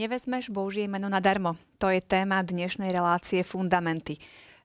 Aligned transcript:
Nevezmeš 0.00 0.48
Božie 0.48 0.88
meno 0.88 1.12
nadarmo. 1.12 1.60
To 1.76 1.92
je 1.92 2.00
téma 2.00 2.40
dnešnej 2.40 2.88
relácie 2.88 3.44
Fundamenty. 3.44 4.16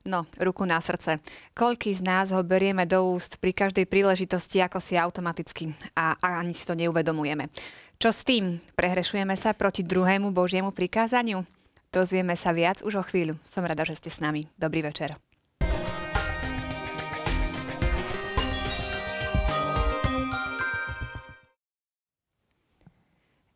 No, 0.07 0.23
ruku 0.39 0.63
na 0.63 0.79
srdce. 0.79 1.19
Koľký 1.51 1.91
z 1.91 2.07
nás 2.07 2.31
ho 2.31 2.39
berieme 2.39 2.87
do 2.87 3.03
úst 3.03 3.35
pri 3.43 3.51
každej 3.51 3.83
príležitosti 3.83 4.63
ako 4.63 4.79
si 4.79 4.95
automaticky 4.95 5.75
a, 5.91 6.15
a 6.15 6.39
ani 6.39 6.55
si 6.55 6.63
to 6.63 6.71
neuvedomujeme. 6.71 7.51
Čo 7.99 8.15
s 8.15 8.23
tým? 8.23 8.63
Prehrešujeme 8.79 9.35
sa 9.35 9.51
proti 9.51 9.83
druhému 9.83 10.31
Božiemu 10.31 10.71
prikázaniu? 10.71 11.43
Dozvieme 11.91 12.39
sa 12.39 12.55
viac 12.55 12.79
už 12.87 12.95
o 12.95 13.03
chvíľu. 13.03 13.35
Som 13.43 13.67
rada, 13.67 13.83
že 13.83 13.99
ste 13.99 14.07
s 14.07 14.23
nami. 14.23 14.47
Dobrý 14.55 14.87
večer. 14.87 15.19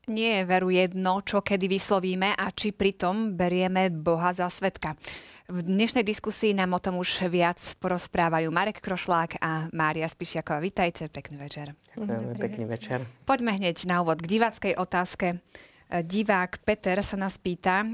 Nie 0.09 0.41
je 0.41 0.49
veru 0.49 0.73
jedno, 0.73 1.21
čo 1.21 1.45
kedy 1.45 1.69
vyslovíme 1.69 2.33
a 2.33 2.49
či 2.49 2.73
pritom 2.73 3.37
berieme 3.37 3.93
Boha 3.93 4.33
za 4.33 4.49
svetka. 4.49 4.97
V 5.45 5.61
dnešnej 5.61 6.01
diskusii 6.01 6.57
nám 6.57 6.73
o 6.73 6.81
tom 6.81 6.97
už 6.97 7.29
viac 7.29 7.61
porozprávajú 7.77 8.49
Marek 8.49 8.81
Krošlák 8.81 9.37
a 9.37 9.69
Mária 9.69 10.09
Spišiaková. 10.09 10.65
Vítajte, 10.65 11.13
pekný 11.13 11.37
večer. 11.37 11.77
Ďakujem, 11.93 12.41
pekný 12.41 12.65
večer. 12.65 13.05
Poďme 13.21 13.61
hneď 13.61 13.85
na 13.85 14.01
úvod 14.01 14.25
k 14.25 14.33
diváckej 14.33 14.81
otázke. 14.81 15.45
Divák 15.93 16.57
Peter 16.65 16.97
sa 17.05 17.13
nás 17.13 17.37
pýta, 17.37 17.85
eh, 17.85 17.93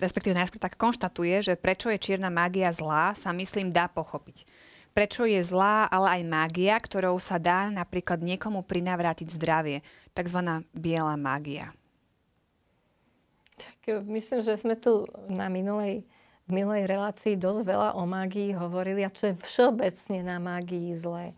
respektíve 0.00 0.32
najskôr 0.32 0.56
tak 0.56 0.80
konštatuje, 0.80 1.52
že 1.52 1.60
prečo 1.60 1.92
je 1.92 2.00
čierna 2.00 2.32
mágia 2.32 2.72
zlá, 2.72 3.12
sa 3.12 3.28
myslím 3.36 3.76
dá 3.76 3.92
pochopiť 3.92 4.48
prečo 4.92 5.24
je 5.24 5.40
zlá, 5.40 5.88
ale 5.88 6.20
aj 6.20 6.22
mágia, 6.28 6.76
ktorou 6.76 7.16
sa 7.16 7.40
dá 7.40 7.72
napríklad 7.72 8.20
niekomu 8.20 8.64
prinavrátiť 8.64 9.28
zdravie. 9.32 9.80
Takzvaná 10.12 10.62
biela 10.76 11.16
mágia. 11.16 11.72
Tak 13.56 14.04
myslím, 14.06 14.40
že 14.44 14.60
sme 14.60 14.76
tu 14.76 15.08
na 15.28 15.48
minulej, 15.48 16.04
v 16.48 16.50
minulej 16.50 16.88
relácii 16.88 17.40
dosť 17.40 17.62
veľa 17.64 17.90
o 17.96 18.04
mágii 18.04 18.56
hovorili 18.56 19.04
a 19.04 19.12
čo 19.12 19.32
je 19.32 19.40
všeobecne 19.40 20.20
na 20.24 20.36
mágii 20.42 20.92
zlé. 20.96 21.32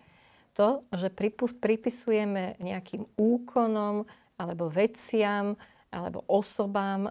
To, 0.55 0.87
že 0.95 1.11
pripisujeme 1.59 2.59
nejakým 2.63 3.11
úkonom 3.19 4.07
alebo 4.39 4.71
veciam 4.71 5.59
alebo 5.95 6.27
osobám 6.27 7.07
e, 7.07 7.11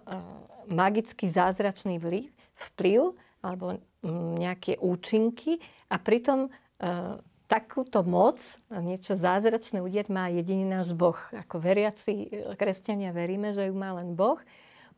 magický 0.68 1.28
zázračný 1.28 2.00
vplyv, 2.00 2.28
vplyv 2.72 3.16
alebo 3.44 3.80
nejaké 4.12 4.78
účinky 4.84 5.58
a 5.88 5.96
pritom 5.98 6.48
e, 6.48 6.50
takúto 7.48 8.04
moc, 8.04 8.40
niečo 8.70 9.16
zázračné 9.16 9.80
udiať 9.80 10.08
má 10.12 10.28
jediný 10.28 10.80
náš 10.80 10.92
Boh. 10.92 11.18
Ako 11.32 11.62
veriaci 11.62 12.44
kresťania 12.60 13.16
veríme, 13.16 13.56
že 13.56 13.70
ju 13.70 13.76
má 13.76 13.96
len 13.96 14.18
Boh. 14.18 14.42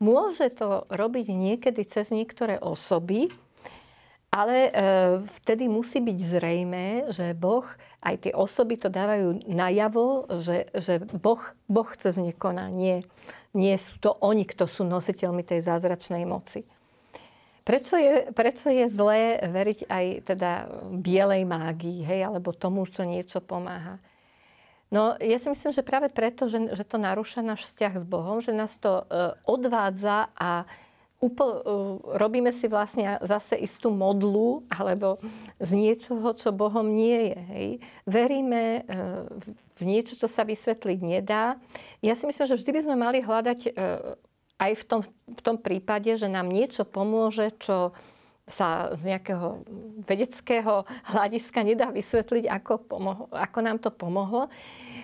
Môže 0.01 0.51
to 0.51 0.89
robiť 0.91 1.31
niekedy 1.31 1.87
cez 1.87 2.11
niektoré 2.11 2.59
osoby, 2.59 3.31
ale 4.33 4.67
e, 4.67 4.71
vtedy 5.39 5.71
musí 5.71 6.03
byť 6.03 6.17
zrejmé, 6.19 7.07
že 7.13 7.31
Boh, 7.31 7.63
aj 8.05 8.27
tie 8.27 8.33
osoby 8.35 8.77
to 8.77 8.91
dávajú 8.91 9.47
najavo, 9.47 10.29
že, 10.37 10.69
že 10.77 11.01
boh, 11.01 11.41
boh 11.65 11.89
cez 11.97 12.21
ne 12.21 12.35
koná. 12.35 12.69
Nie, 12.69 13.01
nie 13.57 13.73
sú 13.81 13.97
to 13.97 14.13
oni, 14.21 14.45
kto 14.45 14.69
sú 14.69 14.85
nositeľmi 14.85 15.41
tej 15.41 15.65
zázračnej 15.65 16.27
moci. 16.29 16.67
Prečo 17.65 17.97
je, 17.97 18.29
prečo 18.29 18.69
je 18.69 18.85
zlé 18.85 19.41
veriť 19.41 19.89
aj 19.89 20.05
teda 20.29 20.51
bielej 21.01 21.49
mágii, 21.49 22.05
hej, 22.05 22.29
alebo 22.29 22.53
tomu, 22.53 22.85
čo 22.85 23.01
niečo 23.01 23.41
pomáha? 23.41 23.97
No, 24.93 25.17
ja 25.17 25.41
si 25.41 25.49
myslím, 25.49 25.73
že 25.73 25.81
práve 25.81 26.13
preto, 26.13 26.45
že, 26.45 26.61
že 26.77 26.85
to 26.85 27.01
narúša 27.01 27.41
náš 27.41 27.65
vzťah 27.65 27.93
s 27.99 28.05
Bohom, 28.05 28.37
že 28.37 28.53
nás 28.53 28.77
to 28.77 29.01
uh, 29.01 29.33
odvádza 29.49 30.29
a 30.37 30.69
upl, 31.17 31.41
uh, 31.41 31.57
robíme 32.21 32.53
si 32.53 32.69
vlastne 32.69 33.17
zase 33.25 33.57
istú 33.57 33.89
modlu 33.89 34.61
alebo 34.69 35.17
z 35.57 35.73
niečoho, 35.73 36.37
čo 36.37 36.53
Bohom 36.53 36.85
nie 36.85 37.33
je. 37.33 37.39
Hej. 37.49 37.67
Veríme 38.05 38.85
uh, 38.85 39.25
v 39.73 39.81
niečo, 39.89 40.13
čo 40.13 40.29
sa 40.29 40.45
vysvetliť 40.45 40.99
nedá. 41.01 41.57
Ja 42.05 42.13
si 42.13 42.29
myslím, 42.29 42.45
že 42.45 42.57
vždy 42.61 42.71
by 42.77 42.81
sme 42.85 42.95
mali 42.95 43.25
hľadať 43.25 43.59
uh, 43.73 43.73
aj 44.59 44.71
v 44.79 44.83
tom, 44.87 45.01
v 45.27 45.41
tom 45.41 45.57
prípade, 45.59 46.15
že 46.15 46.31
nám 46.31 46.47
niečo 46.47 46.87
pomôže, 46.87 47.51
čo 47.59 47.91
sa 48.45 48.93
z 48.93 49.09
nejakého 49.09 49.65
vedeckého 50.05 50.85
hľadiska 51.13 51.59
nedá 51.65 51.89
vysvetliť, 51.89 52.45
ako, 52.45 52.73
pomohlo, 52.85 53.25
ako 53.33 53.59
nám 53.61 53.77
to 53.81 53.89
pomohlo. 53.89 54.47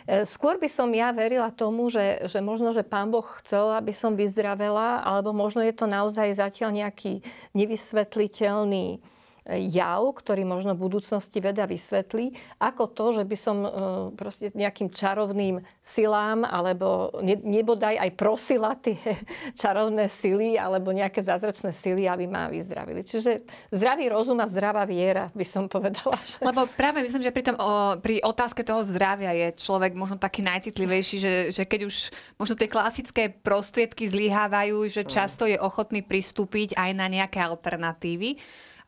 E, 0.06 0.24
skôr 0.30 0.62
by 0.62 0.70
som 0.70 0.94
ja 0.94 1.10
verila 1.10 1.50
tomu, 1.50 1.90
že, 1.90 2.30
že 2.30 2.38
možno, 2.38 2.70
že 2.72 2.86
pán 2.86 3.10
Boh 3.10 3.26
chcel, 3.42 3.74
aby 3.74 3.98
som 3.98 4.14
vyzdravela, 4.14 5.02
alebo 5.02 5.34
možno 5.34 5.66
je 5.66 5.74
to 5.74 5.90
naozaj 5.90 6.38
zatiaľ 6.38 6.86
nejaký 6.86 7.26
nevysvetliteľný 7.58 9.02
jav, 9.50 10.06
ktorý 10.14 10.46
možno 10.46 10.78
v 10.78 10.86
budúcnosti 10.86 11.42
veda 11.42 11.66
vysvetlí, 11.66 12.38
ako 12.62 12.84
to, 12.94 13.06
že 13.22 13.24
by 13.26 13.38
som 13.38 13.58
e, 13.66 13.70
proste 14.14 14.54
nejakým 14.54 14.94
čarovným 14.94 15.66
silám 15.82 16.46
alebo 16.46 17.10
nebodaj 17.26 17.98
aj 17.98 18.12
prosila 18.14 18.78
tie 18.78 19.02
čarovné 19.62 20.06
sily 20.14 20.62
alebo 20.62 20.94
nejaké 20.94 21.26
zázračné 21.26 21.74
sily, 21.74 22.06
aby 22.06 22.30
ma 22.30 22.54
vyzdravili. 22.54 23.02
Čiže 23.02 23.42
zdravý 23.74 24.14
rozum 24.14 24.38
a 24.40 24.46
zdravá 24.46 24.86
viera, 24.86 25.34
by 25.34 25.46
som 25.46 25.66
povedala. 25.66 26.14
Že... 26.22 26.46
Lebo 26.46 26.70
práve 26.78 27.02
myslím, 27.02 27.26
že 27.26 27.34
pri, 27.34 27.44
tom, 27.50 27.58
o, 27.58 27.98
pri 27.98 28.22
otázke 28.22 28.62
toho 28.62 28.86
zdravia 28.86 29.34
je 29.34 29.58
človek 29.58 29.98
možno 29.98 30.22
taký 30.22 30.46
najcitlivejší, 30.46 31.18
že, 31.18 31.34
že 31.50 31.64
keď 31.66 31.90
už 31.90 32.14
možno 32.38 32.54
tie 32.54 32.70
klasické 32.70 33.34
prostriedky 33.34 34.06
zlyhávajú, 34.06 34.86
že 34.86 35.02
často 35.02 35.50
je 35.50 35.58
ochotný 35.58 36.06
pristúpiť 36.06 36.78
aj 36.78 36.92
na 36.94 37.10
nejaké 37.10 37.42
alternatívy. 37.42 38.38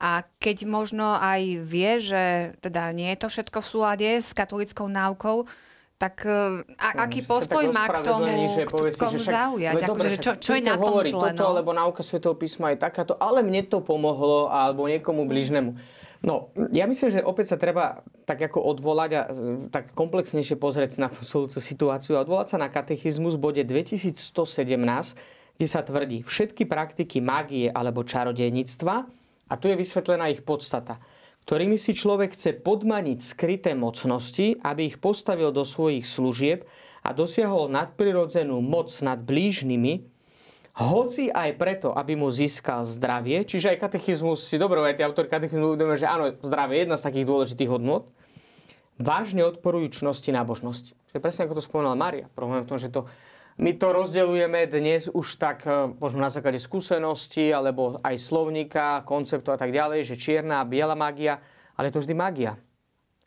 A 0.02 0.26
keď 0.42 0.66
možno 0.66 1.18
aj 1.18 1.42
vie, 1.62 1.92
že 2.02 2.24
teda 2.62 2.94
nie 2.94 3.09
je 3.14 3.20
to 3.22 3.28
všetko 3.30 3.58
v 3.62 3.68
súlade 3.68 4.09
s 4.22 4.34
katolickou 4.34 4.90
náukou, 4.90 5.46
tak 6.04 6.28
e, 6.28 6.68
a, 6.76 6.88
aký 7.08 7.24
postoj 7.24 7.64
má 7.72 7.88
k 7.88 8.03
tomu, 8.03 8.28
že 8.52 8.64
k 8.68 8.98
komu 9.00 9.20
si, 9.24 9.30
zaujať? 9.32 9.74
No, 9.80 9.96
akože, 9.96 10.18
čo, 10.20 10.32
čo 10.36 10.52
je 10.59 10.64
na 10.66 10.76
tom 10.76 10.92
hovorí 10.92 11.16
zle? 11.16 11.32
Toto, 11.32 11.48
no? 11.48 11.56
lebo 11.56 11.72
náuka 11.72 12.03
svetého 12.03 12.36
písma 12.36 12.76
je 12.76 12.84
takáto, 12.84 13.16
ale 13.16 13.40
mne 13.40 13.64
to 13.72 13.80
pomohlo, 13.80 14.52
alebo 14.52 14.84
niekomu 14.90 15.24
bližnému. 15.24 15.72
No, 16.24 16.56
ja 16.72 16.88
myslím, 16.88 17.20
že 17.20 17.20
opäť 17.20 17.56
sa 17.56 17.58
treba 17.59 18.00
tak 18.24 18.40
ako 18.40 18.64
odvolať 18.64 19.12
a 19.12 19.22
tak 19.68 19.92
komplexnejšie 19.92 20.56
pozrieť 20.56 20.96
na 20.96 21.12
tú 21.12 21.28
celú 21.28 21.52
situáciu 21.52 22.16
a 22.16 22.24
odvolať 22.24 22.56
sa 22.56 22.58
na 22.59 22.72
katechizmus 22.72 23.36
v 23.36 23.44
bode 23.44 23.64
2117, 23.68 24.16
kde 25.59 25.68
sa 25.68 25.84
tvrdí, 25.84 26.24
všetky 26.24 26.64
praktiky 26.64 27.20
mágie 27.20 27.68
alebo 27.68 28.08
čarodejníctva 28.08 29.22
a 29.53 29.58
tu 29.62 29.69
je 29.69 29.78
vysvetlená 29.78 30.34
ich 30.34 30.41
podstata, 30.41 30.97
ktorými 31.46 31.78
si 31.78 31.94
človek 31.94 32.34
chce 32.34 32.58
podmaniť 32.58 33.22
skryté 33.22 33.78
mocnosti, 33.78 34.58
aby 34.66 34.90
ich 34.90 34.97
postavil 34.97 35.53
do 35.53 35.62
svojich 35.62 36.09
služieb 36.09 36.66
a 37.06 37.14
dosiahol 37.14 37.69
nadprirodzenú 37.69 38.58
moc 38.66 38.90
nad 39.06 39.22
blížnymi, 39.22 40.09
hoci 40.74 41.30
aj 41.30 41.53
preto, 41.62 41.94
aby 41.94 42.18
mu 42.18 42.34
získal 42.34 42.81
zdravie, 42.81 43.46
čiže 43.46 43.78
aj 43.78 43.78
katechizmus 43.78 44.41
si 44.41 44.58
dobre, 44.58 44.81
aj 44.81 44.97
tie 44.97 45.06
autor 45.06 45.30
katechizmu 45.30 45.78
uvedomuje, 45.78 46.02
že 46.02 46.09
áno, 46.09 46.34
zdravie 46.41 46.81
je 46.81 46.84
jedna 46.90 46.97
z 46.97 47.06
takých 47.06 47.30
dôležitých 47.30 47.70
hodnot, 47.70 48.09
vážne 48.97 49.46
odporujú 49.46 50.02
čnosti 50.02 50.34
nábožnosti. 50.34 50.97
Čiže 51.14 51.22
presne 51.22 51.46
ako 51.46 51.61
to 51.61 51.64
spomínala 51.66 51.94
Maria. 51.94 52.26
Problém 52.34 52.66
v 52.66 52.70
tom, 52.73 52.82
že 52.82 52.90
to 52.90 53.05
my 53.61 53.72
to 53.78 53.94
rozdeľujeme 53.94 54.66
dnes 54.66 55.14
už 55.14 55.38
tak 55.38 55.70
e, 55.70 55.94
možno 56.02 56.26
na 56.26 56.34
základe 56.34 56.58
skúsenosti 56.58 57.53
alebo 57.53 58.02
aj 58.02 58.17
slovníka, 58.17 59.05
konceptu 59.05 59.53
a 59.53 59.58
tak 59.61 59.70
ďalej, 59.70 60.09
že 60.09 60.17
čierna 60.17 60.66
a 60.66 60.67
biela 60.70 60.97
magia, 60.97 61.38
ale 61.78 61.90
je 61.90 61.94
to 61.94 62.02
vždy 62.02 62.16
magia. 62.17 62.58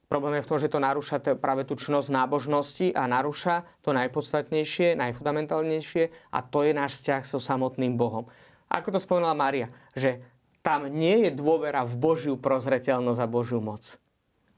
Problém 0.06 0.38
je 0.38 0.46
v 0.46 0.50
tom, 0.50 0.58
že 0.58 0.70
to 0.70 0.82
narúša 0.82 1.18
práve 1.38 1.66
tú 1.66 1.74
čnosť 1.74 2.14
nábožnosti 2.14 2.94
a 2.94 3.10
narúša 3.10 3.66
to 3.82 3.90
najpodstatnejšie, 3.90 4.94
najfundamentálnejšie 4.98 6.30
a 6.30 6.38
to 6.46 6.62
je 6.62 6.72
náš 6.74 7.02
vzťah 7.02 7.22
so 7.26 7.38
samotným 7.42 7.98
Bohom. 7.98 8.26
Ako 8.70 8.94
to 8.94 9.02
spomínala 9.02 9.34
Maria, 9.34 9.70
že 9.94 10.22
tam 10.62 10.90
nie 10.90 11.26
je 11.26 11.30
dôvera 11.34 11.86
v 11.86 11.94
Božiu 12.02 12.34
prozreteľnosť 12.34 13.20
a 13.22 13.30
Božiu 13.30 13.62
moc, 13.62 13.98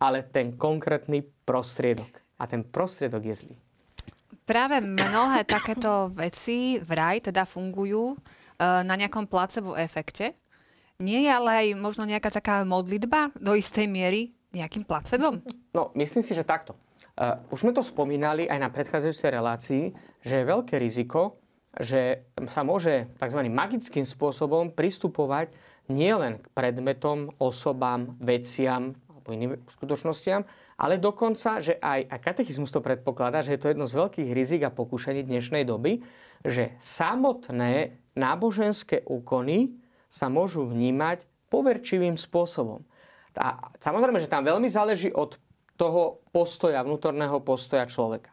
ale 0.00 0.24
ten 0.24 0.56
konkrétny 0.56 1.24
prostriedok. 1.44 2.24
A 2.40 2.48
ten 2.48 2.64
prostriedok 2.64 3.24
je 3.28 3.34
zlý. 3.34 3.56
Práve 4.48 4.80
mnohé 4.80 5.44
takéto 5.44 6.08
veci 6.12 6.80
vraj 6.80 7.20
teda 7.20 7.44
fungujú 7.44 8.12
e, 8.12 8.16
na 8.60 8.94
nejakom 8.96 9.28
placebo 9.28 9.76
efekte. 9.76 10.36
Nie 10.98 11.22
je 11.24 11.30
ale 11.30 11.50
aj 11.62 11.66
možno 11.78 12.08
nejaká 12.08 12.32
taká 12.32 12.66
modlitba 12.66 13.30
do 13.38 13.54
istej 13.54 13.86
miery 13.86 14.34
nejakým 14.50 14.82
placebom? 14.82 15.44
No, 15.70 15.94
myslím 15.94 16.24
si, 16.24 16.34
že 16.34 16.42
takto. 16.42 16.74
Uh, 17.18 17.38
už 17.50 17.66
sme 17.66 17.72
to 17.74 17.82
spomínali 17.82 18.46
aj 18.46 18.58
na 18.58 18.70
predchádzajúcej 18.70 19.30
relácii, 19.30 19.84
že 20.22 20.34
je 20.42 20.50
veľké 20.50 20.78
riziko, 20.78 21.38
že 21.78 22.26
sa 22.50 22.66
môže 22.66 23.10
tzv. 23.18 23.40
magickým 23.46 24.06
spôsobom 24.06 24.74
pristupovať 24.74 25.54
nielen 25.90 26.42
k 26.42 26.46
predmetom, 26.54 27.30
osobám, 27.38 28.14
veciam, 28.18 28.94
po 29.28 29.36
iným 29.36 29.60
skutočnostiam, 29.68 30.48
ale 30.80 30.96
dokonca, 30.96 31.60
že 31.60 31.76
aj, 31.76 32.08
aj 32.08 32.20
katechizmus 32.24 32.72
to 32.72 32.80
predpokladá, 32.80 33.44
že 33.44 33.52
je 33.52 33.60
to 33.60 33.68
jedno 33.68 33.84
z 33.84 34.00
veľkých 34.00 34.30
rizik 34.32 34.64
a 34.64 34.72
pokúšaní 34.72 35.20
dnešnej 35.20 35.68
doby, 35.68 36.00
že 36.48 36.72
samotné 36.80 38.00
náboženské 38.16 39.04
úkony 39.04 39.76
sa 40.08 40.32
môžu 40.32 40.64
vnímať 40.64 41.28
poverčivým 41.52 42.16
spôsobom. 42.16 42.80
A 43.36 43.68
samozrejme, 43.76 44.16
že 44.16 44.32
tam 44.32 44.48
veľmi 44.48 44.72
záleží 44.72 45.12
od 45.12 45.36
toho 45.76 46.24
postoja, 46.32 46.80
vnútorného 46.80 47.38
postoja 47.44 47.84
človeka. 47.84 48.32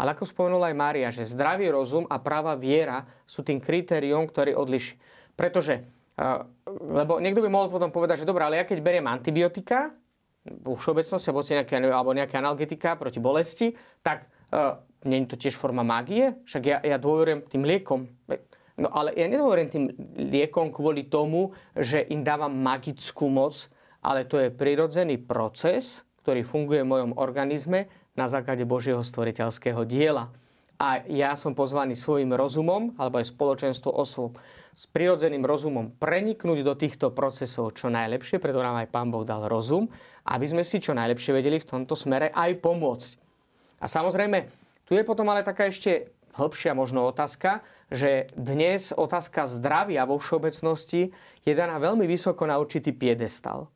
Ale 0.00 0.16
ako 0.16 0.24
spomenula 0.24 0.72
aj 0.72 0.80
Mária, 0.80 1.08
že 1.12 1.28
zdravý 1.28 1.68
rozum 1.68 2.08
a 2.08 2.16
práva 2.16 2.56
viera 2.56 3.04
sú 3.28 3.44
tým 3.44 3.60
kritériom, 3.60 4.24
ktorý 4.24 4.56
odliší. 4.56 4.96
Pretože, 5.36 5.84
uh, 6.16 6.40
lebo 6.72 7.20
niekto 7.20 7.44
by 7.44 7.52
mohol 7.52 7.68
potom 7.68 7.92
povedať, 7.92 8.24
že 8.24 8.28
dobré, 8.28 8.48
ale 8.48 8.58
ja 8.58 8.64
keď 8.64 8.80
beriem 8.80 9.04
antibiotika, 9.04 9.92
všeobecnosti 10.46 11.28
alebo 11.28 11.42
nejaké, 11.44 11.74
alebo 11.78 12.10
nejaké 12.16 12.36
analgetika 12.40 12.96
proti 12.96 13.20
bolesti, 13.20 13.76
tak 14.00 14.28
uh, 14.52 14.80
nie 15.04 15.24
je 15.24 15.32
to 15.32 15.40
tiež 15.48 15.56
forma 15.56 15.84
mágie? 15.84 16.36
Však 16.44 16.62
ja, 16.64 16.78
ja 16.80 16.96
dôverujem 16.96 17.44
tým 17.48 17.62
liekom. 17.64 18.08
No 18.80 18.88
ale 18.96 19.12
ja 19.12 19.28
nedôverujem 19.28 19.68
tým 19.68 19.84
liekom 20.32 20.72
kvôli 20.72 21.08
tomu, 21.12 21.52
že 21.76 22.00
im 22.08 22.24
dávam 22.24 22.52
magickú 22.52 23.28
moc, 23.28 23.68
ale 24.00 24.24
to 24.24 24.40
je 24.40 24.48
prirodzený 24.48 25.20
proces, 25.20 26.08
ktorý 26.24 26.40
funguje 26.40 26.80
v 26.84 26.90
mojom 26.96 27.12
organizme 27.20 27.92
na 28.16 28.24
základe 28.28 28.64
Božieho 28.64 29.04
stvoriteľského 29.04 29.84
diela. 29.84 30.32
A 30.80 31.04
ja 31.12 31.36
som 31.36 31.52
pozvaný 31.52 31.92
svojim 31.92 32.32
rozumom, 32.32 32.96
alebo 32.96 33.20
aj 33.20 33.28
spoločenstvo 33.28 33.92
osôb, 33.92 34.40
s 34.72 34.88
prirodzeným 34.88 35.44
rozumom 35.44 35.92
preniknúť 36.00 36.64
do 36.64 36.72
týchto 36.72 37.12
procesov 37.12 37.76
čo 37.76 37.92
najlepšie, 37.92 38.40
preto 38.40 38.64
nám 38.64 38.80
aj 38.80 38.88
Pán 38.88 39.12
Boh 39.12 39.28
dal 39.28 39.44
rozum, 39.44 39.92
aby 40.30 40.46
sme 40.46 40.62
si 40.62 40.78
čo 40.78 40.94
najlepšie 40.94 41.34
vedeli 41.34 41.58
v 41.58 41.66
tomto 41.66 41.98
smere 41.98 42.30
aj 42.30 42.62
pomôcť. 42.62 43.10
A 43.82 43.90
samozrejme, 43.90 44.46
tu 44.86 44.94
je 44.94 45.02
potom 45.02 45.26
ale 45.26 45.42
taká 45.42 45.66
ešte 45.66 46.14
hĺbšia 46.38 46.78
možno 46.78 47.10
otázka, 47.10 47.66
že 47.90 48.30
dnes 48.38 48.94
otázka 48.94 49.50
zdravia 49.50 50.06
vo 50.06 50.22
všeobecnosti 50.22 51.10
je 51.42 51.52
daná 51.52 51.82
veľmi 51.82 52.06
vysoko 52.06 52.46
na 52.46 52.54
určitý 52.62 52.94
piedestal 52.94 53.66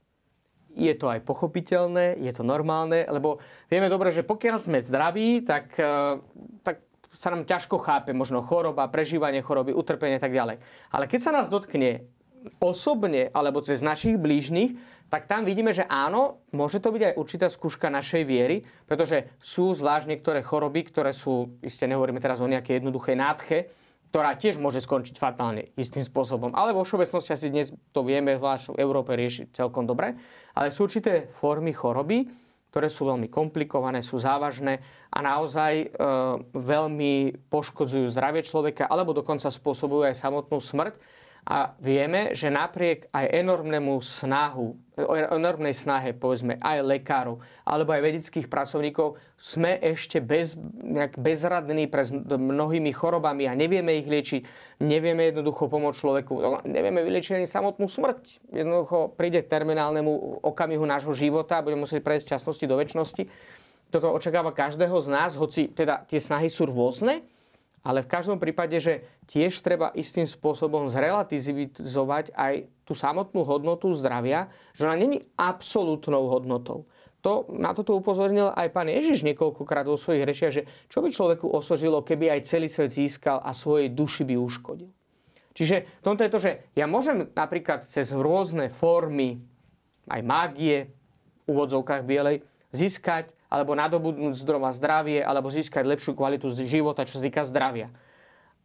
je 0.75 0.95
to 0.99 1.07
aj 1.07 1.23
pochopiteľné, 1.23 2.19
je 2.19 2.33
to 2.35 2.43
normálne, 2.43 3.07
lebo 3.07 3.39
vieme 3.71 3.87
dobre, 3.87 4.11
že 4.11 4.27
pokiaľ 4.27 4.57
sme 4.59 4.83
zdraví, 4.83 5.47
tak, 5.47 5.71
e, 5.79 6.19
tak 6.67 6.83
sa 7.15 7.31
nám 7.31 7.47
ťažko 7.47 7.79
chápe 7.79 8.11
možno 8.11 8.43
choroba, 8.43 8.91
prežívanie 8.91 9.39
choroby, 9.39 9.71
utrpenie 9.71 10.19
a 10.19 10.23
tak 10.23 10.35
ďalej. 10.35 10.59
Ale 10.91 11.07
keď 11.07 11.21
sa 11.23 11.31
nás 11.31 11.47
dotkne 11.47 12.11
osobne 12.59 13.31
alebo 13.33 13.63
cez 13.63 13.81
našich 13.81 14.19
blížnych, 14.19 14.75
tak 15.13 15.31
tam 15.31 15.47
vidíme, 15.47 15.71
že 15.71 15.87
áno, 15.87 16.43
môže 16.51 16.83
to 16.83 16.91
byť 16.91 17.03
aj 17.03 17.15
určitá 17.15 17.47
skúška 17.47 17.87
našej 17.93 18.23
viery, 18.27 18.67
pretože 18.89 19.31
sú 19.39 19.71
zvlášť 19.77 20.11
niektoré 20.11 20.41
choroby, 20.43 20.87
ktoré 20.91 21.15
sú, 21.15 21.55
iste 21.63 21.87
nehovoríme 21.87 22.19
teraz 22.19 22.43
o 22.43 22.51
nejakej 22.51 22.83
jednoduchej 22.83 23.15
nádche, 23.15 23.59
ktorá 24.15 24.39
tiež 24.39 24.63
môže 24.63 24.79
skončiť 24.79 25.19
fatálne 25.19 25.75
istým 25.75 26.07
spôsobom. 26.07 26.55
Ale 26.55 26.71
vo 26.71 26.87
všeobecnosti 26.87 27.35
asi 27.35 27.51
dnes 27.51 27.75
to 27.91 28.07
vieme, 28.07 28.39
zvlášť 28.39 28.71
v 28.71 28.79
Európe 28.79 29.11
riešiť 29.11 29.51
celkom 29.51 29.91
dobre. 29.91 30.15
Ale 30.55 30.71
sú 30.71 30.87
určité 30.87 31.27
formy 31.27 31.75
choroby, 31.75 32.31
ktoré 32.75 32.91
sú 32.91 33.07
veľmi 33.07 33.31
komplikované, 33.31 34.03
sú 34.03 34.19
závažné 34.19 34.83
a 35.15 35.19
naozaj 35.23 35.73
e, 35.79 35.87
veľmi 36.59 37.47
poškodzujú 37.47 38.11
zdravie 38.11 38.43
človeka 38.43 38.91
alebo 38.91 39.15
dokonca 39.15 39.47
spôsobujú 39.47 40.11
aj 40.11 40.19
samotnú 40.19 40.59
smrť. 40.59 40.99
A 41.45 41.77
vieme, 41.77 42.33
že 42.33 42.49
napriek 42.49 43.13
aj 43.13 43.29
enormnému 43.29 44.01
snahu, 44.01 44.81
enormnej 45.29 45.77
snahe, 45.77 46.17
povedzme, 46.17 46.57
aj 46.57 46.81
lekárov, 46.81 47.45
alebo 47.69 47.93
aj 47.93 48.01
vedeckých 48.01 48.49
pracovníkov, 48.49 49.21
sme 49.37 49.77
ešte 49.77 50.25
bez, 50.25 50.57
nejak 50.81 51.21
bezradní 51.21 51.85
pre 51.85 52.09
mnohými 52.25 52.89
chorobami 52.97 53.45
a 53.45 53.53
nevieme 53.53 53.93
ich 54.01 54.09
liečiť, 54.09 54.41
nevieme 54.89 55.29
jednoducho 55.29 55.69
pomôcť 55.69 56.01
človeku, 56.01 56.33
no, 56.41 56.65
nevieme 56.65 57.05
vyliečiť 57.05 57.37
ani 57.37 57.49
samotnú 57.51 57.93
smrť. 57.93 58.49
Jednoducho 58.49 59.13
príde 59.13 59.45
k 59.45 59.51
terminálnemu 59.53 60.41
okamihu 60.41 60.89
nášho 60.89 61.13
života 61.13 61.61
a 61.61 61.65
budeme 61.65 61.85
musieť 61.85 62.01
prejsť 62.01 62.41
časnosti 62.41 62.65
do 62.65 62.81
väčšnosti. 62.81 63.23
Toto 63.93 64.17
očakáva 64.17 64.57
každého 64.57 64.97
z 64.97 65.09
nás, 65.13 65.37
hoci 65.37 65.69
teda 65.69 66.09
tie 66.09 66.17
snahy 66.17 66.49
sú 66.49 66.65
rôzne, 66.65 67.21
ale 67.85 68.01
v 68.01 68.09
každom 68.09 68.41
prípade, 68.41 68.81
že 68.81 69.05
tiež 69.29 69.61
treba 69.61 69.93
istým 69.93 70.25
spôsobom 70.25 70.89
zrelativizovať 70.89 72.33
aj 72.33 72.55
tú 72.89 72.97
samotnú 72.97 73.45
hodnotu 73.45 73.93
zdravia, 73.93 74.49
že 74.73 74.89
ona 74.89 74.97
není 74.97 75.29
absolútnou 75.37 76.33
hodnotou. 76.33 76.89
To, 77.21 77.49
na 77.57 77.73
toto 77.73 77.97
upozornil 77.97 78.53
aj 78.53 78.69
pán 78.73 78.89
Ježiš 78.89 79.25
niekoľkokrát 79.25 79.89
vo 79.89 79.97
svojich 79.97 80.29
rečiach, 80.29 80.53
že 80.53 80.69
čo 80.93 81.01
by 81.01 81.09
človeku 81.09 81.49
osožilo, 81.49 82.05
keby 82.05 82.33
aj 82.33 82.49
celý 82.49 82.69
svet 82.69 82.93
získal 82.93 83.41
a 83.41 83.53
svojej 83.57 83.93
duši 83.93 84.29
by 84.29 84.37
uškodil. 84.37 84.93
Čiže 85.57 86.05
tomto 86.05 86.25
je 86.25 86.33
to, 86.33 86.41
že 86.41 86.53
ja 86.77 86.85
môžem 86.85 87.31
napríklad 87.33 87.81
cez 87.87 88.13
rôzne 88.13 88.69
formy 88.69 89.41
aj 90.09 90.21
mágie, 90.21 90.93
v 91.45 91.53
úvodzovkách 91.53 92.03
bielej, 92.05 92.45
získať 92.73 93.33
alebo 93.55 93.79
nadobudnúť 93.79 94.35
zdroma 94.35 94.75
zdravie, 94.75 95.23
alebo 95.23 95.47
získať 95.47 95.87
lepšiu 95.87 96.19
kvalitu 96.19 96.51
života, 96.67 97.07
čo 97.07 97.23
sa 97.23 97.47
zdravia. 97.47 97.95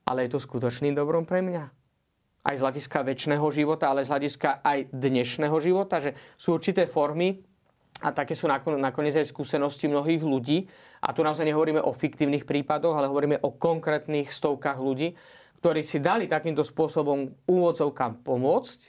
Ale 0.02 0.26
je 0.26 0.34
to 0.34 0.42
skutočným 0.42 0.98
dobrom 0.98 1.30
pre 1.30 1.46
mňa? 1.46 1.70
Aj 2.42 2.56
z 2.58 2.64
hľadiska 2.66 3.06
väčšného 3.06 3.46
života, 3.54 3.94
ale 3.94 4.02
z 4.02 4.10
hľadiska 4.10 4.66
aj 4.66 4.90
dnešného 4.90 5.54
života, 5.62 6.02
že 6.02 6.18
sú 6.34 6.58
určité 6.58 6.90
formy, 6.90 7.46
a 8.00 8.16
také 8.16 8.32
sú 8.32 8.48
nakoniec 8.48 9.12
aj 9.20 9.28
skúsenosti 9.28 9.92
mnohých 9.92 10.24
ľudí. 10.24 10.72
A 11.04 11.12
tu 11.12 11.20
naozaj 11.20 11.44
nehovoríme 11.44 11.84
o 11.84 11.92
fiktívnych 11.92 12.48
prípadoch, 12.48 12.96
ale 12.96 13.12
hovoríme 13.12 13.44
o 13.44 13.52
konkrétnych 13.52 14.32
stovkách 14.32 14.80
ľudí, 14.80 15.20
ktorí 15.60 15.84
si 15.84 16.00
dali 16.00 16.24
takýmto 16.32 16.64
spôsobom 16.64 17.28
úvodzovkám 17.44 18.24
pomôcť. 18.24 18.80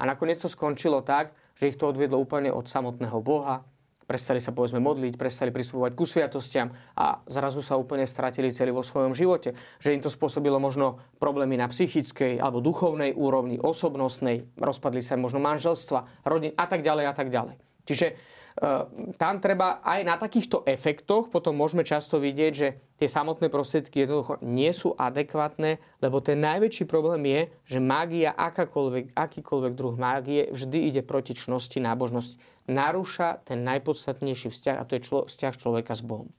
A 0.00 0.08
nakoniec 0.08 0.40
to 0.40 0.48
skončilo 0.48 1.04
tak, 1.04 1.36
že 1.52 1.68
ich 1.68 1.76
to 1.76 1.92
odviedlo 1.92 2.16
úplne 2.16 2.48
od 2.48 2.64
samotného 2.64 3.20
Boha, 3.20 3.68
prestali 4.04 4.38
sa 4.38 4.52
povedzme 4.52 4.80
modliť, 4.80 5.16
prestali 5.16 5.50
pristupovať 5.50 5.92
ku 5.96 6.04
sviatostiam 6.04 6.70
a 6.96 7.20
zrazu 7.26 7.64
sa 7.64 7.80
úplne 7.80 8.04
stratili 8.04 8.52
celý 8.52 8.70
vo 8.70 8.84
svojom 8.84 9.16
živote. 9.16 9.56
Že 9.80 9.98
im 9.98 10.02
to 10.04 10.12
spôsobilo 10.12 10.60
možno 10.62 11.00
problémy 11.18 11.56
na 11.56 11.66
psychickej 11.66 12.38
alebo 12.38 12.64
duchovnej 12.64 13.16
úrovni, 13.16 13.56
osobnostnej, 13.58 14.46
rozpadli 14.60 15.00
sa 15.00 15.16
možno 15.16 15.40
manželstva, 15.40 16.24
rodin 16.28 16.52
a 16.54 16.64
tak 16.68 16.84
ďalej 16.84 17.04
a 17.08 17.14
tak 17.16 17.28
ďalej. 17.32 17.56
Čiže 17.84 18.06
Ehm, 18.54 19.10
tam 19.18 19.42
treba 19.42 19.82
aj 19.82 20.00
na 20.06 20.14
takýchto 20.14 20.62
efektoch 20.62 21.26
potom 21.26 21.58
môžeme 21.58 21.82
často 21.82 22.22
vidieť, 22.22 22.52
že 22.54 22.78
tie 23.04 23.12
samotné 23.12 23.52
prostriedky 23.52 24.08
jednoducho 24.08 24.40
nie 24.40 24.72
sú 24.72 24.96
adekvátne, 24.96 25.76
lebo 26.00 26.24
ten 26.24 26.40
najväčší 26.40 26.88
problém 26.88 27.28
je, 27.28 27.40
že 27.76 27.78
mágia, 27.84 28.32
akákoľvek, 28.32 29.12
akýkoľvek 29.12 29.72
druh 29.76 29.92
mágie 30.00 30.48
vždy 30.48 30.88
ide 30.88 31.02
proti 31.04 31.36
čnosti, 31.36 31.76
nábožnosti. 31.84 32.40
Narúša 32.64 33.44
ten 33.44 33.60
najpodstatnejší 33.60 34.48
vzťah 34.48 34.76
a 34.80 34.88
to 34.88 34.96
je 34.96 35.04
člo, 35.04 35.28
vzťah 35.28 35.52
človeka 35.52 35.92
s 35.92 36.00
Bohom. 36.00 36.32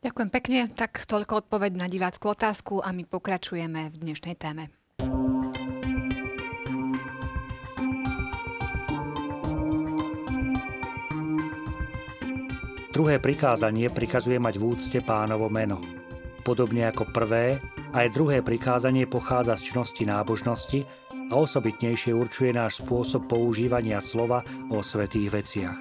Ďakujem 0.00 0.30
pekne. 0.32 0.58
Tak 0.72 1.04
toľko 1.04 1.44
odpoveď 1.44 1.76
na 1.76 1.84
diváckú 1.92 2.32
otázku 2.32 2.80
a 2.80 2.88
my 2.96 3.04
pokračujeme 3.04 3.92
v 3.92 3.96
dnešnej 4.00 4.40
téme. 4.40 4.72
Druhé 12.98 13.22
prikázanie 13.22 13.86
prikazuje 13.94 14.42
mať 14.42 14.58
v 14.58 14.74
úcte 14.74 14.98
pánovo 15.06 15.46
meno. 15.46 15.78
Podobne 16.42 16.90
ako 16.90 17.06
prvé, 17.14 17.62
aj 17.94 18.10
druhé 18.10 18.42
prikázanie 18.42 19.06
pochádza 19.06 19.54
z 19.54 19.70
činnosti 19.70 20.02
nábožnosti 20.02 20.82
a 21.30 21.38
osobitnejšie 21.38 22.10
určuje 22.10 22.50
náš 22.50 22.82
spôsob 22.82 23.30
používania 23.30 24.02
slova 24.02 24.42
o 24.74 24.82
svetých 24.82 25.30
veciach. 25.30 25.78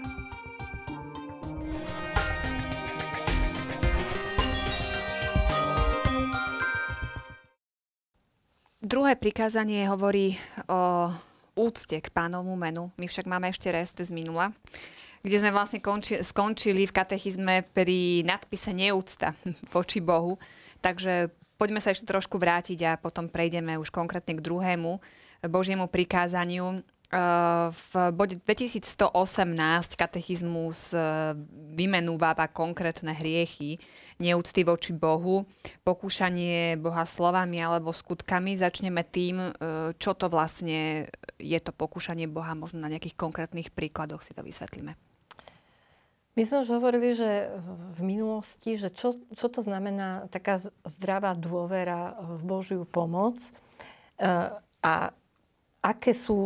Druhé 8.78 9.18
prikázanie 9.18 9.90
hovorí 9.90 10.38
o 10.70 11.10
úcte 11.58 11.98
k 11.98 12.14
pánovmu 12.14 12.54
menu. 12.54 12.94
My 13.02 13.10
však 13.10 13.26
máme 13.26 13.50
ešte 13.50 13.74
rest 13.74 13.98
z 14.06 14.14
minula 14.14 14.54
kde 15.22 15.38
sme 15.42 15.52
vlastne 15.54 15.80
konči, 15.82 16.22
skončili 16.22 16.86
v 16.86 16.96
katechizme 16.96 17.56
pri 17.74 18.24
nadpise 18.26 18.74
neúcta 18.74 19.34
voči 19.76 20.02
Bohu. 20.02 20.38
Takže 20.82 21.34
poďme 21.58 21.82
sa 21.82 21.92
ešte 21.92 22.10
trošku 22.10 22.38
vrátiť 22.38 22.80
a 22.86 23.00
potom 23.02 23.28
prejdeme 23.28 23.76
už 23.82 23.90
konkrétne 23.90 24.38
k 24.38 24.46
druhému 24.46 25.02
Božiemu 25.46 25.90
prikázaniu. 25.90 26.82
V 27.72 27.92
bode 28.12 28.36
2118 28.44 29.16
katechizmus 29.96 30.92
e, 30.92 31.00
vymenúváva 31.72 32.52
konkrétne 32.52 33.16
hriechy, 33.16 33.80
neúcty 34.20 34.68
voči 34.68 34.92
Bohu, 34.92 35.48
pokúšanie 35.88 36.76
Boha 36.76 37.08
slovami 37.08 37.64
alebo 37.64 37.96
skutkami. 37.96 38.60
Začneme 38.60 39.08
tým, 39.08 39.40
čo 39.96 40.20
to 40.20 40.28
vlastne 40.28 41.08
je 41.40 41.60
to 41.64 41.72
pokúšanie 41.72 42.28
Boha, 42.28 42.52
možno 42.60 42.84
na 42.84 42.92
nejakých 42.92 43.16
konkrétnych 43.16 43.72
príkladoch 43.72 44.20
si 44.20 44.36
to 44.36 44.44
vysvetlíme. 44.44 45.07
My 46.38 46.46
sme 46.46 46.62
už 46.62 46.70
hovorili, 46.70 47.18
že 47.18 47.50
v 47.98 48.02
minulosti, 48.06 48.78
že 48.78 48.94
čo, 48.94 49.18
čo 49.34 49.50
to 49.50 49.66
znamená 49.66 50.30
taká 50.30 50.62
zdravá 50.86 51.34
dôvera 51.34 52.14
v 52.38 52.42
Božiu 52.46 52.86
pomoc 52.86 53.42
e, 53.42 53.50
a 54.86 54.94
aké 55.82 56.14
sú 56.14 56.38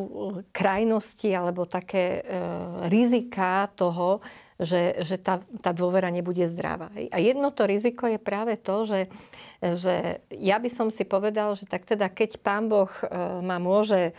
krajnosti 0.56 1.28
alebo 1.36 1.68
také 1.68 2.24
e, 2.24 2.40
rizika 2.88 3.68
toho, 3.76 4.24
že, 4.56 5.04
že 5.04 5.20
tá, 5.20 5.44
tá 5.60 5.76
dôvera 5.76 6.08
nebude 6.08 6.48
zdravá. 6.48 6.88
A 7.12 7.20
jedno 7.20 7.52
to 7.52 7.68
riziko 7.68 8.08
je 8.08 8.16
práve 8.16 8.56
to, 8.56 8.88
že, 8.88 9.12
že 9.60 10.24
ja 10.32 10.56
by 10.56 10.72
som 10.72 10.88
si 10.88 11.04
povedal, 11.04 11.52
že 11.60 11.68
tak 11.68 11.84
teda 11.84 12.08
keď 12.08 12.40
Pán 12.40 12.72
Boh 12.72 12.88
e, 13.04 13.12
ma 13.44 13.60
môže 13.60 14.16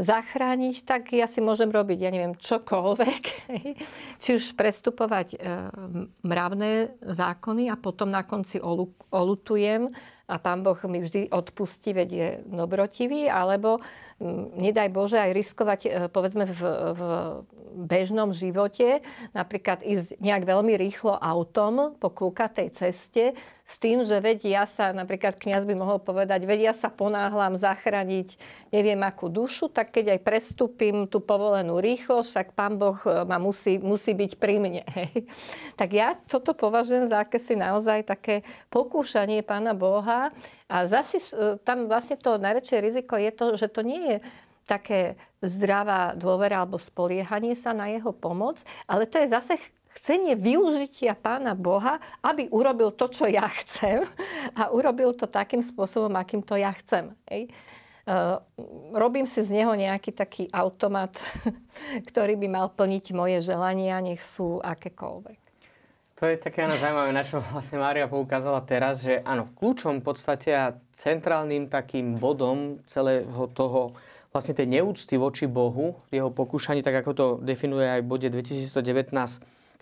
zachrániť, 0.00 0.76
tak 0.88 1.12
ja 1.12 1.28
si 1.28 1.44
môžem 1.44 1.68
robiť, 1.68 1.98
ja 2.00 2.10
neviem, 2.12 2.32
čokoľvek. 2.36 3.24
Či 4.22 4.28
už 4.40 4.56
prestupovať 4.56 5.36
e, 5.36 5.38
mravné 6.24 6.96
zákony 7.04 7.68
a 7.68 7.76
potom 7.76 8.08
na 8.08 8.24
konci 8.24 8.56
olutujem 9.12 9.92
a 10.32 10.40
pán 10.40 10.64
Boh 10.64 10.80
mi 10.88 11.04
vždy 11.04 11.28
odpustí, 11.28 11.92
veď 11.92 12.08
je 12.08 12.28
dobrotivý, 12.48 13.28
alebo 13.28 13.84
nedaj 14.56 14.88
Bože 14.88 15.18
aj 15.18 15.32
riskovať, 15.34 15.80
e, 15.84 15.88
povedzme, 16.08 16.46
v, 16.46 16.60
v 16.94 17.00
bežnom 17.72 18.30
živote, 18.30 19.02
napríklad 19.32 19.82
ísť 19.82 20.20
nejak 20.20 20.44
veľmi 20.44 20.76
rýchlo 20.78 21.16
autom 21.16 21.96
po 21.98 22.12
klukatej 22.12 22.70
ceste 22.76 23.32
s 23.64 23.80
tým, 23.80 24.04
že 24.04 24.20
veď 24.20 24.38
ja 24.44 24.64
sa, 24.68 24.92
napríklad 24.92 25.40
kniaz 25.40 25.64
by 25.64 25.72
mohol 25.72 25.96
povedať, 25.96 26.44
veď 26.44 26.72
ja 26.72 26.74
sa 26.76 26.92
ponáhľam 26.92 27.56
zachrániť 27.56 28.36
neviem 28.68 29.00
akú 29.00 29.32
dušu, 29.32 29.72
tak 29.72 29.90
keď 29.96 30.18
aj 30.18 30.20
prestúpim 30.20 31.08
tú 31.08 31.24
povolenú 31.24 31.80
rýchlosť, 31.80 32.30
tak 32.30 32.46
pán 32.54 32.76
Boh 32.78 32.98
e, 33.02 33.26
ma 33.26 33.40
musí, 33.42 33.80
musí 33.80 34.12
byť 34.14 34.32
pri 34.38 34.54
mne. 34.62 34.84
Hej. 34.96 35.26
Tak 35.74 35.90
ja 35.90 36.14
toto 36.28 36.52
považujem 36.54 37.08
za 37.08 37.24
akési 37.24 37.56
naozaj 37.56 38.06
také 38.06 38.46
pokúšanie 38.68 39.40
pána 39.42 39.72
Boha 39.72 40.21
a 40.70 40.76
zase 40.86 41.18
e, 41.18 41.58
tam 41.66 41.90
vlastne 41.90 42.20
to 42.20 42.38
najväčšie 42.38 42.78
riziko 42.78 43.18
je 43.18 43.30
to, 43.34 43.46
že 43.58 43.66
to 43.72 43.82
nie 43.82 44.02
je 44.06 44.16
také 44.68 45.18
zdravá 45.42 46.14
dôvera 46.14 46.62
alebo 46.62 46.78
spoliehanie 46.78 47.58
sa 47.58 47.74
na 47.74 47.90
jeho 47.90 48.14
pomoc, 48.14 48.62
ale 48.86 49.10
to 49.10 49.18
je 49.18 49.34
zase 49.34 49.58
chcenie 49.98 50.38
využitia 50.38 51.18
pána 51.18 51.52
Boha, 51.58 52.00
aby 52.24 52.48
urobil 52.48 52.94
to, 52.94 53.10
čo 53.10 53.28
ja 53.28 53.44
chcem 53.50 54.06
a 54.60 54.70
urobil 54.70 55.12
to 55.12 55.26
takým 55.26 55.60
spôsobom, 55.60 56.14
akým 56.16 56.40
to 56.40 56.54
ja 56.56 56.70
chcem. 56.72 57.12
Hej. 57.28 57.50
Uh, 58.02 58.42
robím 58.98 59.30
si 59.30 59.46
z 59.46 59.62
neho 59.62 59.70
nejaký 59.78 60.10
taký 60.10 60.50
automat, 60.50 61.14
ktorý 62.10 62.34
by 62.34 62.48
mal 62.50 62.66
plniť 62.74 63.14
moje 63.14 63.38
želania, 63.46 64.02
nech 64.02 64.18
sú 64.18 64.58
akékoľvek. 64.58 65.41
To 66.22 66.30
je 66.30 66.38
také 66.38 66.62
áno, 66.62 66.78
zaujímavé, 66.78 67.10
na 67.10 67.26
čo 67.26 67.42
vlastne 67.42 67.82
Mária 67.82 68.06
poukázala 68.06 68.62
teraz, 68.62 69.02
že 69.02 69.26
áno, 69.26 69.50
kľúčom 69.58 69.98
v 69.98 70.06
podstate 70.06 70.54
a 70.54 70.78
centrálnym 70.94 71.66
takým 71.66 72.14
bodom 72.14 72.78
celého 72.86 73.50
toho 73.50 73.98
vlastne 74.30 74.54
tej 74.54 74.70
neúcty 74.70 75.18
voči 75.18 75.50
Bohu, 75.50 75.98
jeho 76.14 76.30
pokúšaní, 76.30 76.78
tak 76.78 77.02
ako 77.02 77.10
to 77.10 77.26
definuje 77.42 77.90
aj 77.90 78.06
v 78.06 78.10
bode 78.14 78.28
2019 78.30 79.10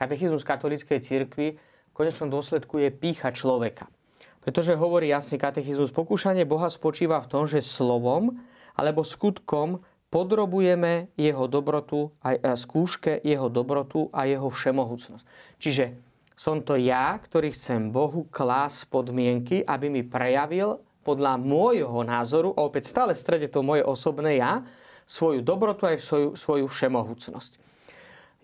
katechizmus 0.01 0.41
katolíckej 0.41 1.05
cirkvi, 1.05 1.61
v 1.61 1.93
konečnom 1.93 2.33
dôsledku 2.33 2.81
je 2.81 2.89
pícha 2.89 3.37
človeka. 3.37 3.93
Pretože 4.41 4.81
hovorí 4.81 5.13
jasne 5.13 5.37
katechizmus, 5.37 5.93
pokúšanie 5.93 6.49
Boha 6.49 6.73
spočíva 6.73 7.21
v 7.21 7.29
tom, 7.29 7.45
že 7.45 7.61
slovom 7.61 8.41
alebo 8.81 9.05
skutkom 9.05 9.85
podrobujeme 10.09 11.13
jeho 11.21 11.45
dobrotu 11.53 12.17
a 12.25 12.57
skúške 12.57 13.21
jeho 13.29 13.53
dobrotu 13.53 14.09
a 14.09 14.25
jeho 14.25 14.49
všemohúcnosť. 14.49 15.25
Čiže 15.61 16.09
som 16.41 16.65
to 16.65 16.81
ja, 16.81 17.21
ktorý 17.21 17.53
chcem 17.53 17.93
Bohu 17.93 18.25
klás 18.33 18.89
podmienky, 18.89 19.61
aby 19.61 19.93
mi 19.93 20.01
prejavil 20.01 20.81
podľa 21.05 21.37
môjho 21.37 22.01
názoru, 22.01 22.57
a 22.57 22.65
opäť 22.65 22.89
stále 22.89 23.13
strede 23.13 23.53
to 23.53 23.61
moje 23.61 23.85
osobné 23.85 24.41
ja, 24.41 24.65
svoju 25.05 25.45
dobrotu 25.45 25.85
aj 25.85 26.01
svoju, 26.01 26.29
svoju 26.33 26.65
všemohúcnosť. 26.65 27.61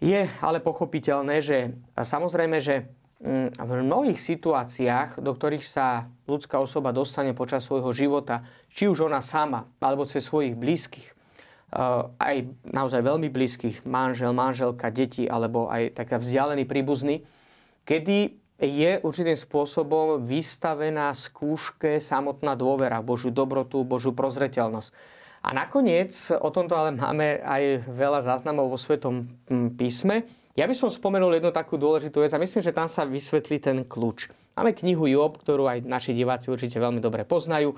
Je 0.04 0.28
ale 0.44 0.60
pochopiteľné, 0.60 1.40
že 1.40 1.72
samozrejme, 1.96 2.60
že 2.60 2.84
mm, 3.24 3.64
v 3.64 3.70
mnohých 3.80 4.20
situáciách, 4.20 5.24
do 5.24 5.32
ktorých 5.32 5.64
sa 5.64 6.12
ľudská 6.28 6.60
osoba 6.60 6.92
dostane 6.92 7.32
počas 7.32 7.64
svojho 7.64 7.96
života, 7.96 8.44
či 8.68 8.92
už 8.92 9.08
ona 9.08 9.24
sama, 9.24 9.72
alebo 9.80 10.04
cez 10.04 10.20
svojich 10.28 10.52
blízkych, 10.52 11.16
aj 12.20 12.36
naozaj 12.62 13.00
veľmi 13.00 13.32
blízkych, 13.32 13.88
manžel, 13.88 14.36
manželka, 14.36 14.92
deti, 14.92 15.24
alebo 15.24 15.72
aj 15.72 15.96
taká 15.96 16.20
vzdialený 16.20 16.68
príbuzný, 16.68 17.24
kedy 17.86 18.34
je 18.56 18.92
určitým 19.04 19.36
spôsobom 19.38 20.20
vystavená 20.24 21.12
skúške 21.12 22.02
samotná 22.02 22.58
dôvera, 22.58 23.04
Božiu 23.04 23.30
dobrotu, 23.30 23.84
Božiu 23.86 24.16
prozreteľnosť. 24.16 24.90
A 25.46 25.54
nakoniec, 25.54 26.10
o 26.34 26.50
tomto 26.50 26.74
ale 26.74 26.90
máme 26.96 27.38
aj 27.44 27.86
veľa 27.86 28.20
záznamov 28.26 28.72
vo 28.72 28.78
Svetom 28.80 29.30
písme, 29.78 30.26
ja 30.56 30.64
by 30.64 30.72
som 30.72 30.88
spomenul 30.88 31.36
jednu 31.36 31.52
takú 31.52 31.76
dôležitú 31.76 32.24
vec 32.24 32.32
a 32.32 32.40
myslím, 32.40 32.64
že 32.64 32.72
tam 32.72 32.88
sa 32.88 33.04
vysvetlí 33.04 33.60
ten 33.60 33.84
kľúč. 33.84 34.32
Máme 34.56 34.72
knihu 34.72 35.04
Job, 35.04 35.36
ktorú 35.36 35.68
aj 35.68 35.84
naši 35.84 36.16
diváci 36.16 36.48
určite 36.48 36.80
veľmi 36.80 36.96
dobre 36.96 37.28
poznajú. 37.28 37.76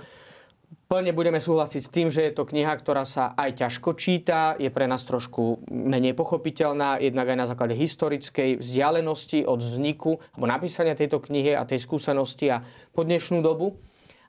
Plne 0.88 1.12
budeme 1.12 1.37
súhlasiť 1.37 1.83
s 1.85 1.92
tým, 1.92 2.09
že 2.09 2.25
je 2.25 2.33
to 2.33 2.49
kniha, 2.49 2.73
ktorá 2.73 3.04
sa 3.04 3.37
aj 3.37 3.61
ťažko 3.61 3.92
číta, 3.92 4.57
je 4.57 4.73
pre 4.73 4.88
nás 4.88 5.04
trošku 5.04 5.68
menej 5.68 6.16
pochopiteľná, 6.16 6.97
jednak 6.97 7.28
aj 7.28 7.37
na 7.37 7.45
základe 7.45 7.76
historickej 7.76 8.57
vzdialenosti 8.57 9.45
od 9.45 9.61
vzniku 9.61 10.16
alebo 10.33 10.49
napísania 10.49 10.97
tejto 10.97 11.21
knihy 11.21 11.52
a 11.52 11.68
tej 11.68 11.85
skúsenosti 11.85 12.49
a 12.49 12.64
po 12.97 13.04
dnešnú 13.04 13.45
dobu. 13.45 13.76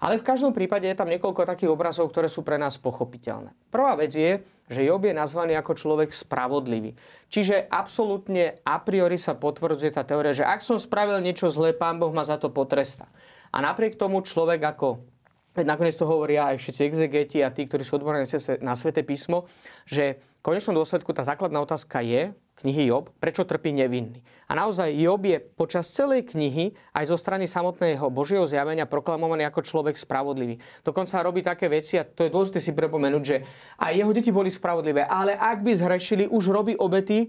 Ale 0.04 0.20
v 0.20 0.28
každom 0.28 0.52
prípade 0.52 0.84
je 0.84 1.00
tam 1.00 1.08
niekoľko 1.08 1.48
takých 1.48 1.72
obrazov, 1.72 2.12
ktoré 2.12 2.28
sú 2.28 2.44
pre 2.44 2.60
nás 2.60 2.76
pochopiteľné. 2.76 3.56
Prvá 3.72 3.96
vec 3.96 4.12
je, 4.12 4.44
že 4.68 4.84
Job 4.84 5.08
je 5.08 5.16
nazvaný 5.16 5.56
ako 5.56 5.80
človek 5.80 6.12
spravodlivý. 6.12 6.92
Čiže 7.32 7.72
absolútne 7.72 8.60
a 8.68 8.84
priori 8.84 9.16
sa 9.16 9.32
potvrdzuje 9.32 9.96
tá 9.96 10.04
teória, 10.04 10.36
že 10.36 10.44
ak 10.44 10.60
som 10.60 10.76
spravil 10.76 11.24
niečo 11.24 11.48
zlé, 11.48 11.72
pán 11.72 12.04
Boh 12.04 12.12
ma 12.12 12.28
za 12.28 12.36
to 12.36 12.52
potresta. 12.52 13.08
A 13.56 13.64
napriek 13.64 13.96
tomu 13.96 14.20
človek 14.28 14.60
ako 14.76 15.19
Veď 15.60 15.68
nakoniec 15.68 16.00
to 16.00 16.08
hovoria 16.08 16.56
aj 16.56 16.64
všetci 16.64 16.82
exegeti 16.88 17.44
a 17.44 17.52
tí, 17.52 17.68
ktorí 17.68 17.84
sú 17.84 18.00
odborní 18.00 18.24
na 18.64 18.80
Svete 18.80 19.04
písmo, 19.04 19.44
že 19.84 20.24
v 20.40 20.56
konečnom 20.56 20.72
dôsledku 20.72 21.12
tá 21.12 21.20
základná 21.20 21.60
otázka 21.60 22.00
je, 22.00 22.32
knihy 22.64 22.88
Job, 22.88 23.12
prečo 23.20 23.44
trpí 23.44 23.76
nevinný. 23.76 24.24
A 24.48 24.56
naozaj 24.56 24.88
Job 24.96 25.20
je 25.28 25.36
počas 25.36 25.92
celej 25.92 26.32
knihy 26.32 26.72
aj 26.96 27.12
zo 27.12 27.20
strany 27.20 27.44
samotného 27.44 28.08
Božieho 28.08 28.48
zjavenia 28.48 28.88
proklamovaný 28.88 29.52
ako 29.52 29.68
človek 29.68 30.00
spravodlivý. 30.00 30.64
Dokonca 30.80 31.20
robí 31.20 31.44
také 31.44 31.68
veci, 31.68 32.00
a 32.00 32.08
to 32.08 32.24
je 32.24 32.32
dôležité 32.32 32.64
si 32.64 32.72
prepomenúť, 32.72 33.24
že 33.28 33.44
aj 33.84 34.00
jeho 34.00 34.12
deti 34.16 34.32
boli 34.32 34.48
spravodlivé, 34.48 35.04
ale 35.04 35.36
ak 35.36 35.60
by 35.60 35.76
zhrešili, 35.76 36.32
už 36.32 36.56
robí 36.56 36.72
obety, 36.80 37.28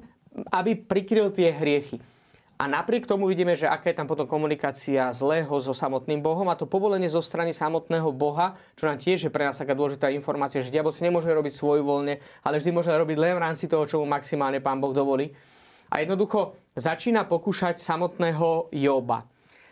aby 0.55 0.79
prikryl 0.79 1.35
tie 1.35 1.51
hriechy. 1.51 1.99
A 2.61 2.69
napriek 2.69 3.09
tomu 3.09 3.25
vidíme, 3.25 3.57
že 3.57 3.64
aká 3.64 3.88
je 3.88 3.97
tam 3.97 4.05
potom 4.05 4.29
komunikácia 4.29 5.09
zlého 5.17 5.49
so 5.64 5.73
samotným 5.73 6.21
Bohom 6.21 6.45
a 6.52 6.61
to 6.61 6.69
povolenie 6.69 7.09
zo 7.09 7.25
strany 7.25 7.57
samotného 7.57 8.12
Boha, 8.12 8.52
čo 8.76 8.85
nám 8.85 9.00
tiež 9.00 9.25
je 9.25 9.33
pre 9.33 9.49
nás 9.49 9.57
taká 9.57 9.73
dôležitá 9.73 10.12
informácia, 10.12 10.61
že 10.61 10.69
diabol 10.69 10.93
si 10.93 11.00
nemôže 11.00 11.33
robiť 11.33 11.57
svoju 11.57 11.81
voľne, 11.81 12.21
ale 12.45 12.61
vždy 12.61 12.69
môže 12.76 12.93
robiť 12.93 13.17
len 13.17 13.33
v 13.40 13.45
rámci 13.49 13.64
toho, 13.64 13.88
čo 13.88 14.05
mu 14.05 14.05
maximálne 14.05 14.61
pán 14.61 14.76
Boh 14.76 14.93
dovolí. 14.93 15.33
A 15.88 16.05
jednoducho 16.05 16.52
začína 16.76 17.25
pokúšať 17.25 17.81
samotného 17.81 18.69
Joba. 18.76 19.25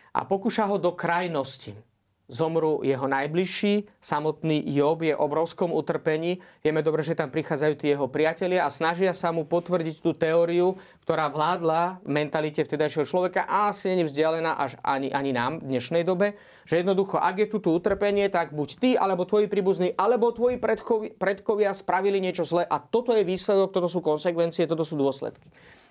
A 0.09 0.25
pokúša 0.25 0.65
ho 0.65 0.81
do 0.81 0.97
krajnosti 0.97 1.77
zomru 2.29 2.85
jeho 2.85 3.09
najbližší. 3.09 3.89
Samotný 3.97 4.61
Job 4.69 5.01
je 5.01 5.17
obrovskom 5.17 5.73
utrpení. 5.73 6.37
Vieme 6.61 6.85
dobre, 6.85 7.01
že 7.01 7.17
tam 7.17 7.33
prichádzajú 7.33 7.73
tí 7.75 7.89
jeho 7.89 8.05
priatelia 8.05 8.63
a 8.63 8.69
snažia 8.69 9.11
sa 9.17 9.33
mu 9.33 9.49
potvrdiť 9.49 10.05
tú 10.05 10.13
teóriu, 10.13 10.77
ktorá 11.03 11.25
vládla 11.33 12.05
v 12.05 12.09
mentalite 12.13 12.61
vtedajšieho 12.61 13.09
človeka 13.09 13.49
a 13.49 13.73
asi 13.73 13.89
není 13.89 14.05
vzdialená 14.05 14.61
až 14.61 14.77
ani, 14.85 15.09
ani 15.09 15.33
nám 15.33 15.65
v 15.65 15.73
dnešnej 15.73 16.05
dobe, 16.05 16.37
že 16.69 16.85
jednoducho, 16.85 17.17
ak 17.17 17.35
je 17.41 17.47
tu 17.49 17.73
utrpenie, 17.73 18.29
tak 18.29 18.53
buď 18.53 18.69
ty, 18.77 18.89
alebo 18.93 19.25
tvoji 19.25 19.49
príbuzní, 19.49 19.97
alebo 19.97 20.29
tvoji 20.29 20.61
predkovi, 20.61 21.17
predkovia 21.17 21.73
spravili 21.73 22.21
niečo 22.21 22.45
zlé 22.45 22.61
a 22.69 22.77
toto 22.77 23.17
je 23.17 23.25
výsledok, 23.25 23.73
toto 23.73 23.89
sú 23.89 24.05
konsekvencie, 24.05 24.69
toto 24.69 24.85
sú 24.85 24.93
dôsledky. 24.93 25.49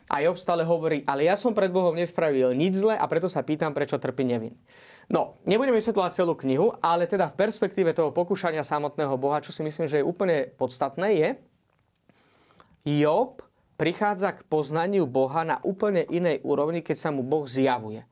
A 0.08 0.24
Job 0.24 0.40
stále 0.40 0.64
hovorí, 0.64 1.04
ale 1.04 1.28
ja 1.28 1.36
som 1.36 1.52
pred 1.52 1.68
Bohom 1.68 1.92
nespravil 1.92 2.56
nič 2.56 2.80
zle 2.80 2.96
a 2.96 3.04
preto 3.04 3.28
sa 3.28 3.44
pýtam, 3.44 3.76
prečo 3.76 4.00
trpí 4.00 4.24
nevin. 4.24 4.56
No, 5.08 5.40
nebudem 5.48 5.72
vysvetľovať 5.72 6.12
celú 6.12 6.36
knihu, 6.36 6.76
ale 6.84 7.08
teda 7.08 7.32
v 7.32 7.38
perspektíve 7.40 7.96
toho 7.96 8.12
pokúšania 8.12 8.60
samotného 8.60 9.16
Boha, 9.16 9.40
čo 9.40 9.56
si 9.56 9.64
myslím, 9.64 9.88
že 9.88 10.00
je 10.00 10.08
úplne 10.08 10.52
podstatné, 10.60 11.08
je, 11.16 11.28
Job 12.88 13.40
prichádza 13.80 14.36
k 14.36 14.44
poznaniu 14.48 15.08
Boha 15.08 15.44
na 15.48 15.56
úplne 15.64 16.04
inej 16.08 16.44
úrovni, 16.44 16.84
keď 16.84 16.96
sa 16.96 17.10
mu 17.12 17.24
Boh 17.24 17.48
zjavuje. 17.48 18.04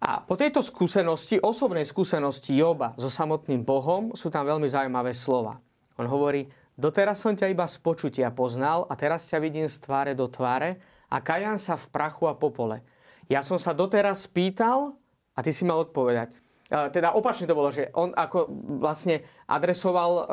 A 0.00 0.22
po 0.24 0.38
tejto 0.38 0.64
skúsenosti, 0.64 1.42
osobnej 1.42 1.84
skúsenosti 1.84 2.56
Joba 2.56 2.96
so 2.96 3.12
samotným 3.12 3.66
Bohom, 3.66 4.16
sú 4.16 4.32
tam 4.32 4.48
veľmi 4.48 4.64
zaujímavé 4.64 5.12
slova. 5.12 5.60
On 6.00 6.08
hovorí, 6.08 6.48
Doteraz 6.80 7.20
som 7.20 7.36
ťa 7.36 7.52
iba 7.52 7.68
z 7.68 7.76
počutia 7.76 8.32
poznal 8.32 8.88
a 8.88 8.96
teraz 8.96 9.28
ťa 9.28 9.36
vidím 9.36 9.68
z 9.68 9.84
tváre 9.84 10.16
do 10.16 10.24
tváre 10.32 10.80
a 11.12 11.20
Kajan 11.20 11.60
sa 11.60 11.76
v 11.76 11.92
prachu 11.92 12.24
a 12.24 12.32
popole. 12.32 12.80
Ja 13.28 13.44
som 13.44 13.60
sa 13.60 13.76
doteraz 13.76 14.24
pýtal 14.24 14.96
a 15.34 15.38
ty 15.40 15.50
si 15.54 15.62
mal 15.62 15.82
odpovedať. 15.86 16.34
Teda 16.70 17.18
opačne 17.18 17.50
to 17.50 17.58
bolo, 17.58 17.74
že 17.74 17.90
on 17.98 18.14
ako 18.14 18.46
vlastne 18.78 19.26
adresoval 19.50 20.30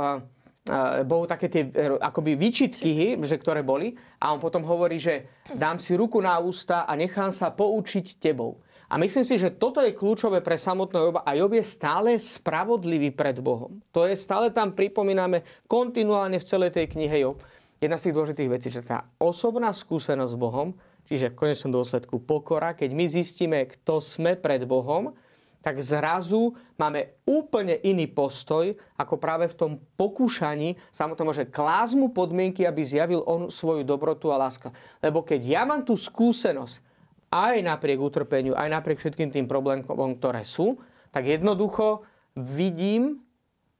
Bohu 1.07 1.25
také 1.25 1.47
tie 1.47 1.63
e, 1.67 1.95
akoby 1.95 2.35
výčitky, 2.35 3.15
že 3.23 3.39
ktoré 3.39 3.63
boli 3.63 3.95
a 4.19 4.35
on 4.35 4.39
potom 4.39 4.63
hovorí, 4.67 4.99
že 4.99 5.47
dám 5.55 5.79
si 5.79 5.95
ruku 5.95 6.19
na 6.19 6.37
ústa 6.43 6.83
a 6.83 6.91
nechám 6.95 7.31
sa 7.31 7.55
poučiť 7.55 8.19
tebou. 8.19 8.59
A 8.87 8.95
myslím 8.95 9.27
si, 9.27 9.35
že 9.35 9.51
toto 9.51 9.83
je 9.83 9.91
kľúčové 9.91 10.39
pre 10.39 10.55
samotného 10.55 11.11
Joba 11.11 11.21
a 11.27 11.35
Job 11.35 11.51
je 11.51 11.63
stále 11.63 12.15
spravodlivý 12.15 13.11
pred 13.11 13.35
Bohom. 13.43 13.83
To 13.91 14.07
je 14.07 14.15
stále 14.15 14.47
tam 14.55 14.71
pripomíname 14.71 15.43
kontinuálne 15.67 16.39
v 16.39 16.47
celej 16.47 16.71
tej 16.71 16.95
knihe 16.95 17.19
Job. 17.19 17.43
Jedna 17.83 17.99
z 17.99 18.09
tých 18.09 18.15
dôležitých 18.15 18.49
vecí, 18.51 18.67
že 18.71 18.87
tá 18.87 19.11
osobná 19.19 19.75
skúsenosť 19.75 20.31
s 20.31 20.39
Bohom, 20.39 20.71
čiže 21.07 21.31
v 21.31 21.39
konečnom 21.39 21.71
dôsledku 21.71 22.19
pokora, 22.21 22.75
keď 22.75 22.91
my 22.91 23.05
zistíme, 23.07 23.65
kto 23.65 24.03
sme 24.03 24.35
pred 24.35 24.67
Bohom, 24.67 25.15
tak 25.63 25.81
zrazu 25.81 26.55
máme 26.79 27.19
úplne 27.27 27.75
iný 27.81 28.07
postoj, 28.07 28.71
ako 28.95 29.15
práve 29.19 29.49
v 29.51 29.57
tom 29.57 29.71
pokúšaní 29.99 30.77
samotného, 30.93 31.43
že 31.43 31.49
klás 31.49 31.91
mu 31.97 32.13
podmienky, 32.13 32.63
aby 32.63 32.85
zjavil 32.85 33.25
on 33.25 33.49
svoju 33.51 33.83
dobrotu 33.83 34.31
a 34.31 34.39
láska. 34.39 34.71
Lebo 35.03 35.25
keď 35.25 35.41
ja 35.43 35.61
mám 35.67 35.83
tú 35.83 35.97
skúsenosť, 35.97 36.85
aj 37.27 37.59
napriek 37.59 37.99
utrpeniu, 37.99 38.55
aj 38.55 38.71
napriek 38.71 39.03
všetkým 39.03 39.35
tým 39.35 39.51
problémom, 39.51 40.15
ktoré 40.15 40.47
sú, 40.47 40.79
tak 41.11 41.27
jednoducho 41.27 42.07
vidím 42.39 43.27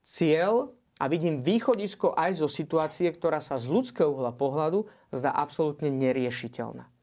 cieľ 0.04 0.76
a 1.00 1.08
vidím 1.08 1.40
východisko 1.40 2.12
aj 2.12 2.44
zo 2.44 2.48
situácie, 2.50 3.08
ktorá 3.08 3.40
sa 3.40 3.56
z 3.56 3.70
ľudského 3.70 4.12
uhla 4.12 4.34
pohľadu 4.36 4.84
zdá 5.14 5.32
absolútne 5.32 5.88
neriešiteľná. 5.88 6.97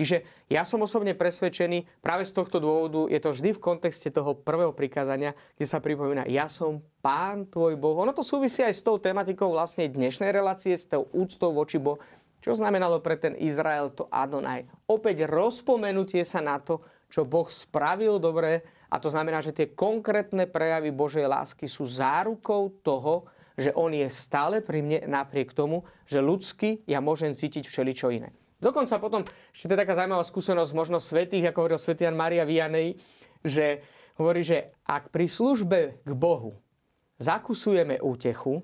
Čiže 0.00 0.48
ja 0.48 0.64
som 0.64 0.80
osobne 0.80 1.12
presvedčený, 1.12 2.00
práve 2.00 2.24
z 2.24 2.32
tohto 2.32 2.56
dôvodu 2.56 3.04
je 3.12 3.20
to 3.20 3.36
vždy 3.36 3.52
v 3.52 3.60
kontexte 3.60 4.08
toho 4.08 4.32
prvého 4.32 4.72
prikázania, 4.72 5.36
kde 5.60 5.66
sa 5.68 5.76
pripomína, 5.76 6.24
ja 6.24 6.48
som 6.48 6.80
pán 7.04 7.44
tvoj 7.44 7.76
Boh. 7.76 7.92
Ono 8.00 8.16
to 8.16 8.24
súvisí 8.24 8.64
aj 8.64 8.80
s 8.80 8.80
tou 8.80 8.96
tematikou 8.96 9.52
vlastne 9.52 9.84
dnešnej 9.92 10.32
relácie, 10.32 10.72
s 10.72 10.88
tou 10.88 11.04
úctou 11.12 11.52
voči 11.52 11.76
Bohu. 11.76 12.00
Čo 12.40 12.56
znamenalo 12.56 13.04
pre 13.04 13.20
ten 13.20 13.36
Izrael 13.36 13.92
to 13.92 14.08
Adonaj? 14.08 14.64
Opäť 14.88 15.28
rozpomenutie 15.28 16.24
sa 16.24 16.40
na 16.40 16.56
to, 16.56 16.80
čo 17.12 17.28
Boh 17.28 17.52
spravil 17.52 18.16
dobre 18.16 18.64
a 18.88 18.96
to 18.96 19.12
znamená, 19.12 19.44
že 19.44 19.52
tie 19.52 19.76
konkrétne 19.76 20.48
prejavy 20.48 20.96
Božej 20.96 21.28
lásky 21.28 21.68
sú 21.68 21.84
zárukou 21.84 22.72
toho, 22.80 23.28
že 23.60 23.76
On 23.76 23.92
je 23.92 24.08
stále 24.08 24.64
pri 24.64 24.80
mne 24.80 25.04
napriek 25.04 25.52
tomu, 25.52 25.84
že 26.08 26.24
ľudsky 26.24 26.88
ja 26.88 27.04
môžem 27.04 27.36
cítiť 27.36 27.68
všeličo 27.68 28.08
iné. 28.08 28.32
Dokonca 28.60 29.00
potom, 29.00 29.24
ešte 29.56 29.66
to 29.66 29.74
je 29.74 29.82
taká 29.82 29.96
zaujímavá 29.96 30.20
skúsenosť 30.20 30.72
možno 30.76 31.00
svetých, 31.00 31.48
ako 31.48 31.64
hovoril 31.64 31.80
Svetian 31.80 32.12
Maria 32.12 32.44
Vianej, 32.44 33.00
že 33.40 33.80
hovorí, 34.20 34.44
že 34.44 34.76
ak 34.84 35.08
pri 35.08 35.24
službe 35.24 36.04
k 36.04 36.10
Bohu 36.12 36.60
zakusujeme 37.16 37.96
útechu, 38.04 38.60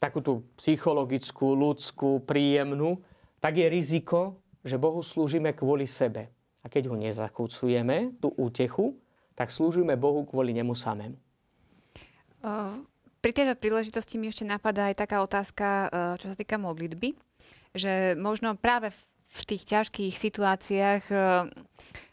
takú 0.00 0.24
tú 0.24 0.48
psychologickú, 0.56 1.52
ľudskú, 1.52 2.24
príjemnú, 2.24 3.04
tak 3.40 3.60
je 3.60 3.68
riziko, 3.68 4.40
že 4.64 4.80
Bohu 4.80 5.04
slúžime 5.04 5.52
kvôli 5.52 5.84
sebe. 5.84 6.32
A 6.64 6.72
keď 6.72 6.90
ho 6.90 6.96
nezakúcujeme, 6.96 8.16
tú 8.18 8.32
útechu, 8.40 8.96
tak 9.36 9.52
slúžime 9.52 9.94
Bohu 10.00 10.24
kvôli 10.24 10.56
nemu 10.56 10.72
samému. 10.72 11.16
Pri 13.20 13.32
tejto 13.32 13.54
príležitosti 13.58 14.16
mi 14.16 14.32
ešte 14.32 14.48
napadá 14.48 14.88
aj 14.88 14.96
taká 14.96 15.20
otázka, 15.20 15.92
čo 16.20 16.32
sa 16.32 16.36
týka 16.36 16.56
modlitby, 16.56 17.14
že 17.76 18.16
možno 18.16 18.56
práve 18.56 18.92
tých 19.46 19.62
ťažkých 19.66 20.14
situáciách 20.14 21.02
e, 21.10 21.16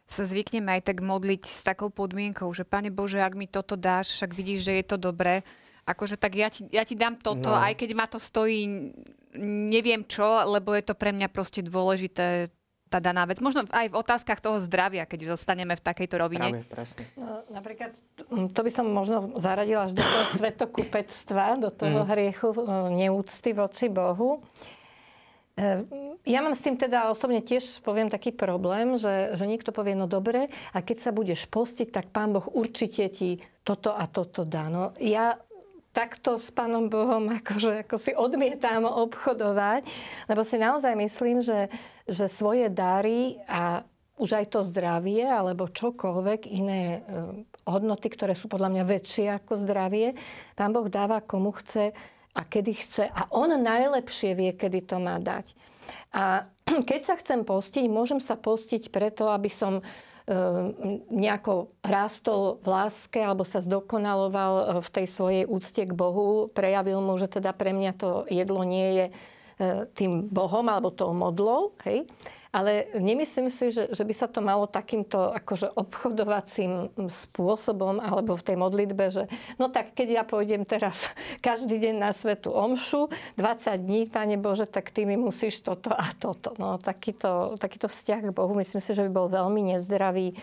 sa 0.10 0.23
zvykneme 0.23 0.69
aj 0.80 0.93
tak 0.93 0.97
modliť 1.02 1.43
s 1.45 1.62
takou 1.65 1.89
podmienkou, 1.89 2.49
že 2.54 2.67
Pane 2.67 2.93
Bože, 2.93 3.21
ak 3.21 3.34
mi 3.34 3.49
toto 3.49 3.73
dáš, 3.73 4.13
však 4.17 4.32
vidíš, 4.34 4.69
že 4.69 4.73
je 4.82 4.86
to 4.86 4.97
dobré, 5.02 5.41
akože 5.89 6.15
tak 6.15 6.38
ja 6.38 6.47
ti, 6.54 6.67
ja 6.69 6.84
ti 6.86 6.93
dám 6.93 7.19
toto, 7.19 7.52
no. 7.52 7.60
aj 7.60 7.73
keď 7.76 7.89
ma 7.97 8.06
to 8.08 8.21
stojí 8.21 8.93
neviem 9.69 10.06
čo, 10.06 10.45
lebo 10.45 10.78
je 10.78 10.86
to 10.86 10.93
pre 10.93 11.10
mňa 11.10 11.28
proste 11.34 11.65
dôležité 11.65 12.54
tá 12.93 13.02
daná 13.02 13.26
vec. 13.26 13.41
Možno 13.41 13.65
aj 13.73 13.89
v 13.89 13.97
otázkach 13.97 14.38
toho 14.38 14.62
zdravia, 14.62 15.10
keď 15.10 15.34
zostaneme 15.34 15.73
v 15.73 15.82
takejto 15.82 16.15
rovine. 16.21 16.62
Práve, 16.62 16.69
presne. 16.69 17.04
No, 17.17 17.41
napríklad, 17.49 17.97
to 18.30 18.62
by 18.62 18.69
som 18.69 18.86
možno 18.93 19.34
zaradila 19.41 19.89
až 19.89 19.97
do 19.97 20.06
toho 20.06 20.26
svetokupectva, 20.38 21.58
do 21.58 21.73
toho 21.73 22.06
mm. 22.06 22.10
hriechu 22.13 22.49
e, 22.54 22.62
neúcty 22.93 23.58
voči 23.58 23.89
Bohu. 23.89 24.45
Ehm, 25.54 26.18
ja 26.26 26.42
mám 26.42 26.58
s 26.58 26.66
tým 26.66 26.82
teda 26.82 27.13
osobne 27.13 27.46
tiež 27.46 27.86
poviem 27.86 28.10
taký 28.10 28.34
problém, 28.34 28.98
že, 28.98 29.38
že 29.38 29.46
niekto 29.46 29.70
povie, 29.70 29.94
no 29.94 30.10
dobre, 30.10 30.50
a 30.74 30.82
keď 30.82 30.98
sa 30.98 31.12
budeš 31.13 31.46
postiť, 31.46 31.94
tak 31.94 32.10
Pán 32.10 32.34
Boh 32.34 32.46
určite 32.58 33.06
ti 33.13 33.38
toto 33.62 33.94
a 33.94 34.10
toto 34.10 34.50
dá. 34.50 34.66
No 34.66 34.98
ja 34.98 35.38
takto 35.94 36.42
s 36.42 36.50
Pánom 36.50 36.89
Bohom 36.89 37.30
akože, 37.30 37.86
ako 37.86 37.96
si 38.02 38.12
odmietam 38.18 38.89
obchodovať, 38.89 39.86
lebo 40.26 40.42
si 40.42 40.58
naozaj 40.58 40.98
myslím, 40.98 41.46
že, 41.46 41.70
že 42.10 42.26
svoje 42.26 42.66
dary 42.74 43.38
a 43.46 43.86
už 44.18 44.42
aj 44.42 44.46
to 44.58 44.66
zdravie 44.66 45.26
alebo 45.26 45.70
čokoľvek 45.70 46.50
iné 46.50 47.06
ehm, 47.06 47.46
hodnoty, 47.70 48.10
ktoré 48.10 48.34
sú 48.34 48.50
podľa 48.50 48.74
mňa 48.74 48.84
väčšie 48.89 49.26
ako 49.38 49.54
zdravie, 49.62 50.18
Pán 50.58 50.74
Boh 50.74 50.89
dáva 50.89 51.22
komu 51.22 51.54
chce 51.62 51.94
a 52.34 52.41
kedy 52.41 52.74
chce. 52.74 53.06
A 53.13 53.30
on 53.30 53.54
najlepšie 53.54 54.34
vie, 54.34 54.52
kedy 54.54 54.89
to 54.89 54.98
má 54.98 55.22
dať. 55.22 55.54
A 56.13 56.50
keď 56.89 57.02
sa 57.06 57.15
chcem 57.19 57.46
postiť, 57.46 57.86
môžem 57.88 58.17
sa 58.17 58.34
postiť 58.34 58.89
preto, 58.89 59.30
aby 59.30 59.50
som 59.54 59.80
e, 59.80 59.84
nejako 61.13 61.74
rástol 61.86 62.58
v 62.63 62.67
láske 62.67 63.22
alebo 63.22 63.46
sa 63.46 63.62
zdokonaloval 63.62 64.54
e, 64.54 64.65
v 64.82 64.89
tej 64.89 65.08
svojej 65.08 65.43
úcte 65.46 65.84
k 65.86 65.93
Bohu, 65.93 66.50
prejavil 66.50 67.00
mu, 67.04 67.15
že 67.22 67.30
teda 67.30 67.54
pre 67.54 67.72
mňa 67.76 67.91
to 67.98 68.26
jedlo 68.32 68.65
nie 68.65 68.89
je 68.98 69.06
e, 69.08 69.13
tým 69.93 70.26
Bohom 70.32 70.65
alebo 70.65 70.89
tou 70.89 71.13
modlou. 71.13 71.78
Hej? 71.86 72.10
Ale 72.54 72.86
nemyslím 72.94 73.50
si, 73.50 73.74
že, 73.74 73.89
že 73.89 74.04
by 74.06 74.13
sa 74.13 74.30
to 74.30 74.46
malo 74.46 74.70
takýmto 74.70 75.34
akože 75.34 75.74
obchodovacím 75.74 76.94
spôsobom 77.10 77.98
alebo 77.98 78.38
v 78.38 78.46
tej 78.46 78.58
modlitbe, 78.62 79.06
že 79.10 79.26
no 79.58 79.74
tak 79.74 79.98
keď 79.98 80.22
ja 80.22 80.24
pôjdem 80.24 80.62
teraz 80.62 80.96
každý 81.48 81.82
deň 81.82 81.96
na 81.98 82.13
svetu 82.13 82.54
omšu, 82.54 83.10
20 83.42 83.74
dní, 83.82 84.06
Pane 84.06 84.38
Bože, 84.38 84.70
tak 84.70 84.94
ty 84.94 85.10
mi 85.10 85.18
musíš 85.18 85.66
toto 85.66 85.89
a 85.89 86.06
toto. 86.13 86.54
No 86.62 86.78
takýto, 86.78 87.58
takýto 87.58 87.89
vzťah 87.89 88.30
k 88.30 88.36
Bohu 88.38 88.54
myslím 88.62 88.86
si, 88.86 88.94
že 88.94 89.02
by 89.10 89.12
bol 89.12 89.28
veľmi 89.34 89.74
nezdravý 89.74 90.38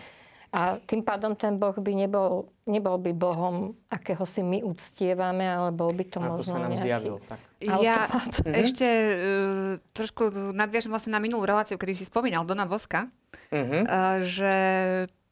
a 0.51 0.83
tým 0.83 0.99
pádom 0.99 1.31
ten 1.31 1.55
Boh 1.55 1.71
by 1.71 1.95
nebol, 1.95 2.51
nebol 2.67 2.99
by 2.99 3.15
Bohom, 3.15 3.71
akého 3.87 4.27
si 4.27 4.43
my 4.43 4.59
uctievame, 4.59 5.47
ale 5.47 5.71
bol 5.71 5.95
by 5.95 6.03
to 6.11 6.19
Ako 6.19 6.27
možno 6.27 6.43
sa 6.43 6.59
nám 6.59 6.75
nejaký... 6.75 6.87
zjavil, 6.91 7.15
tak. 7.23 7.39
Ja 7.63 7.97
mm-hmm. 8.11 8.59
ešte 8.67 8.87
uh, 8.91 9.71
trošku 9.95 10.51
nadviažem 10.51 10.91
vlastne 10.91 11.15
na 11.15 11.23
minulú 11.23 11.47
reláciu, 11.47 11.79
kedy 11.79 11.95
si 11.95 12.03
spomínal 12.03 12.43
Dona 12.43 12.67
Voska, 12.67 13.07
mm-hmm. 13.47 13.83
uh, 13.87 14.19
že 14.27 14.53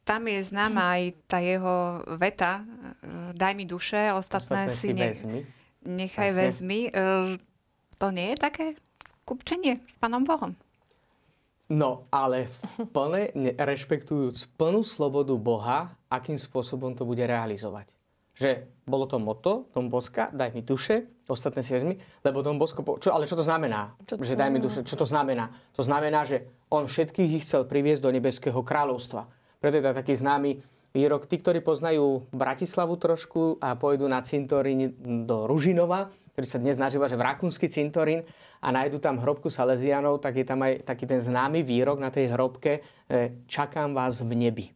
tam 0.08 0.24
je 0.24 0.40
známa 0.40 0.96
aj 0.96 1.02
tá 1.28 1.36
jeho 1.44 2.00
veta, 2.16 2.64
uh, 2.64 3.36
daj 3.36 3.52
mi 3.52 3.68
duše, 3.68 4.16
ostatné, 4.16 4.72
ostatné 4.72 4.80
si, 4.80 4.96
ne... 4.96 5.12
vezmi. 5.12 5.40
nechaj 5.84 6.28
Asi. 6.32 6.38
vezmi. 6.40 6.80
Uh, 6.96 7.36
to 8.00 8.08
nie 8.08 8.32
je 8.32 8.36
také 8.40 8.66
kupčenie 9.28 9.84
s 9.84 10.00
Pánom 10.00 10.24
Bohom? 10.24 10.56
No, 11.70 12.10
ale 12.10 12.50
plne, 12.90 13.54
rešpektujúc 13.54 14.58
plnú 14.58 14.82
slobodu 14.82 15.38
Boha, 15.38 15.94
akým 16.10 16.34
spôsobom 16.34 16.98
to 16.98 17.06
bude 17.06 17.22
realizovať. 17.22 17.94
Že 18.34 18.66
bolo 18.90 19.06
to 19.06 19.22
moto 19.22 19.70
Dom 19.70 19.86
Boska, 19.86 20.34
daj 20.34 20.50
mi 20.50 20.66
duše, 20.66 21.06
ostatné 21.30 21.62
si 21.62 21.70
vezmi, 21.70 21.94
lebo 22.26 22.42
Dom 22.42 22.58
Bosko... 22.58 22.82
Čo, 22.98 23.14
ale 23.14 23.22
čo 23.22 23.38
to 23.38 23.46
znamená? 23.46 23.94
Čo 24.02 24.18
to... 24.18 24.26
Že 24.26 24.34
daj 24.34 24.50
mi 24.50 24.58
duše, 24.58 24.82
čo 24.82 24.98
to 24.98 25.06
znamená? 25.06 25.54
To 25.78 25.86
znamená, 25.86 26.26
že 26.26 26.50
on 26.74 26.90
všetkých 26.90 27.38
ich 27.38 27.46
chcel 27.46 27.62
priviesť 27.62 28.02
do 28.02 28.10
nebeského 28.10 28.58
kráľovstva. 28.66 29.30
Preto 29.62 29.78
je 29.78 29.84
to 29.86 29.94
taký 29.94 30.18
známy 30.18 30.58
výrok. 30.90 31.30
Tí, 31.30 31.38
ktorí 31.38 31.62
poznajú 31.62 32.26
Bratislavu 32.34 32.98
trošku 32.98 33.62
a 33.62 33.78
pôjdu 33.78 34.10
na 34.10 34.18
cintorín 34.26 34.90
do 35.22 35.46
Ružinova, 35.46 36.10
ktorý 36.32 36.46
sa 36.46 36.62
dnes 36.62 36.78
nazýva, 36.78 37.10
že 37.10 37.18
v 37.18 37.26
Rakúnsky 37.26 37.66
cintorín 37.66 38.22
a 38.62 38.68
nájdu 38.70 39.02
tam 39.02 39.18
hrobku 39.18 39.50
Salesianov, 39.50 40.22
tak 40.22 40.38
je 40.38 40.46
tam 40.46 40.62
aj 40.62 40.86
taký 40.86 41.04
ten 41.06 41.18
známy 41.18 41.66
výrok 41.66 41.98
na 41.98 42.08
tej 42.08 42.32
hrobke 42.32 42.80
e, 43.10 43.44
čakám 43.50 43.92
vás 43.92 44.22
v 44.22 44.32
nebi. 44.34 44.66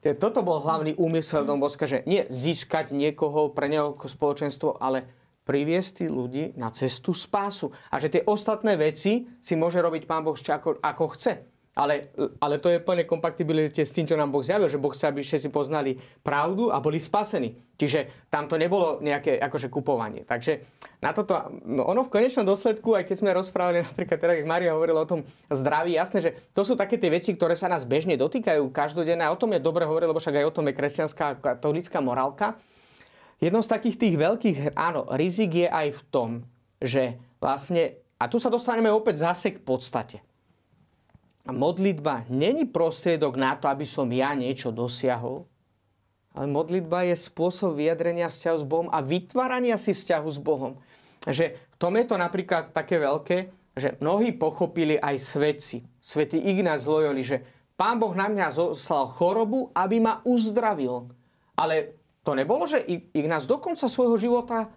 Toto 0.00 0.40
bol 0.40 0.64
hlavný 0.64 0.96
úmysel 0.96 1.44
Don 1.44 1.60
Boska, 1.60 1.84
že 1.84 2.00
nie 2.08 2.24
získať 2.32 2.96
niekoho 2.96 3.52
pre 3.52 3.68
neho 3.68 3.92
spoločenstvo, 4.00 4.80
ale 4.80 5.04
priviesť 5.44 5.90
tí 6.00 6.06
ľudí 6.08 6.44
na 6.56 6.72
cestu 6.72 7.12
spásu. 7.12 7.68
A 7.92 8.00
že 8.00 8.08
tie 8.08 8.22
ostatné 8.24 8.80
veci 8.80 9.28
si 9.44 9.54
môže 9.60 9.76
robiť 9.82 10.08
Pán 10.08 10.24
Boh 10.24 10.38
ako, 10.38 10.80
ako 10.80 11.04
chce. 11.18 11.49
Ale, 11.70 12.10
ale 12.42 12.58
to 12.58 12.66
je 12.66 12.82
plne 12.82 13.06
kompatibilite 13.06 13.86
s 13.86 13.94
tým, 13.94 14.02
čo 14.02 14.18
nám 14.18 14.34
Boh 14.34 14.42
zjavil, 14.42 14.66
že 14.66 14.76
Boh 14.76 14.90
chce, 14.90 15.06
aby 15.06 15.22
všetci 15.22 15.54
poznali 15.54 15.94
pravdu 16.20 16.66
a 16.68 16.82
boli 16.82 16.98
spasení. 16.98 17.54
Čiže 17.78 18.26
tam 18.26 18.50
to 18.50 18.58
nebolo 18.58 18.98
nejaké 18.98 19.38
akože 19.38 19.70
kupovanie. 19.70 20.26
Takže 20.26 20.66
na 20.98 21.14
toto, 21.14 21.32
no 21.64 21.86
ono 21.86 22.02
v 22.04 22.12
konečnom 22.12 22.42
dôsledku, 22.42 22.98
aj 22.98 23.06
keď 23.06 23.16
sme 23.22 23.30
rozprávali 23.32 23.86
napríklad 23.86 24.18
teda, 24.18 24.34
keď 24.42 24.46
Maria 24.50 24.74
hovorila 24.74 25.06
o 25.06 25.08
tom 25.08 25.22
zdraví, 25.46 25.94
jasné, 25.94 26.18
že 26.20 26.30
to 26.50 26.66
sú 26.66 26.74
také 26.74 26.98
tie 26.98 27.08
veci, 27.08 27.38
ktoré 27.38 27.54
sa 27.54 27.70
nás 27.70 27.86
bežne 27.86 28.18
dotýkajú 28.18 28.66
každodenne 28.74 29.22
a 29.22 29.32
o 29.32 29.38
tom 29.38 29.54
je 29.54 29.62
dobre 29.62 29.86
hovoriť, 29.86 30.10
lebo 30.10 30.20
však 30.20 30.42
aj 30.42 30.48
o 30.50 30.54
tom 30.60 30.68
je 30.68 30.74
kresťanská 30.74 31.38
katolická 31.38 32.02
morálka. 32.02 32.58
Jedno 33.40 33.62
z 33.64 33.72
takých 33.72 33.96
tých 33.96 34.14
veľkých, 34.20 34.58
áno, 34.76 35.08
rizik 35.16 35.64
je 35.64 35.68
aj 35.70 35.96
v 35.96 36.02
tom, 36.12 36.30
že 36.82 37.16
vlastne, 37.40 37.96
a 38.20 38.28
tu 38.28 38.36
sa 38.36 38.52
dostaneme 38.52 38.92
opäť 38.92 39.24
zase 39.24 39.56
k 39.56 39.64
podstate. 39.64 40.20
Modlitba 41.48 42.28
není 42.28 42.68
prostriedok 42.68 43.40
na 43.40 43.56
to, 43.56 43.72
aby 43.72 43.88
som 43.88 44.06
ja 44.12 44.36
niečo 44.36 44.68
dosiahol, 44.68 45.48
ale 46.36 46.46
modlitba 46.46 47.08
je 47.10 47.16
spôsob 47.16 47.74
vyjadrenia 47.74 48.30
vzťahu 48.30 48.58
s 48.60 48.66
Bohom 48.66 48.88
a 48.92 49.02
vytvárania 49.02 49.74
si 49.80 49.96
vzťahu 49.96 50.28
s 50.30 50.38
Bohom. 50.38 50.78
Že 51.26 51.58
v 51.58 51.76
tom 51.80 51.96
je 51.98 52.04
to 52.06 52.16
napríklad 52.20 52.70
také 52.70 53.02
veľké, 53.02 53.50
že 53.74 53.98
mnohí 53.98 54.36
pochopili 54.36 55.00
aj 55.00 55.16
svetci, 55.18 55.82
svätý 55.98 56.38
Ignác 56.38 56.86
Loyoli, 56.86 57.24
že 57.24 57.42
Pán 57.74 57.96
Boh 57.96 58.12
na 58.12 58.28
mňa 58.28 58.52
zoslal 58.52 59.08
chorobu, 59.08 59.72
aby 59.72 60.04
ma 60.04 60.20
uzdravil. 60.28 61.08
Ale 61.56 61.96
to 62.20 62.36
nebolo, 62.36 62.68
že 62.68 62.84
Ignác 63.16 63.48
do 63.48 63.56
konca 63.56 63.88
svojho 63.88 64.20
života 64.20 64.68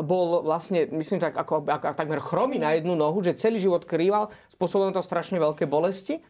bol 0.00 0.44
vlastne, 0.44 0.88
myslím, 0.92 1.18
tak 1.20 1.36
ako, 1.36 1.64
ako, 1.64 1.96
takmer 1.96 2.20
chromý 2.20 2.60
na 2.60 2.76
jednu 2.76 2.92
nohu, 2.92 3.24
že 3.24 3.38
celý 3.38 3.56
život 3.56 3.88
krýval, 3.88 4.28
spôsobujem 4.52 4.92
to 4.92 5.02
strašne 5.02 5.40
veľké 5.40 5.64
bolesti 5.64 6.20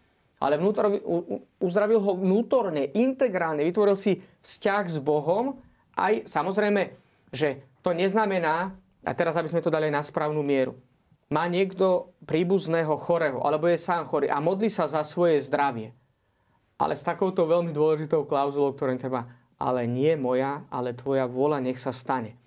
ale 0.40 0.56
vnútor, 0.56 0.88
uzdravil 1.60 2.00
ho 2.00 2.16
vnútorne, 2.16 2.88
integrálne, 2.96 3.60
vytvoril 3.60 3.94
si 3.94 4.24
vzťah 4.40 4.84
s 4.88 4.96
Bohom, 4.96 5.60
aj 6.00 6.24
samozrejme, 6.24 6.96
že 7.28 7.60
to 7.84 7.92
neznamená, 7.92 8.72
a 9.04 9.12
teraz 9.12 9.36
aby 9.36 9.52
sme 9.52 9.60
to 9.60 9.68
dali 9.68 9.92
na 9.92 10.00
správnu 10.00 10.40
mieru, 10.40 10.80
má 11.28 11.44
niekto 11.44 12.16
príbuzného 12.24 12.96
chorého, 12.96 13.44
alebo 13.44 13.68
je 13.68 13.78
sám 13.78 14.08
chorý 14.08 14.32
a 14.32 14.40
modlí 14.40 14.72
sa 14.72 14.88
za 14.88 15.04
svoje 15.04 15.38
zdravie. 15.44 15.92
Ale 16.80 16.96
s 16.96 17.04
takouto 17.04 17.44
veľmi 17.44 17.76
dôležitou 17.76 18.24
klauzulou, 18.24 18.72
ktorým 18.72 18.96
treba, 18.96 19.28
ale 19.60 19.84
nie 19.84 20.16
moja, 20.16 20.64
ale 20.72 20.96
tvoja 20.96 21.28
vôľa 21.28 21.60
nech 21.60 21.76
sa 21.76 21.92
stane. 21.92 22.39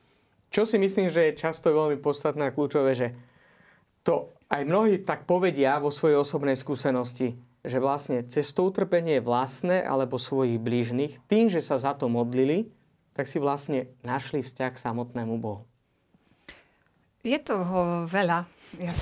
Čo 0.53 0.69
si 0.69 0.77
myslím, 0.77 1.09
že 1.09 1.33
je 1.33 1.41
často 1.41 1.73
veľmi 1.73 1.97
podstatné 1.97 2.47
a 2.47 2.53
kľúčové, 2.53 2.93
že 2.93 3.17
to 4.05 4.29
aj 4.53 4.61
mnohí 4.69 5.01
tak 5.01 5.25
povedia 5.25 5.81
vo 5.81 5.89
svojej 5.89 6.21
osobnej 6.21 6.53
skúsenosti, 6.53 7.33
že 7.65 7.81
vlastne 7.81 8.21
cez 8.29 8.53
to 8.53 8.69
utrpenie 8.69 9.17
vlastné 9.17 9.81
alebo 9.81 10.21
svojich 10.21 10.61
blížnych, 10.61 11.17
tým, 11.25 11.49
že 11.49 11.57
sa 11.57 11.81
za 11.81 11.97
to 11.97 12.05
modlili, 12.05 12.69
tak 13.17 13.25
si 13.25 13.41
vlastne 13.41 13.89
našli 14.05 14.45
vzťah 14.45 14.71
k 14.77 14.83
samotnému 14.83 15.41
Bohu. 15.41 15.65
Je 17.25 17.39
toho 17.41 18.05
veľa. 18.05 18.45
Ja, 18.77 18.93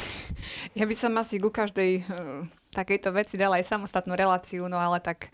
ja 0.78 0.86
by 0.88 0.96
som 0.96 1.20
asi 1.20 1.36
ku 1.36 1.52
každej 1.52 2.06
uh, 2.08 2.48
takejto 2.72 3.12
veci 3.12 3.36
dala 3.36 3.60
aj 3.60 3.68
samostatnú 3.68 4.16
reláciu, 4.16 4.66
no 4.72 4.80
ale 4.80 5.04
tak 5.04 5.30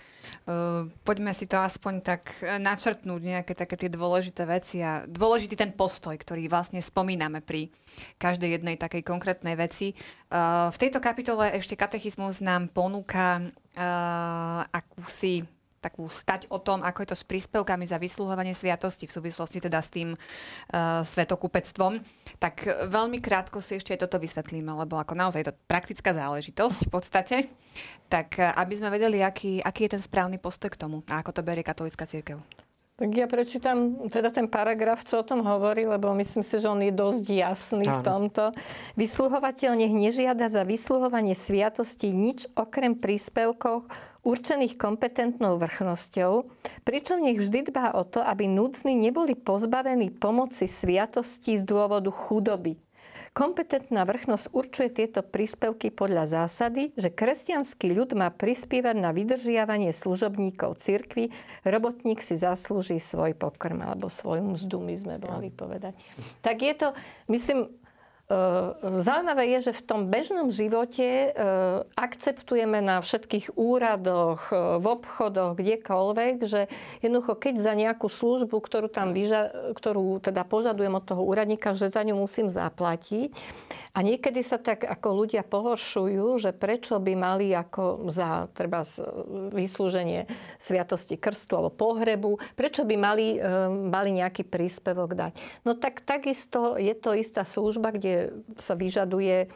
uh, 0.49 0.89
poďme 1.05 1.31
si 1.37 1.45
to 1.45 1.57
aspoň 1.57 2.01
tak 2.01 2.21
načrtnúť 2.41 3.21
nejaké 3.21 3.53
také 3.53 3.77
tie 3.77 3.89
dôležité 3.93 4.43
veci 4.49 4.81
a 4.81 5.05
dôležitý 5.05 5.53
ten 5.53 5.71
postoj, 5.73 6.17
ktorý 6.17 6.49
vlastne 6.49 6.81
spomíname 6.81 7.45
pri 7.45 7.69
každej 8.21 8.61
jednej 8.61 8.75
takej 8.77 9.01
konkrétnej 9.05 9.57
veci. 9.57 9.93
Uh, 10.29 10.69
v 10.73 10.77
tejto 10.77 11.01
kapitole 11.01 11.53
ešte 11.57 11.77
katechizmus 11.77 12.41
nám 12.41 12.69
ponúka 12.69 13.41
uh, 13.41 14.65
akúsi 14.69 15.45
takú 15.79 16.09
stať 16.11 16.49
o 16.49 16.57
tom, 16.59 16.83
ako 16.83 17.05
je 17.05 17.09
to 17.13 17.17
s 17.17 17.27
príspevkami 17.27 17.85
za 17.85 18.01
vysluhovanie 18.01 18.51
sviatosti 18.51 19.05
v 19.05 19.15
súvislosti 19.15 19.63
teda 19.63 19.79
s 19.79 19.89
tým 19.93 20.13
uh, 20.13 21.01
svetokupectvom. 21.05 22.01
Tak 22.41 22.87
veľmi 22.89 23.21
krátko 23.23 23.63
si 23.63 23.77
ešte 23.77 23.93
aj 23.95 24.05
toto 24.05 24.19
vysvetlíme, 24.19 24.69
lebo 24.83 24.99
ako 24.99 25.13
naozaj 25.15 25.41
je 25.45 25.49
to 25.53 25.57
praktická 25.69 26.11
záležitosť 26.11 26.79
v 26.85 26.91
podstate. 26.91 27.37
Tak 28.11 28.41
aby 28.41 28.73
sme 28.73 28.89
vedeli, 28.89 29.21
aký, 29.21 29.61
aký 29.61 29.85
je 29.85 29.93
ten 29.95 30.03
správny 30.03 30.41
postoj 30.41 30.73
k 30.73 30.81
tomu 30.81 31.05
a 31.07 31.21
ako 31.21 31.31
to 31.37 31.41
berie 31.45 31.61
katolická 31.61 32.09
církev. 32.09 32.66
Tak 32.97 33.13
ja 33.13 33.29
prečítam 33.29 34.09
teda 34.09 34.33
ten 34.33 34.49
paragraf, 34.49 35.05
čo 35.05 35.21
o 35.21 35.27
tom 35.27 35.45
hovorí, 35.45 35.85
lebo 35.85 36.17
myslím 36.17 36.41
si, 36.41 36.57
že 36.57 36.65
on 36.65 36.81
je 36.81 36.89
dosť 36.89 37.25
jasný 37.29 37.85
Áno. 37.85 37.93
v 37.93 37.99
tomto. 38.01 38.43
Vysluhovateľ 38.97 39.77
nech 39.77 39.93
nežiada 39.93 40.49
za 40.49 40.65
vysluhovanie 40.65 41.37
sviatosti 41.37 42.09
nič 42.09 42.49
okrem 42.57 42.97
príspevkov 42.97 43.85
určených 44.25 44.81
kompetentnou 44.81 45.61
vrchnosťou, 45.61 46.49
pričom 46.89 47.21
nech 47.21 47.37
vždy 47.37 47.69
dbá 47.69 47.93
o 47.93 48.01
to, 48.01 48.17
aby 48.17 48.49
núdzni 48.49 48.97
neboli 48.97 49.37
pozbavení 49.37 50.09
pomoci 50.17 50.65
sviatosti 50.65 51.53
z 51.53 51.69
dôvodu 51.69 52.09
chudoby. 52.09 52.81
Kompetentná 53.37 54.01
vrchnosť 54.01 54.49
určuje 54.49 54.89
tieto 54.89 55.21
príspevky 55.21 55.93
podľa 55.93 56.25
zásady, 56.25 56.89
že 56.97 57.13
kresťanský 57.13 57.93
ľud 57.93 58.17
má 58.17 58.33
prispievať 58.33 58.97
na 58.97 59.13
vydržiavanie 59.13 59.93
služobníkov 59.93 60.81
cirkvy, 60.81 61.29
robotník 61.61 62.17
si 62.17 62.33
zaslúži 62.33 62.97
svoj 62.97 63.37
pokrm 63.37 63.85
alebo 63.85 64.09
svoju 64.09 64.57
mzdu, 64.57 64.81
my 64.81 64.95
sme 64.97 65.15
mohli 65.21 65.53
povedať. 65.53 65.93
Tak 66.41 66.65
je 66.65 66.73
to, 66.81 66.87
myslím, 67.29 67.69
zaujímavé 68.99 69.55
je, 69.55 69.71
že 69.71 69.79
v 69.79 69.85
tom 69.87 70.01
bežnom 70.11 70.51
živote 70.51 71.31
ehm, 71.31 71.87
akceptujeme 71.95 72.83
na 72.83 72.99
všetkých 72.99 73.55
úradoch, 73.55 74.51
ehm, 74.51 74.83
v 74.83 74.85
obchodoch, 74.99 75.55
kdekoľvek, 75.55 76.35
že 76.43 76.67
jednoducho 76.99 77.39
keď 77.39 77.55
za 77.55 77.73
nejakú 77.73 78.11
službu, 78.11 78.59
ktorú 78.59 78.91
tam 78.91 79.15
vyža- 79.15 79.71
ktorú 79.71 80.19
teda 80.19 80.43
požadujem 80.43 80.91
od 80.99 81.07
toho 81.07 81.23
úradníka, 81.23 81.71
že 81.71 81.87
za 81.87 82.03
ňu 82.03 82.19
musím 82.19 82.51
zaplatiť. 82.51 83.31
A 83.95 84.03
niekedy 84.03 84.43
sa 84.43 84.59
tak 84.59 84.83
ako 84.83 85.23
ľudia 85.23 85.47
pohoršujú, 85.47 86.43
že 86.43 86.51
prečo 86.51 86.99
by 86.99 87.13
mali 87.15 87.55
ako 87.55 88.11
za 88.11 88.51
treba 88.53 88.85
vyslúženie 89.55 90.29
sviatosti 90.61 91.17
krstu 91.17 91.57
alebo 91.57 91.73
pohrebu, 91.73 92.37
prečo 92.53 92.85
by 92.85 92.93
mali, 92.93 93.41
mali 93.89 94.09
nejaký 94.13 94.45
príspevok 94.45 95.17
dať. 95.17 95.33
No 95.65 95.73
tak 95.73 96.05
takisto 96.05 96.77
je 96.77 96.93
to 96.93 97.17
istá 97.17 97.41
služba, 97.41 97.89
kde 97.89 98.16
sa 98.57 98.73
vyžaduje 98.77 99.45
e, 99.45 99.47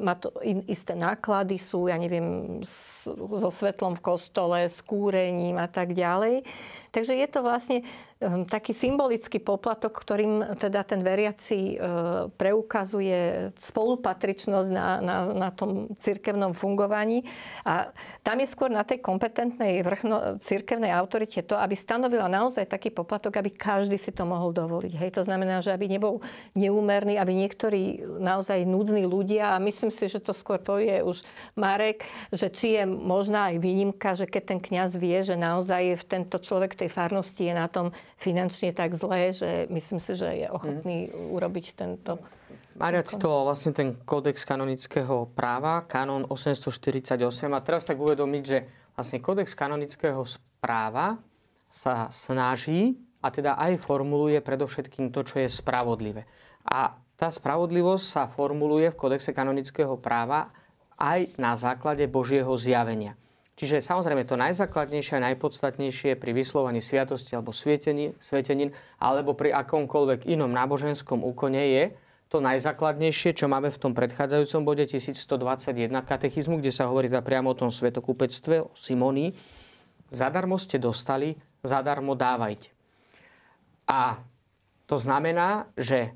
má 0.00 0.14
to 0.16 0.32
isté 0.66 0.96
náklady, 0.96 1.60
sú, 1.60 1.86
ja 1.90 2.00
neviem, 2.00 2.60
so 2.62 3.50
svetlom 3.50 3.98
v 3.98 4.04
kostole, 4.04 4.58
s 4.66 4.80
kúrením 4.80 5.60
a 5.60 5.68
tak 5.68 5.92
ďalej. 5.92 6.46
Takže 6.90 7.12
je 7.12 7.28
to 7.28 7.40
vlastne 7.44 7.78
taký 8.48 8.72
symbolický 8.72 9.44
poplatok, 9.44 9.92
ktorým 9.92 10.56
teda 10.56 10.88
ten 10.88 11.04
veriaci 11.04 11.76
ehm, 11.76 12.32
preukazuje 12.32 13.52
spolupatričnosť 13.60 14.70
na, 14.72 14.88
na, 15.04 15.16
na 15.36 15.48
tom 15.52 15.92
cirkevnom 16.00 16.56
fungovaní. 16.56 17.28
A 17.68 17.92
tam 18.24 18.40
je 18.40 18.48
skôr 18.48 18.72
na 18.72 18.88
tej 18.88 19.04
kompetentnej 19.04 19.84
vrchno, 19.84 20.40
cirkevnej 20.40 20.96
autorite 20.96 21.44
to, 21.44 21.60
aby 21.60 21.76
stanovila 21.76 22.24
naozaj 22.24 22.64
taký 22.64 22.88
poplatok, 22.88 23.36
aby 23.36 23.52
každý 23.52 24.00
si 24.00 24.16
to 24.16 24.24
mohol 24.24 24.48
dovoliť. 24.48 24.96
Hej, 24.96 25.10
to 25.20 25.22
znamená, 25.28 25.60
že 25.60 25.76
aby 25.76 25.84
nebol 25.84 26.24
neúmerný, 26.56 27.20
aby 27.20 27.36
niektorí 27.36 28.00
naozaj 28.16 28.64
núdzni 28.64 29.04
ľudia, 29.04 29.52
a 29.52 29.60
myslím 29.60 29.92
si, 29.92 30.08
že 30.08 30.24
to 30.24 30.32
skôr 30.32 30.56
povie 30.56 31.04
už 31.04 31.20
Marek, 31.52 32.08
že 32.32 32.48
či 32.48 32.80
je 32.80 32.88
možná 32.88 33.52
aj 33.52 33.60
výnimka, 33.60 34.16
že 34.16 34.24
keď 34.24 34.56
ten 34.56 34.60
kňaz 34.64 34.96
vie, 34.96 35.20
že 35.20 35.36
naozaj 35.36 36.00
v 36.00 36.04
tento 36.08 36.40
človek 36.40 36.72
tej 36.72 36.88
farnosti 36.88 37.44
je 37.44 37.54
na 37.54 37.68
tom 37.68 37.92
finančne 38.16 38.72
tak 38.72 38.96
zlé, 38.96 39.36
že 39.36 39.68
myslím 39.68 40.00
si, 40.00 40.12
že 40.16 40.28
je 40.44 40.46
ochotný 40.48 41.12
mm. 41.12 41.36
urobiť 41.36 41.66
tento... 41.76 42.18
Maria 42.76 43.00
citovala 43.00 43.56
vlastne 43.56 43.72
ten 43.72 43.96
kódex 44.04 44.44
kanonického 44.44 45.32
práva, 45.32 45.84
kanon 45.88 46.28
848 46.28 47.16
a 47.48 47.60
teraz 47.64 47.88
tak 47.88 47.96
uvedomiť, 47.96 48.42
že 48.44 48.58
vlastne 48.92 49.20
kódex 49.24 49.56
kanonického 49.56 50.20
práva 50.60 51.16
sa 51.72 52.12
snaží 52.12 53.00
a 53.24 53.32
teda 53.32 53.56
aj 53.56 53.80
formuluje 53.80 54.40
predovšetkým 54.44 55.08
to, 55.08 55.24
čo 55.24 55.40
je 55.40 55.48
spravodlivé. 55.48 56.28
A 56.68 57.00
tá 57.16 57.32
spravodlivosť 57.32 58.04
sa 58.04 58.22
formuluje 58.28 58.92
v 58.92 59.00
kódexe 59.00 59.32
kanonického 59.32 59.96
práva 59.96 60.52
aj 61.00 61.32
na 61.40 61.56
základe 61.56 62.04
Božieho 62.08 62.52
zjavenia. 62.60 63.16
Čiže 63.56 63.80
samozrejme 63.80 64.28
to 64.28 64.36
najzákladnejšie 64.36 65.16
a 65.16 65.32
najpodstatnejšie 65.32 66.20
pri 66.20 66.30
vyslovaní 66.36 66.84
sviatosti 66.84 67.32
alebo 67.32 67.56
svietení, 67.56 68.12
svetenín 68.20 68.76
alebo 69.00 69.32
pri 69.32 69.56
akomkoľvek 69.56 70.28
inom 70.28 70.52
náboženskom 70.52 71.24
úkone 71.24 71.64
je 71.72 71.84
to 72.28 72.42
najzákladnejšie, 72.42 73.32
čo 73.32 73.46
máme 73.48 73.72
v 73.72 73.78
tom 73.80 73.96
predchádzajúcom 73.96 74.60
bode 74.66 74.84
1121 74.84 75.88
katechizmu, 76.04 76.58
kde 76.58 76.74
sa 76.74 76.90
hovorí 76.90 77.08
teda 77.08 77.22
priamo 77.22 77.54
o 77.54 77.58
tom 77.58 77.72
svetokúpectve, 77.72 78.66
o 78.66 78.74
Simonii. 78.74 79.32
Zadarmo 80.10 80.58
ste 80.58 80.82
dostali, 80.82 81.38
zadarmo 81.62 82.18
dávajte. 82.18 82.74
A 83.86 84.18
to 84.84 84.98
znamená, 84.98 85.70
že 85.78 86.12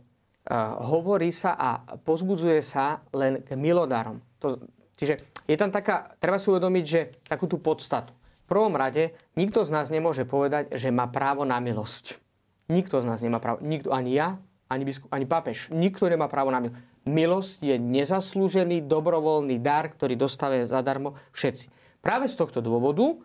hovorí 0.82 1.30
sa 1.30 1.54
a 1.54 1.78
pozbudzuje 1.94 2.58
sa 2.58 3.06
len 3.14 3.46
k 3.46 3.54
milodarom. 3.54 4.18
To, 4.42 4.58
čiže 4.98 5.39
je 5.50 5.56
tam 5.58 5.74
taká, 5.74 6.14
treba 6.22 6.38
si 6.38 6.46
uvedomiť, 6.46 6.84
že 6.86 7.00
takú 7.26 7.50
tú 7.50 7.58
podstatu. 7.58 8.14
V 8.46 8.54
prvom 8.54 8.78
rade 8.78 9.18
nikto 9.34 9.66
z 9.66 9.74
nás 9.74 9.90
nemôže 9.90 10.22
povedať, 10.22 10.70
že 10.78 10.94
má 10.94 11.10
právo 11.10 11.42
na 11.42 11.58
milosť. 11.58 12.22
Nikto 12.70 13.02
z 13.02 13.06
nás 13.10 13.18
nemá 13.18 13.42
právo. 13.42 13.58
Nikto, 13.66 13.90
ani 13.90 14.14
ja, 14.14 14.38
ani 14.70 14.86
biskup, 14.86 15.10
ani 15.10 15.26
pápež. 15.26 15.74
Nikto 15.74 16.06
nemá 16.06 16.30
právo 16.30 16.54
na 16.54 16.62
milosť. 16.62 16.78
Milosť 17.10 17.58
je 17.66 17.76
nezaslúžený 17.80 18.86
dobrovoľný 18.86 19.58
dar, 19.58 19.90
ktorý 19.90 20.14
dostávajú 20.14 20.62
zadarmo 20.70 21.18
všetci. 21.34 21.66
Práve 21.98 22.30
z 22.30 22.38
tohto 22.38 22.62
dôvodu 22.62 23.10
uh, 23.10 23.16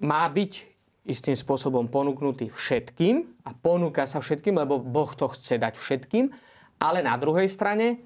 má 0.00 0.24
byť 0.24 0.52
istým 1.04 1.36
spôsobom 1.36 1.84
ponúknutý 1.92 2.48
všetkým 2.48 3.44
a 3.44 3.52
ponúka 3.52 4.08
sa 4.08 4.24
všetkým, 4.24 4.56
lebo 4.56 4.80
Boh 4.80 5.12
to 5.12 5.28
chce 5.36 5.60
dať 5.60 5.76
všetkým, 5.76 6.32
ale 6.80 7.04
na 7.04 7.18
druhej 7.20 7.50
strane 7.50 8.00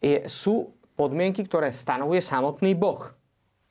je, 0.00 0.24
sú 0.24 0.72
podmienky, 0.98 1.46
ktoré 1.46 1.70
stanovuje 1.70 2.18
samotný 2.18 2.74
Boh. 2.74 3.14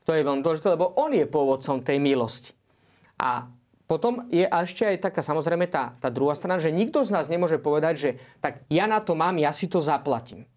To 0.08 0.16
je 0.16 0.24
veľmi 0.24 0.40
dôležité, 0.40 0.72
lebo 0.72 0.96
on 0.96 1.12
je 1.12 1.28
pôvodcom 1.28 1.84
tej 1.84 2.00
milosti. 2.00 2.56
A 3.20 3.52
potom 3.88 4.24
je 4.32 4.48
ešte 4.48 4.88
aj 4.88 5.12
taká 5.12 5.20
samozrejme 5.20 5.68
tá, 5.68 6.00
tá 6.00 6.08
druhá 6.08 6.32
strana, 6.36 6.64
že 6.64 6.72
nikto 6.72 7.04
z 7.04 7.12
nás 7.12 7.28
nemôže 7.28 7.60
povedať, 7.60 7.94
že 8.00 8.10
tak 8.40 8.64
ja 8.72 8.88
na 8.88 9.04
to 9.04 9.20
mám, 9.20 9.36
ja 9.36 9.52
si 9.52 9.68
to 9.68 9.84
zaplatím. 9.84 10.48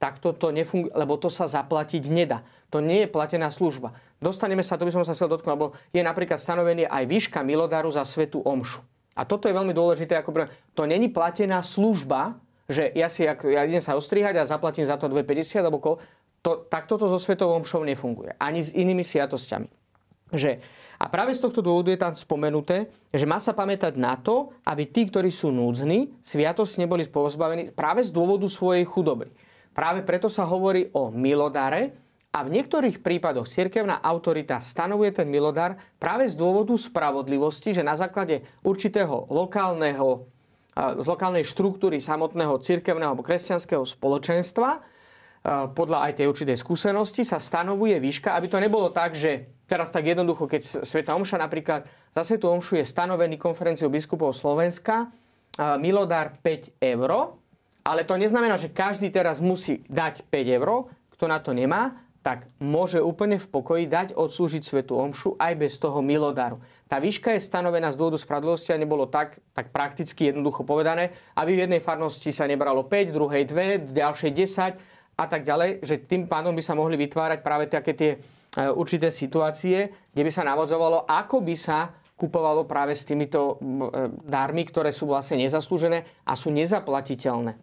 Takto 0.00 0.36
to 0.36 0.52
nefunguje, 0.52 0.92
lebo 0.92 1.16
to 1.16 1.32
sa 1.32 1.48
zaplatiť 1.48 2.12
nedá. 2.12 2.44
To 2.68 2.84
nie 2.84 3.04
je 3.04 3.08
platená 3.08 3.48
služba. 3.48 3.96
Dostaneme 4.20 4.60
sa, 4.60 4.76
to 4.76 4.84
by 4.84 4.92
som 4.92 5.04
sa 5.04 5.16
chcel 5.16 5.32
dotknúť, 5.32 5.52
lebo 5.52 5.72
je 5.92 6.04
napríklad 6.04 6.36
stanovený 6.36 6.84
aj 6.84 7.04
výška 7.08 7.40
milodaru 7.40 7.88
za 7.88 8.04
svetu 8.04 8.44
omšu. 8.44 8.84
A 9.16 9.24
toto 9.24 9.48
je 9.48 9.56
veľmi 9.56 9.72
dôležité. 9.72 10.20
Ako 10.20 10.34
to 10.76 10.84
není 10.84 11.08
platená 11.08 11.64
služba, 11.64 12.36
že 12.68 12.92
ja 12.96 13.08
si 13.12 13.28
ja 13.28 13.36
idem 13.64 13.82
sa 13.82 13.96
ostrihať 13.96 14.40
a 14.40 14.48
zaplatím 14.48 14.88
za 14.88 14.96
to 14.96 15.08
2,50 15.08 15.60
alebo 15.60 15.78
ko, 15.80 15.92
to, 16.44 16.68
takto 16.68 17.00
to 17.00 17.08
so 17.08 17.16
svetovom 17.16 17.64
omšou 17.64 17.84
nefunguje. 17.84 18.36
Ani 18.36 18.60
s 18.60 18.72
inými 18.72 19.04
sviatosťami. 19.04 19.68
Že 20.32 20.60
a 20.98 21.10
práve 21.10 21.34
z 21.34 21.42
tohto 21.42 21.60
dôvodu 21.60 21.90
je 21.90 22.00
tam 22.00 22.14
spomenuté, 22.14 22.88
že 23.10 23.26
má 23.26 23.42
sa 23.42 23.52
pamätať 23.52 23.98
na 23.98 24.14
to, 24.14 24.54
aby 24.62 24.86
tí, 24.86 25.10
ktorí 25.10 25.28
sú 25.28 25.50
núdzni, 25.50 26.14
sviatosť 26.22 26.80
neboli 26.80 27.04
pozbavení 27.08 27.74
práve 27.74 28.06
z 28.06 28.14
dôvodu 28.14 28.46
svojej 28.46 28.86
chudoby. 28.86 29.28
Práve 29.74 30.06
preto 30.06 30.30
sa 30.30 30.46
hovorí 30.46 30.86
o 30.94 31.10
milodare 31.10 31.98
a 32.30 32.42
v 32.46 32.52
niektorých 32.56 33.02
prípadoch 33.02 33.46
cirkevná 33.46 33.98
autorita 34.02 34.62
stanovuje 34.62 35.10
ten 35.14 35.26
milodar 35.26 35.78
práve 35.98 36.30
z 36.30 36.38
dôvodu 36.38 36.74
spravodlivosti, 36.78 37.74
že 37.74 37.82
na 37.82 37.98
základe 37.98 38.46
určitého 38.62 39.30
lokálneho, 39.30 40.30
z 40.74 41.06
lokálnej 41.06 41.46
štruktúry 41.46 42.02
samotného 42.02 42.58
cirkevného 42.58 43.14
alebo 43.14 43.22
kresťanského 43.22 43.86
spoločenstva. 43.86 44.82
Podľa 45.76 45.98
aj 46.08 46.12
tej 46.18 46.26
určitej 46.26 46.56
skúsenosti 46.56 47.22
sa 47.22 47.38
stanovuje 47.38 48.00
výška, 48.00 48.32
aby 48.34 48.48
to 48.48 48.58
nebolo 48.58 48.88
tak, 48.90 49.12
že 49.12 49.62
teraz 49.68 49.92
tak 49.92 50.08
jednoducho, 50.08 50.48
keď 50.48 50.82
Sveta 50.82 51.12
Omša 51.14 51.36
napríklad, 51.36 51.84
za 52.16 52.22
Svetu 52.24 52.48
Omšu 52.48 52.80
je 52.80 52.88
stanovený 52.88 53.36
konferenciou 53.36 53.92
biskupov 53.92 54.32
Slovenska 54.32 55.12
milodár 55.78 56.40
5 56.42 56.80
eur, 56.80 57.36
ale 57.84 58.00
to 58.08 58.16
neznamená, 58.16 58.56
že 58.56 58.72
každý 58.72 59.12
teraz 59.12 59.38
musí 59.38 59.84
dať 59.86 60.24
5 60.32 60.58
eur, 60.58 60.88
kto 61.12 61.24
na 61.28 61.38
to 61.38 61.52
nemá, 61.52 61.92
tak 62.24 62.48
môže 62.56 63.04
úplne 63.04 63.36
v 63.36 63.44
pokoji 63.44 63.84
dať 63.84 64.16
odslúžiť 64.16 64.64
Svetu 64.64 64.96
Omšu 64.96 65.36
aj 65.36 65.52
bez 65.60 65.76
toho 65.76 66.00
milodaru. 66.00 66.56
Tá 66.84 67.00
výška 67.00 67.32
je 67.32 67.40
stanovená 67.40 67.88
z 67.88 67.96
dôvodu 67.96 68.20
spravodlivosti 68.20 68.70
a 68.70 68.80
nebolo 68.80 69.08
tak, 69.08 69.40
tak 69.56 69.72
prakticky 69.72 70.28
jednoducho 70.28 70.68
povedané, 70.68 71.16
aby 71.34 71.56
v 71.56 71.62
jednej 71.64 71.80
farnosti 71.80 72.28
sa 72.28 72.44
nebralo 72.44 72.84
5, 72.84 73.08
druhej 73.08 73.48
2, 73.48 73.96
ďalšej 73.96 74.30
10, 74.30 74.94
a 75.14 75.24
tak 75.30 75.46
ďalej, 75.46 75.82
že 75.86 76.02
tým 76.02 76.26
pádom 76.26 76.52
by 76.52 76.62
sa 76.62 76.74
mohli 76.74 76.98
vytvárať 76.98 77.38
práve 77.40 77.70
také 77.70 77.94
tie 77.94 78.10
e, 78.14 78.18
určité 78.74 79.14
situácie, 79.14 80.10
kde 80.10 80.22
by 80.26 80.30
sa 80.34 80.42
navodzovalo, 80.42 81.06
ako 81.06 81.38
by 81.38 81.54
sa 81.54 81.94
kupovalo 82.18 82.66
práve 82.66 82.98
s 82.98 83.06
týmito 83.06 83.58
e, 83.62 84.10
dármi, 84.26 84.66
ktoré 84.66 84.90
sú 84.90 85.06
vlastne 85.06 85.38
nezaslúžené 85.38 86.26
a 86.26 86.34
sú 86.34 86.50
nezaplatiteľné. 86.50 87.54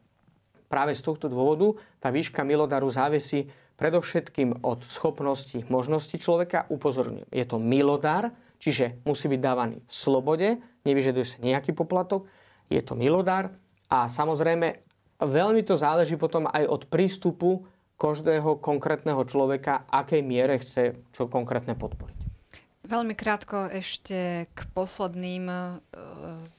Práve 0.71 0.95
z 0.95 1.03
tohto 1.03 1.27
dôvodu 1.27 1.75
tá 1.99 2.07
výška 2.07 2.47
milodaru 2.47 2.87
závisí 2.87 3.51
predovšetkým 3.75 4.63
od 4.63 4.87
schopnosti, 4.87 5.59
možnosti 5.67 6.15
človeka. 6.15 6.71
Upozorňujem, 6.71 7.27
je 7.27 7.43
to 7.43 7.59
milodár, 7.59 8.31
čiže 8.61 9.01
musí 9.03 9.25
byť 9.25 9.41
dávaný 9.41 9.81
v 9.81 9.91
slobode, 9.91 10.47
nevyžaduje 10.85 11.25
sa 11.25 11.41
nejaký 11.41 11.73
poplatok, 11.73 12.29
je 12.69 12.79
to 12.85 12.93
milodár 12.93 13.57
a 13.89 14.05
samozrejme 14.05 14.85
veľmi 15.17 15.65
to 15.65 15.73
záleží 15.73 16.15
potom 16.15 16.45
aj 16.45 16.69
od 16.69 16.81
prístupu 16.85 17.65
každého 17.97 18.61
konkrétneho 18.61 19.21
človeka, 19.25 19.89
akej 19.89 20.21
miere 20.21 20.61
chce 20.61 20.97
čo 21.13 21.25
konkrétne 21.25 21.73
podporiť. 21.77 22.20
Veľmi 22.91 23.15
krátko 23.15 23.71
ešte 23.71 24.51
k 24.51 24.59
posledným 24.75 25.47
e, 25.47 25.79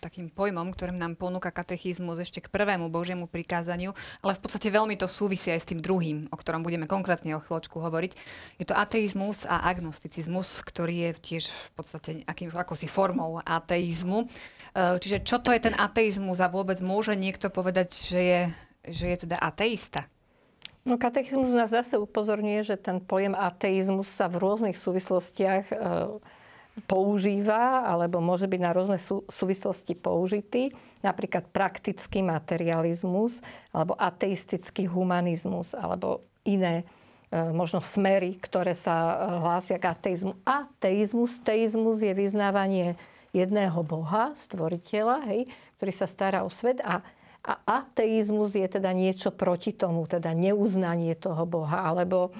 takým 0.00 0.32
pojmom, 0.32 0.72
ktorým 0.72 0.96
nám 0.96 1.20
ponúka 1.20 1.52
katechizmus, 1.52 2.24
ešte 2.24 2.40
k 2.40 2.48
prvému 2.48 2.88
Božiemu 2.88 3.28
prikázaniu, 3.28 3.92
ale 4.24 4.32
v 4.32 4.40
podstate 4.40 4.72
veľmi 4.72 4.96
to 4.96 5.04
súvisí 5.04 5.52
aj 5.52 5.60
s 5.60 5.68
tým 5.68 5.84
druhým, 5.84 6.32
o 6.32 6.36
ktorom 6.40 6.64
budeme 6.64 6.88
konkrétne 6.88 7.36
o 7.36 7.42
chvíľočku 7.44 7.76
hovoriť. 7.76 8.16
Je 8.56 8.64
to 8.64 8.72
ateizmus 8.72 9.44
a 9.44 9.60
agnosticizmus, 9.68 10.64
ktorý 10.64 11.12
je 11.12 11.36
tiež 11.36 11.44
v 11.52 11.68
podstate 11.76 12.10
akým, 12.24 12.48
ako 12.48 12.80
formou 12.88 13.44
ateizmu. 13.44 14.24
E, 14.24 14.26
čiže 15.04 15.28
čo 15.28 15.36
to 15.36 15.52
je 15.52 15.68
ten 15.68 15.76
ateizmus 15.76 16.40
a 16.40 16.48
vôbec 16.48 16.80
môže 16.80 17.12
niekto 17.12 17.52
povedať, 17.52 17.92
že 17.92 18.20
je, 18.24 18.42
že 18.88 19.04
je 19.04 19.16
teda 19.28 19.36
ateista? 19.36 20.08
No 20.82 20.98
katechizmus 20.98 21.54
nás 21.54 21.70
zase 21.70 21.94
upozorňuje, 21.94 22.74
že 22.74 22.76
ten 22.76 22.98
pojem 22.98 23.38
ateizmus 23.38 24.10
sa 24.10 24.26
v 24.26 24.42
rôznych 24.42 24.74
súvislostiach 24.74 25.70
e, 25.70 25.74
používa 26.90 27.86
alebo 27.86 28.18
môže 28.18 28.50
byť 28.50 28.60
na 28.60 28.74
rôzne 28.74 28.98
sú, 28.98 29.22
súvislosti 29.30 29.94
použitý. 29.94 30.74
Napríklad 31.06 31.46
praktický 31.54 32.26
materializmus 32.26 33.44
alebo 33.70 33.94
ateistický 33.94 34.90
humanizmus 34.90 35.78
alebo 35.78 36.26
iné 36.42 36.82
e, 37.30 37.54
možno 37.54 37.78
smery, 37.78 38.42
ktoré 38.42 38.74
sa 38.74 38.96
e, 38.96 39.14
hlásia 39.38 39.78
k 39.78 39.86
ateizmu. 39.86 40.34
Ateizmus, 40.42 41.38
teizmus 41.46 42.02
je 42.02 42.10
vyznávanie 42.10 42.98
jedného 43.30 43.86
Boha, 43.86 44.34
stvoriteľa, 44.34 45.30
hej, 45.30 45.46
ktorý 45.78 45.92
sa 45.94 46.10
stará 46.10 46.42
o 46.42 46.50
svet 46.50 46.82
a 46.82 47.06
a 47.42 47.82
ateizmus 47.82 48.54
je 48.54 48.66
teda 48.70 48.94
niečo 48.94 49.34
proti 49.34 49.74
tomu, 49.74 50.06
teda 50.06 50.30
neuznanie 50.30 51.18
toho 51.18 51.42
Boha. 51.42 51.90
Alebo 51.90 52.30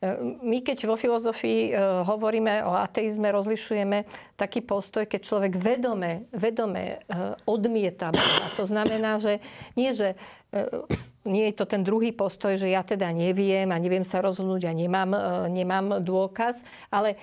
e, 0.00 0.16
my 0.40 0.64
keď 0.64 0.88
vo 0.88 0.96
filozofii 0.96 1.68
e, 1.68 1.72
hovoríme 2.08 2.64
o 2.64 2.72
ateizme, 2.72 3.28
rozlišujeme 3.28 4.08
taký 4.40 4.64
postoj, 4.64 5.04
keď 5.04 5.20
človek 5.20 5.52
vedome, 5.52 6.32
vedome 6.32 6.96
e, 6.96 7.36
odmieta 7.44 8.08
Boha. 8.08 8.46
To 8.56 8.64
znamená, 8.64 9.20
že 9.20 9.44
nie, 9.76 9.92
že 9.92 10.16
nie 11.28 11.52
je 11.52 11.60
to 11.60 11.68
ten 11.68 11.84
druhý 11.84 12.16
postoj, 12.16 12.56
že 12.56 12.72
ja 12.72 12.80
teda 12.80 13.12
neviem 13.12 13.68
a 13.68 13.76
neviem 13.76 14.00
sa 14.00 14.24
rozhodnúť 14.24 14.64
a 14.64 14.72
nemám, 14.72 15.12
nemám 15.52 16.00
dôkaz, 16.00 16.64
ale 16.88 17.20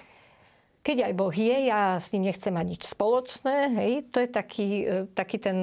keď 0.86 1.10
aj 1.10 1.14
Boh 1.18 1.34
je, 1.34 1.74
ja 1.74 1.98
s 1.98 2.14
ním 2.14 2.30
nechcem 2.30 2.54
mať 2.54 2.78
nič 2.78 2.84
spoločné, 2.86 3.74
hej, 3.82 4.06
to 4.14 4.22
je 4.22 4.30
taký, 4.30 4.70
taký 5.18 5.42
ten 5.42 5.58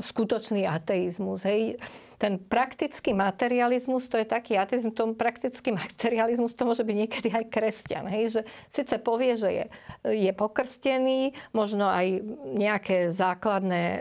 skutočný 0.00 0.64
ateizmus. 0.64 1.44
Hej. 1.44 1.78
Ten 2.18 2.42
praktický 2.42 3.14
materializmus, 3.14 4.10
to 4.10 4.18
je 4.18 4.26
taký 4.26 4.58
ateizmus, 4.58 4.90
tom 4.90 5.14
praktický 5.14 5.70
materializmus, 5.70 6.58
to 6.58 6.66
môže 6.66 6.82
byť 6.82 6.96
niekedy 6.98 7.30
aj 7.30 7.44
kresťan. 7.46 8.10
Hej, 8.10 8.24
že 8.34 8.40
síce 8.66 8.98
povie, 8.98 9.38
že 9.38 9.50
je, 9.54 9.64
je 10.02 10.32
pokrstený, 10.34 11.30
možno 11.54 11.86
aj 11.86 12.18
nejaké 12.58 13.14
základné 13.14 13.82
e, 13.86 14.00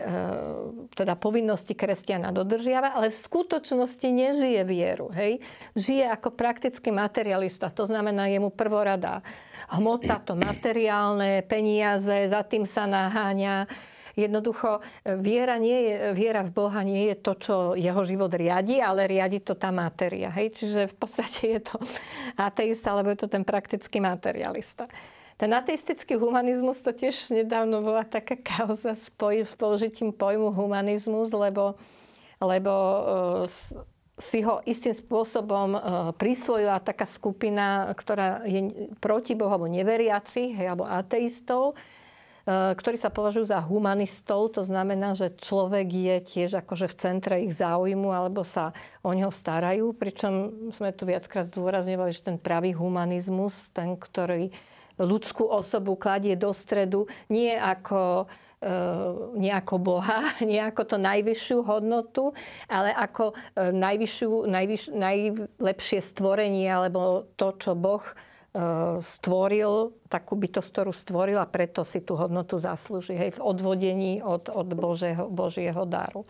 teda 0.97 1.13
povinnosti 1.13 1.77
kresťana 1.77 2.33
dodržiava, 2.33 2.97
ale 2.97 3.13
v 3.13 3.21
skutočnosti 3.21 4.09
nežije 4.09 4.65
vieru. 4.65 5.13
Hej. 5.13 5.37
Žije 5.77 6.09
ako 6.17 6.33
praktický 6.33 6.89
materialista, 6.89 7.69
to 7.69 7.85
znamená, 7.85 8.33
jemu 8.33 8.49
prvorada 8.49 9.21
hmota, 9.77 10.25
to 10.25 10.33
materiálne, 10.33 11.45
peniaze, 11.45 12.33
za 12.33 12.41
tým 12.41 12.65
sa 12.65 12.89
naháňa 12.89 13.69
Jednoducho 14.17 14.81
e, 15.05 15.13
viera, 15.21 15.61
nie 15.61 15.77
je, 15.77 15.95
viera 16.17 16.41
v 16.41 16.49
Boha 16.49 16.81
nie 16.81 17.13
je 17.13 17.15
to, 17.21 17.33
čo 17.37 17.55
jeho 17.77 18.01
život 18.01 18.33
riadi, 18.33 18.81
ale 18.81 19.05
riadi 19.05 19.45
to 19.45 19.53
tá 19.53 19.69
matéria. 19.69 20.33
Hej? 20.33 20.57
Čiže 20.57 20.89
v 20.89 20.95
podstate 20.97 21.41
je 21.53 21.61
to 21.61 21.77
ateista, 22.49 22.97
alebo 22.97 23.13
je 23.13 23.21
to 23.21 23.29
ten 23.29 23.45
praktický 23.45 24.01
materialista. 24.01 24.89
Ten 25.37 25.53
ateistický 25.53 26.17
humanizmus, 26.17 26.81
to 26.81 26.89
tiež 26.89 27.29
nedávno 27.29 27.85
bola 27.85 28.01
taká 28.01 28.33
kauza 28.41 28.97
s, 28.97 29.13
poj- 29.13 29.45
s 29.45 29.53
použitím 29.53 30.09
pojmu 30.09 30.49
humanizmus, 30.49 31.29
lebo, 31.29 31.77
lebo 32.41 32.73
uh, 32.73 33.45
si 34.17 34.41
ho 34.41 34.65
istým 34.65 34.97
spôsobom 34.97 35.77
uh, 35.77 35.81
prisvojila 36.17 36.81
taká 36.81 37.05
skupina, 37.05 37.93
ktorá 37.93 38.49
je 38.49 38.89
proti 38.97 39.37
Bohu, 39.37 39.53
alebo 39.53 39.69
neveriacich, 39.69 40.57
alebo 40.57 40.89
ateistov, 40.89 41.77
ktorí 42.47 42.95
sa 42.95 43.11
považujú 43.11 43.51
za 43.51 43.59
humanistov. 43.59 44.55
To 44.55 44.63
znamená, 44.63 45.19
že 45.19 45.35
človek 45.35 45.87
je 45.91 46.15
tiež 46.23 46.63
akože 46.63 46.87
v 46.87 46.95
centre 46.95 47.35
ich 47.43 47.51
záujmu 47.51 48.07
alebo 48.15 48.47
sa 48.47 48.71
o 49.03 49.11
neho 49.11 49.27
starajú. 49.27 49.91
Pričom 49.91 50.31
sme 50.71 50.95
tu 50.95 51.03
viackrát 51.03 51.51
zdôrazňovali, 51.51 52.15
že 52.15 52.23
ten 52.23 52.39
pravý 52.39 52.71
humanizmus, 52.71 53.67
ten, 53.75 53.99
ktorý 53.99 54.55
ľudskú 54.95 55.43
osobu 55.43 55.99
kladie 55.99 56.39
do 56.39 56.55
stredu, 56.55 57.11
nie 57.27 57.51
ako 57.51 58.31
nejako 59.37 59.77
Boha, 59.77 60.33
nejako 60.41 60.81
to 60.85 60.97
najvyššiu 60.97 61.61
hodnotu, 61.61 62.33
ale 62.65 62.89
ako 62.89 63.37
e, 63.53 63.69
najvyššiu, 63.69 64.49
najvyš, 64.49 64.83
najlepšie 64.97 65.99
stvorenie, 66.01 66.65
alebo 66.65 67.29
to, 67.37 67.53
čo 67.61 67.77
Boh 67.77 68.01
stvoril, 69.03 69.93
takú 70.09 70.33
bytosť, 70.33 70.69
ktorú 70.71 70.91
stvoril 70.95 71.37
a 71.37 71.45
preto 71.45 71.85
si 71.85 72.01
tú 72.01 72.17
hodnotu 72.17 72.57
zaslúži. 72.57 73.13
Hej, 73.13 73.37
v 73.37 73.43
odvodení 73.43 74.23
od, 74.25 74.49
od 74.49 74.69
Božieho, 74.73 75.29
Božieho 75.29 75.83
daru. 75.85 76.25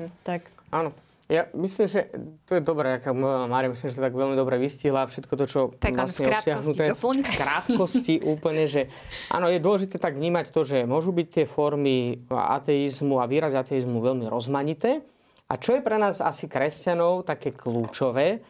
Hm. 0.00 0.10
Tak. 0.24 0.40
Áno. 0.72 0.90
Ja 1.24 1.48
myslím, 1.56 1.88
že 1.88 2.12
to 2.44 2.60
je 2.60 2.62
dobré, 2.62 3.00
aká 3.00 3.16
Mária, 3.16 3.72
myslím, 3.72 3.88
že 3.88 3.96
to 3.96 4.04
tak 4.04 4.12
veľmi 4.12 4.36
dobre 4.36 4.60
vystihla 4.60 5.08
všetko 5.08 5.32
to, 5.40 5.44
čo 5.48 5.60
tak 5.80 5.96
vlastne 5.96 6.28
obsiahnuté 6.28 6.92
v 6.92 7.24
krátkosti 7.24 8.20
úplne, 8.36 8.68
že 8.68 8.92
áno, 9.32 9.48
je 9.48 9.56
dôležité 9.56 9.96
tak 9.96 10.20
vnímať 10.20 10.52
to, 10.52 10.60
že 10.68 10.84
môžu 10.84 11.16
byť 11.16 11.28
tie 11.32 11.44
formy 11.48 12.20
ateizmu 12.28 13.24
a 13.24 13.24
výraz 13.24 13.56
ateizmu 13.56 14.04
veľmi 14.04 14.28
rozmanité. 14.28 15.00
A 15.48 15.56
čo 15.56 15.72
je 15.72 15.80
pre 15.80 15.96
nás 15.96 16.20
asi 16.20 16.44
kresťanov 16.44 17.24
také 17.24 17.56
kľúčové, 17.56 18.44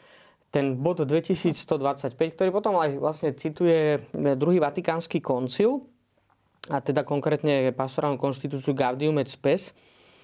ten 0.54 0.78
bod 0.78 1.02
2125, 1.02 2.14
ktorý 2.14 2.50
potom 2.54 2.78
aj 2.78 2.94
vlastne 3.02 3.34
cituje 3.34 4.06
druhý 4.14 4.62
vatikánsky 4.62 5.18
koncil, 5.18 5.90
a 6.70 6.78
teda 6.78 7.02
konkrétne 7.02 7.74
pastorálnu 7.74 8.16
konštitúciu 8.16 8.72
Gaudium 8.72 9.18
et 9.18 9.28
Spes, 9.28 9.74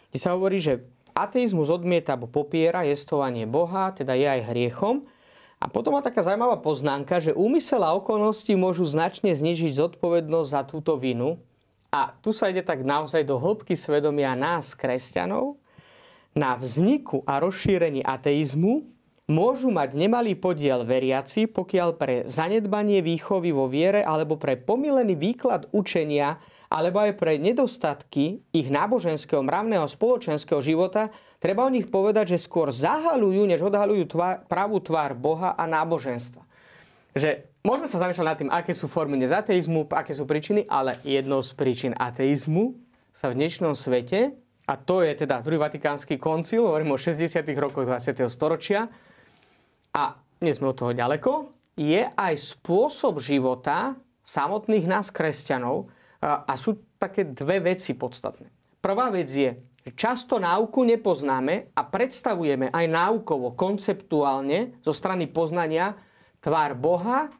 kde 0.09 0.19
sa 0.23 0.33
hovorí, 0.33 0.63
že 0.63 0.87
ateizmus 1.13 1.69
odmieta 1.69 2.15
alebo 2.15 2.31
popiera 2.31 2.87
jestovanie 2.87 3.45
Boha, 3.45 3.91
teda 3.91 4.15
je 4.15 4.25
aj 4.25 4.55
hriechom. 4.55 5.05
A 5.61 5.69
potom 5.69 5.93
má 5.93 6.01
taká 6.01 6.25
zaujímavá 6.25 6.57
poznámka, 6.65 7.21
že 7.21 7.37
úmysel 7.37 7.85
a 7.85 7.93
okolnosti 7.93 8.49
môžu 8.57 8.89
značne 8.89 9.37
znižiť 9.37 9.77
zodpovednosť 9.77 10.49
za 10.49 10.63
túto 10.65 10.97
vinu. 10.97 11.37
A 11.93 12.17
tu 12.25 12.33
sa 12.33 12.49
ide 12.49 12.65
tak 12.65 12.81
naozaj 12.81 13.27
do 13.29 13.37
hĺbky 13.37 13.77
svedomia 13.77 14.33
nás, 14.33 14.73
kresťanov. 14.73 15.61
Na 16.33 16.57
vzniku 16.57 17.21
a 17.29 17.43
rozšírení 17.43 18.01
ateizmu 18.01 18.87
môžu 19.31 19.71
mať 19.71 19.95
nemalý 19.95 20.35
podiel 20.35 20.83
veriaci, 20.83 21.47
pokiaľ 21.47 21.89
pre 21.95 22.15
zanedbanie 22.27 22.99
výchovy 22.99 23.55
vo 23.55 23.71
viere 23.71 24.03
alebo 24.03 24.35
pre 24.35 24.59
pomilený 24.59 25.15
výklad 25.15 25.71
učenia 25.71 26.35
alebo 26.71 27.03
aj 27.03 27.19
pre 27.19 27.39
nedostatky 27.39 28.47
ich 28.55 28.69
náboženského, 28.71 29.43
mravného, 29.43 29.91
spoločenského 29.91 30.63
života, 30.63 31.11
treba 31.43 31.67
o 31.67 31.71
nich 31.71 31.91
povedať, 31.91 32.39
že 32.39 32.47
skôr 32.47 32.71
zahalujú, 32.71 33.43
než 33.43 33.59
odhalujú 33.59 34.07
tvár, 34.07 34.47
pravú 34.47 34.79
tvár 34.79 35.19
Boha 35.19 35.59
a 35.59 35.67
náboženstva. 35.67 36.47
Že 37.11 37.43
môžeme 37.67 37.91
sa 37.91 37.99
zamýšľať 38.07 38.27
nad 38.27 38.39
tým, 38.39 38.51
aké 38.55 38.71
sú 38.71 38.87
formy 38.87 39.19
nezateizmu, 39.19 39.91
aké 39.91 40.15
sú 40.15 40.31
príčiny, 40.31 40.63
ale 40.71 41.03
jednou 41.03 41.43
z 41.43 41.51
príčin 41.59 41.91
ateizmu 41.99 42.79
sa 43.11 43.35
v 43.35 43.43
dnešnom 43.43 43.75
svete, 43.75 44.39
a 44.71 44.79
to 44.79 45.03
je 45.03 45.27
teda 45.27 45.43
druhý 45.43 45.59
vatikánsky 45.59 46.15
koncil, 46.23 46.71
hovorím 46.71 46.95
o 46.95 46.99
60. 47.03 47.43
rokoch 47.59 47.83
20. 47.83 48.31
storočia, 48.31 48.87
a 49.95 50.19
nie 50.41 50.55
sme 50.55 50.73
od 50.73 50.79
toho 50.79 50.93
ďaleko, 50.97 51.53
je 51.79 52.07
aj 52.07 52.35
spôsob 52.37 53.19
života 53.19 53.97
samotných 54.21 54.87
nás, 54.87 55.09
kresťanov, 55.11 55.91
a 56.21 56.53
sú 56.53 56.77
také 57.01 57.25
dve 57.25 57.73
veci 57.73 57.97
podstatné. 57.97 58.53
Prvá 58.85 59.09
vec 59.09 59.33
je, 59.33 59.57
že 59.57 59.91
často 59.97 60.37
náuku 60.37 60.85
nepoznáme 60.85 61.73
a 61.73 61.81
predstavujeme 61.81 62.69
aj 62.69 62.87
náukovo, 62.93 63.57
konceptuálne 63.57 64.77
zo 64.85 64.93
strany 64.93 65.25
poznania 65.25 65.97
tvár 66.45 66.77
Boha, 66.77 67.33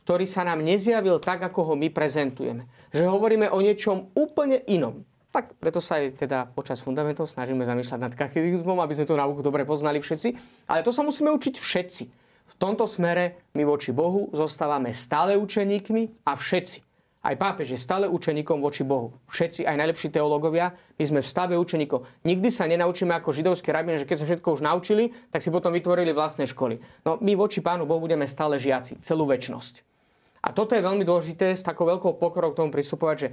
ktorý 0.00 0.24
sa 0.24 0.48
nám 0.48 0.64
nezjavil 0.64 1.20
tak, 1.20 1.44
ako 1.44 1.72
ho 1.72 1.74
my 1.76 1.92
prezentujeme. 1.92 2.64
Že 2.96 3.12
hovoríme 3.12 3.52
o 3.52 3.60
niečom 3.60 4.10
úplne 4.16 4.64
inom. 4.64 5.04
Tak 5.32 5.56
preto 5.56 5.80
sa 5.80 5.96
aj 5.96 6.28
teda 6.28 6.44
počas 6.52 6.84
fundamentov 6.84 7.24
snažíme 7.24 7.64
zamýšľať 7.64 8.00
nad 8.04 8.12
kachizmom, 8.12 8.76
aby 8.84 9.00
sme 9.00 9.08
tú 9.08 9.16
náuku 9.16 9.40
dobre 9.40 9.64
poznali 9.64 9.96
všetci. 9.96 10.36
Ale 10.68 10.84
to 10.84 10.92
sa 10.92 11.00
musíme 11.00 11.32
učiť 11.32 11.56
všetci. 11.56 12.04
V 12.52 12.54
tomto 12.60 12.84
smere 12.84 13.48
my 13.56 13.64
voči 13.64 13.96
Bohu 13.96 14.28
zostávame 14.36 14.92
stále 14.92 15.40
učeníkmi 15.40 16.28
a 16.28 16.36
všetci. 16.36 16.84
Aj 17.22 17.38
pápež 17.38 17.70
je 17.72 17.78
stále 17.78 18.10
učeníkom 18.10 18.58
voči 18.58 18.82
Bohu. 18.82 19.14
Všetci, 19.30 19.62
aj 19.62 19.78
najlepší 19.78 20.10
teológovia, 20.10 20.74
my 20.98 21.04
sme 21.06 21.20
v 21.22 21.30
stave 21.30 21.54
učeníkov. 21.54 22.02
Nikdy 22.26 22.48
sa 22.50 22.66
nenaučíme 22.66 23.14
ako 23.14 23.30
židovský 23.30 23.70
rabín, 23.70 23.94
že 23.94 24.04
keď 24.04 24.16
sa 24.20 24.26
všetko 24.26 24.58
už 24.58 24.66
naučili, 24.66 25.14
tak 25.30 25.38
si 25.38 25.48
potom 25.48 25.70
vytvorili 25.70 26.10
vlastné 26.10 26.50
školy. 26.50 26.82
No 27.06 27.22
my 27.22 27.32
voči 27.38 27.62
Pánu 27.62 27.86
Bohu 27.86 28.02
budeme 28.02 28.26
stále 28.26 28.58
žiaci, 28.58 28.98
celú 29.06 29.30
väčnosť. 29.30 29.86
A 30.42 30.50
toto 30.50 30.74
je 30.74 30.82
veľmi 30.82 31.06
dôležité 31.06 31.54
s 31.54 31.62
takou 31.62 31.86
veľkou 31.86 32.18
pokorou 32.18 32.50
k 32.50 32.58
tomu 32.58 32.74
pristupovať, 32.74 33.16
že 33.16 33.28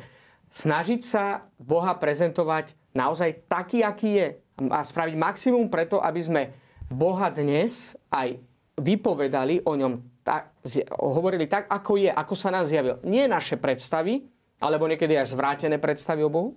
snažiť 0.49 1.01
sa 1.01 1.45
Boha 1.57 1.93
prezentovať 1.95 2.73
naozaj 2.97 3.45
taký, 3.45 3.85
aký 3.85 4.09
je 4.17 4.27
a 4.67 4.83
spraviť 4.83 5.15
maximum 5.15 5.71
preto, 5.71 6.03
aby 6.03 6.19
sme 6.19 6.41
Boha 6.89 7.31
dnes 7.31 7.95
aj 8.09 8.41
vypovedali 8.75 9.63
o 9.63 9.73
ňom 9.77 10.23
tak, 10.25 10.51
hovorili 10.99 11.47
tak, 11.47 11.69
ako 11.71 12.01
je, 12.01 12.11
ako 12.11 12.33
sa 12.35 12.49
nám 12.51 12.65
zjavil. 12.67 12.99
Nie 13.07 13.25
naše 13.25 13.55
predstavy, 13.55 14.27
alebo 14.59 14.85
niekedy 14.85 15.15
až 15.15 15.33
zvrátené 15.33 15.79
predstavy 15.79 16.21
o 16.27 16.33
Bohu. 16.33 16.49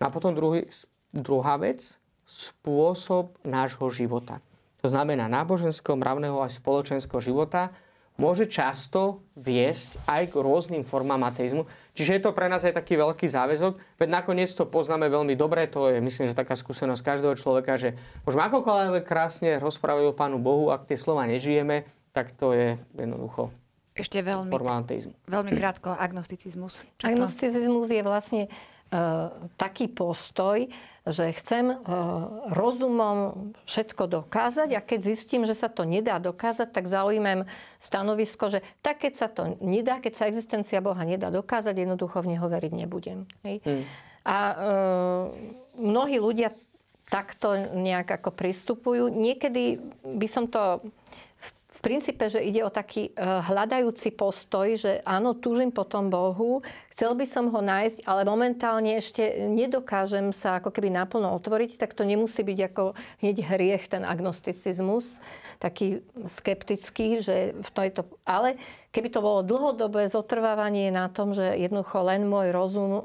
No 0.00 0.02
a 0.08 0.10
potom 0.10 0.32
druhý, 0.32 0.66
druhá 1.12 1.60
vec, 1.60 2.00
spôsob 2.24 3.36
nášho 3.44 3.86
života. 3.92 4.40
To 4.82 4.90
znamená 4.90 5.30
náboženského, 5.30 5.94
mravného 5.94 6.42
aj 6.42 6.58
spoločenského 6.58 7.20
života 7.22 7.70
môže 8.20 8.44
často 8.48 9.24
viesť 9.36 10.00
aj 10.04 10.32
k 10.32 10.34
rôznym 10.40 10.84
formám 10.84 11.24
ateizmu. 11.28 11.64
Čiže 11.96 12.18
je 12.18 12.22
to 12.24 12.36
pre 12.36 12.48
nás 12.48 12.64
aj 12.64 12.76
taký 12.76 12.96
veľký 13.00 13.24
záväzok, 13.28 13.76
veď 14.00 14.08
nakoniec 14.08 14.48
to 14.52 14.68
poznáme 14.68 15.08
veľmi 15.08 15.36
dobre, 15.36 15.64
to 15.68 15.92
je 15.92 16.00
myslím, 16.00 16.28
že 16.28 16.36
taká 16.36 16.56
skúsenosť 16.56 17.02
každého 17.02 17.34
človeka, 17.36 17.80
že 17.80 17.96
môžeme 18.24 18.44
akokoľvek 18.48 19.04
krásne 19.04 19.50
rozprávať 19.60 20.12
o 20.12 20.16
Pánu 20.16 20.40
Bohu, 20.40 20.72
ak 20.72 20.88
tie 20.88 20.96
slova 20.96 21.24
nežijeme, 21.28 21.88
tak 22.12 22.32
to 22.36 22.52
je 22.52 22.76
jednoducho 22.96 23.52
ešte 23.92 24.24
veľmi, 24.24 24.48
veľmi 25.28 25.52
krátko, 25.52 25.92
agnosticizmus. 25.92 26.80
Čo 26.96 27.12
agnosticizmus 27.12 27.92
to? 27.92 27.92
je 27.92 28.00
vlastne 28.00 28.42
uh, 28.48 28.71
taký 29.56 29.88
postoj, 29.88 30.68
že 31.02 31.34
chcem 31.34 31.72
uh, 31.72 31.78
rozumom 32.52 33.50
všetko 33.66 34.06
dokázať 34.06 34.76
a 34.76 34.84
keď 34.84 35.00
zistím, 35.02 35.42
že 35.48 35.56
sa 35.56 35.66
to 35.66 35.82
nedá 35.82 36.22
dokázať, 36.22 36.70
tak 36.70 36.86
zaujímam 36.86 37.48
stanovisko, 37.82 38.52
že 38.52 38.60
tak 38.84 39.02
keď 39.02 39.12
sa 39.18 39.26
to 39.32 39.58
nedá, 39.58 39.98
keď 39.98 40.12
sa 40.14 40.28
existencia 40.30 40.78
Boha 40.78 41.02
nedá 41.02 41.32
dokázať, 41.32 41.74
jednoducho 41.74 42.22
v 42.22 42.36
Neho 42.36 42.46
veriť 42.46 42.72
nebudem. 42.76 43.26
Hej? 43.42 43.64
Hmm. 43.66 43.82
A 44.22 44.38
uh, 44.38 45.22
mnohí 45.74 46.22
ľudia 46.22 46.54
takto 47.10 47.56
nejak 47.56 48.22
ako 48.22 48.30
pristupujú. 48.32 49.10
Niekedy 49.10 49.82
by 50.06 50.28
som 50.30 50.48
to 50.48 50.80
princípe, 51.82 52.30
že 52.30 52.38
ide 52.38 52.62
o 52.62 52.70
taký 52.70 53.10
e, 53.10 53.12
hľadajúci 53.18 54.14
postoj, 54.14 54.78
že 54.78 55.02
áno, 55.02 55.34
túžim 55.34 55.74
po 55.74 55.82
tom 55.82 56.08
Bohu, 56.08 56.62
chcel 56.92 57.16
by 57.16 57.24
som 57.24 57.48
ho 57.48 57.60
nájsť, 57.64 58.04
ale 58.04 58.28
momentálne 58.28 59.00
ešte 59.00 59.48
nedokážem 59.48 60.30
sa 60.36 60.60
ako 60.60 60.68
keby 60.68 60.92
naplno 60.92 61.32
otvoriť, 61.40 61.80
tak 61.80 61.96
to 61.96 62.04
nemusí 62.04 62.44
byť 62.44 62.58
ako 62.68 62.92
hneď 63.24 63.36
hriech, 63.48 63.88
ten 63.88 64.04
agnosticizmus, 64.04 65.16
taký 65.56 66.04
skeptický, 66.28 67.24
že 67.24 67.56
v 67.56 67.70
tejto... 67.72 68.04
Ale 68.28 68.60
keby 68.92 69.08
to 69.08 69.24
bolo 69.24 69.40
dlhodobé 69.40 70.06
zotrvávanie 70.12 70.92
na 70.92 71.08
tom, 71.08 71.32
že 71.32 71.56
jednoducho 71.56 72.04
len 72.04 72.28
môj 72.28 72.52
rozum 72.52 73.00
e, 73.00 73.02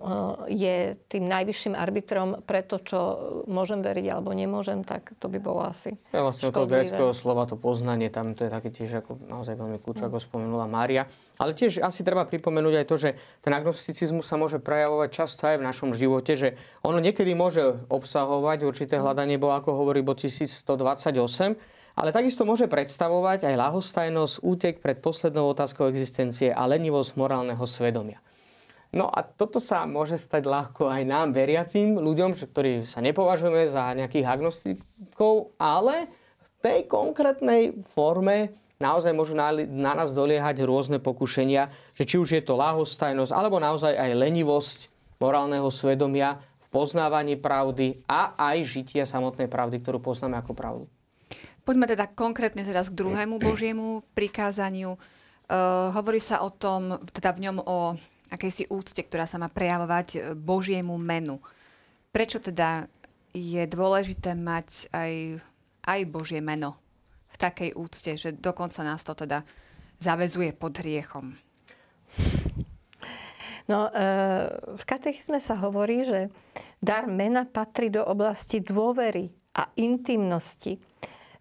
je 0.52 0.76
tým 1.08 1.32
najvyšším 1.32 1.74
arbitrom 1.80 2.44
pre 2.44 2.60
to, 2.60 2.84
čo 2.84 3.00
môžem 3.48 3.80
veriť 3.80 4.06
alebo 4.12 4.36
nemôžem, 4.36 4.84
tak 4.84 5.16
to 5.16 5.32
by 5.32 5.40
bolo 5.40 5.64
asi 5.64 5.96
Ja 6.12 6.28
vlastne 6.28 6.52
toho 6.52 6.68
greckého 6.68 7.16
slova, 7.16 7.48
to 7.48 7.56
poznanie, 7.56 8.12
tam 8.12 8.36
to 8.36 8.44
je 8.44 8.52
také 8.52 8.70
tiež 8.70 9.00
ako 9.00 9.16
naozaj 9.32 9.56
veľmi 9.56 9.80
kľúč, 9.80 10.04
ako 10.04 10.20
spomenula 10.20 10.68
Mária. 10.68 11.08
Ale 11.40 11.56
tiež 11.56 11.80
asi 11.80 12.04
treba 12.04 12.28
pripomenúť 12.28 12.84
aj 12.84 12.86
to, 12.86 12.96
že 13.00 13.10
ten 13.40 13.56
agnosticizmus 13.56 13.77
sa 14.26 14.36
môže 14.36 14.58
prejavovať 14.58 15.10
často 15.14 15.46
aj 15.46 15.62
v 15.62 15.68
našom 15.70 15.90
živote, 15.94 16.34
že 16.34 16.50
ono 16.82 16.98
niekedy 16.98 17.38
môže 17.38 17.86
obsahovať 17.88 18.66
určité 18.66 18.98
hľadanie, 18.98 19.38
bo 19.38 19.54
ako 19.54 19.78
hovorí 19.78 20.02
bod 20.02 20.20
1128, 20.20 20.66
ale 21.98 22.10
takisto 22.14 22.46
môže 22.46 22.70
predstavovať 22.70 23.50
aj 23.50 23.56
lahostajnosť, 23.58 24.36
útek 24.46 24.76
pred 24.82 25.02
poslednou 25.02 25.50
otázkou 25.54 25.90
existencie 25.90 26.54
a 26.54 26.66
lenivosť 26.70 27.18
morálneho 27.18 27.66
svedomia. 27.66 28.22
No 28.96 29.12
a 29.12 29.26
toto 29.26 29.60
sa 29.60 29.84
môže 29.84 30.16
stať 30.16 30.48
ľahko 30.48 30.88
aj 30.88 31.04
nám, 31.04 31.28
veriacím 31.36 32.00
ľuďom, 32.00 32.38
ktorí 32.38 32.88
sa 32.88 33.04
nepovažujeme 33.04 33.68
za 33.68 33.92
nejakých 33.98 34.30
agnostikov, 34.30 35.58
ale 35.60 36.08
v 36.40 36.48
tej 36.64 36.80
konkrétnej 36.88 37.76
forme 37.94 38.56
naozaj 38.78 39.14
môžu 39.14 39.34
na, 39.34 39.50
na 39.54 39.94
nás 39.98 40.14
doliehať 40.14 40.66
rôzne 40.66 40.98
pokušenia, 41.02 41.70
že 41.98 42.04
či 42.06 42.16
už 42.22 42.30
je 42.38 42.44
to 42.46 42.58
lahostajnosť, 42.58 43.34
alebo 43.34 43.58
naozaj 43.58 43.94
aj 43.94 44.12
lenivosť 44.14 44.80
morálneho 45.18 45.68
svedomia 45.74 46.38
v 46.62 46.68
poznávaní 46.70 47.38
pravdy 47.38 48.06
a 48.06 48.38
aj 48.38 48.58
žitia 48.66 49.04
samotnej 49.06 49.50
pravdy, 49.50 49.82
ktorú 49.82 50.02
poznáme 50.02 50.38
ako 50.38 50.54
pravdu. 50.54 50.86
Poďme 51.66 51.90
teda 51.90 52.08
konkrétne 52.08 52.64
teraz 52.64 52.88
k 52.88 52.96
druhému 52.96 53.44
Božiemu 53.44 54.06
prikázaniu. 54.16 54.96
Uh, 55.48 55.92
hovorí 55.92 56.20
sa 56.20 56.44
o 56.44 56.52
tom, 56.52 56.96
teda 57.12 57.36
v 57.36 57.44
ňom 57.50 57.58
o 57.60 57.96
akejsi 58.32 58.72
úcte, 58.72 59.00
ktorá 59.04 59.24
sa 59.24 59.40
má 59.40 59.48
prejavovať 59.48 60.08
e, 60.16 60.20
Božiemu 60.36 61.00
menu. 61.00 61.40
Prečo 62.12 62.44
teda 62.44 62.92
je 63.32 63.64
dôležité 63.64 64.36
mať 64.36 64.92
aj, 64.92 65.40
aj 65.88 66.00
Božie 66.12 66.44
meno 66.44 66.76
v 67.38 67.42
takej 67.46 67.78
úcte, 67.78 68.18
že 68.18 68.34
dokonca 68.34 68.82
nás 68.82 69.06
to 69.06 69.14
teda 69.14 69.46
zavezuje 70.02 70.58
pod 70.58 70.74
hriechom? 70.82 71.38
No, 73.68 73.92
e, 73.92 74.00
v 74.80 74.84
katechizme 74.88 75.38
sa 75.44 75.60
hovorí, 75.60 76.02
že 76.02 76.32
dar 76.82 77.06
mena 77.06 77.46
patrí 77.46 77.92
do 77.92 78.02
oblasti 78.02 78.64
dôvery 78.64 79.28
a 79.54 79.70
intimnosti. 79.78 80.80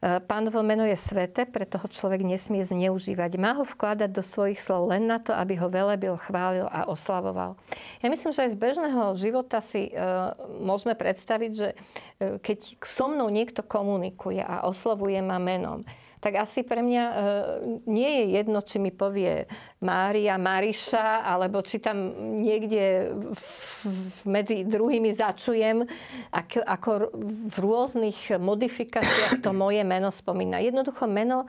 Pánovo 0.05 0.61
meno 0.61 0.85
je 0.85 0.93
sveté, 0.93 1.49
preto 1.49 1.81
ho 1.81 1.89
človek 1.89 2.21
nesmie 2.21 2.61
zneužívať. 2.61 3.41
Má 3.41 3.57
ho 3.57 3.65
vkladať 3.65 4.13
do 4.13 4.21
svojich 4.21 4.61
slov 4.61 4.93
len 4.93 5.09
na 5.09 5.17
to, 5.17 5.33
aby 5.33 5.57
ho 5.57 5.73
velebil, 5.73 6.21
chválil 6.21 6.69
a 6.69 6.85
oslavoval. 6.85 7.57
Ja 8.05 8.13
myslím, 8.13 8.31
že 8.37 8.45
aj 8.45 8.53
z 8.53 8.61
bežného 8.61 9.03
života 9.17 9.65
si 9.65 9.89
e, 9.89 9.93
môžeme 10.61 10.93
predstaviť, 10.93 11.51
že 11.57 11.69
e, 11.73 11.77
keď 12.45 12.77
so 12.85 13.09
mnou 13.09 13.33
niekto 13.33 13.65
komunikuje 13.65 14.45
a 14.45 14.69
oslovuje 14.69 15.17
ma 15.25 15.41
menom, 15.41 15.81
tak 16.21 16.41
asi 16.41 16.65
pre 16.65 16.81
mňa 16.81 17.05
e, 17.05 17.15
nie 17.87 18.11
je 18.11 18.25
jedno, 18.41 18.59
či 18.65 18.77
mi 18.81 18.91
povie 18.91 19.45
Mária, 19.85 20.41
Mariša, 20.41 21.23
alebo 21.23 21.61
či 21.61 21.79
tam 21.79 22.13
niekde 22.41 23.13
v, 23.13 23.47
v, 23.85 24.19
medzi 24.27 24.65
druhými 24.65 25.13
začujem, 25.13 25.85
ako, 26.33 26.59
ako 26.65 26.91
v 27.53 27.57
rôznych 27.57 28.37
modifikáciách 28.41 29.45
to 29.45 29.53
moje 29.53 29.85
meno 29.85 30.09
spomína. 30.09 30.65
Jednoducho 30.65 31.05
meno 31.05 31.45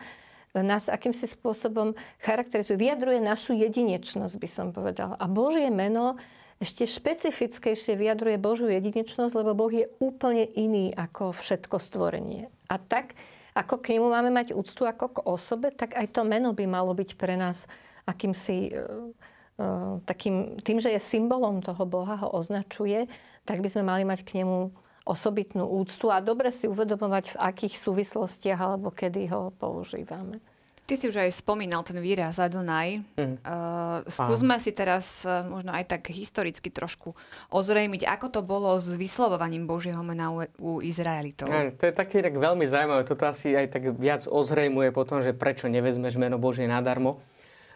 nás 0.56 0.90
akýmsi 0.90 1.30
spôsobom 1.30 1.94
charakterizuje, 2.24 2.80
vyjadruje 2.80 3.20
našu 3.22 3.54
jedinečnosť, 3.54 4.36
by 4.42 4.50
som 4.50 4.68
povedala. 4.74 5.14
A 5.20 5.30
Božie 5.30 5.70
meno 5.70 6.18
ešte 6.58 6.90
špecifickejšie 6.90 7.94
vyjadruje 7.94 8.42
Božiu 8.42 8.66
jedinečnosť, 8.74 9.34
lebo 9.38 9.54
Boh 9.54 9.70
je 9.70 9.86
úplne 10.02 10.42
iný 10.58 10.90
ako 10.90 11.30
všetko 11.30 11.78
stvorenie. 11.78 12.50
A 12.66 12.82
tak 12.82 13.14
ako 13.58 13.82
k 13.82 13.98
nemu 13.98 14.08
máme 14.14 14.30
mať 14.30 14.54
úctu 14.54 14.86
ako 14.86 15.18
k 15.18 15.18
osobe, 15.26 15.74
tak 15.74 15.98
aj 15.98 16.14
to 16.14 16.22
meno 16.22 16.54
by 16.54 16.70
malo 16.70 16.94
byť 16.94 17.18
pre 17.18 17.34
nás 17.34 17.66
akýmsi 18.06 18.70
uh, 18.78 19.98
takým, 20.06 20.62
tým, 20.62 20.78
že 20.78 20.94
je 20.94 21.02
symbolom 21.02 21.66
toho 21.66 21.82
Boha, 21.90 22.22
ho 22.22 22.30
označuje, 22.38 23.10
tak 23.50 23.66
by 23.66 23.68
sme 23.74 23.84
mali 23.90 24.04
mať 24.06 24.22
k 24.22 24.46
nemu 24.46 24.70
osobitnú 25.08 25.66
úctu 25.66 26.12
a 26.12 26.22
dobre 26.22 26.52
si 26.52 26.68
uvedomovať, 26.68 27.34
v 27.34 27.40
akých 27.40 27.80
súvislostiach 27.80 28.60
alebo 28.60 28.94
kedy 28.94 29.32
ho 29.32 29.56
používame. 29.56 30.44
Ty 30.88 30.96
si 30.96 31.12
už 31.12 31.20
aj 31.20 31.44
spomínal 31.44 31.84
ten 31.84 32.00
výraz 32.00 32.40
Adonai. 32.40 33.04
Mm. 33.20 33.44
Uh, 33.44 34.08
skúsme 34.08 34.56
Aha. 34.56 34.64
si 34.64 34.72
teraz 34.72 35.28
uh, 35.28 35.44
možno 35.44 35.76
aj 35.76 35.84
tak 35.84 36.08
historicky 36.16 36.72
trošku 36.72 37.12
ozrejmiť, 37.52 38.08
ako 38.08 38.32
to 38.32 38.40
bolo 38.40 38.72
s 38.80 38.96
vyslovovaním 38.96 39.68
Božieho 39.68 40.00
mena 40.00 40.32
u, 40.32 40.48
u 40.64 40.80
Izraelitov. 40.80 41.52
Ja, 41.52 41.76
to 41.76 41.92
je 41.92 41.94
taký 41.94 42.24
tak 42.24 42.40
veľmi 42.40 42.64
zaujímavé. 42.64 43.04
Toto 43.04 43.28
asi 43.28 43.52
aj 43.52 43.68
tak 43.76 44.00
viac 44.00 44.24
ozrejmuje 44.32 44.96
potom, 44.96 45.20
že 45.20 45.36
prečo 45.36 45.68
nevezmeš 45.68 46.16
meno 46.16 46.40
Božie 46.40 46.72
nadarmo. 46.72 47.20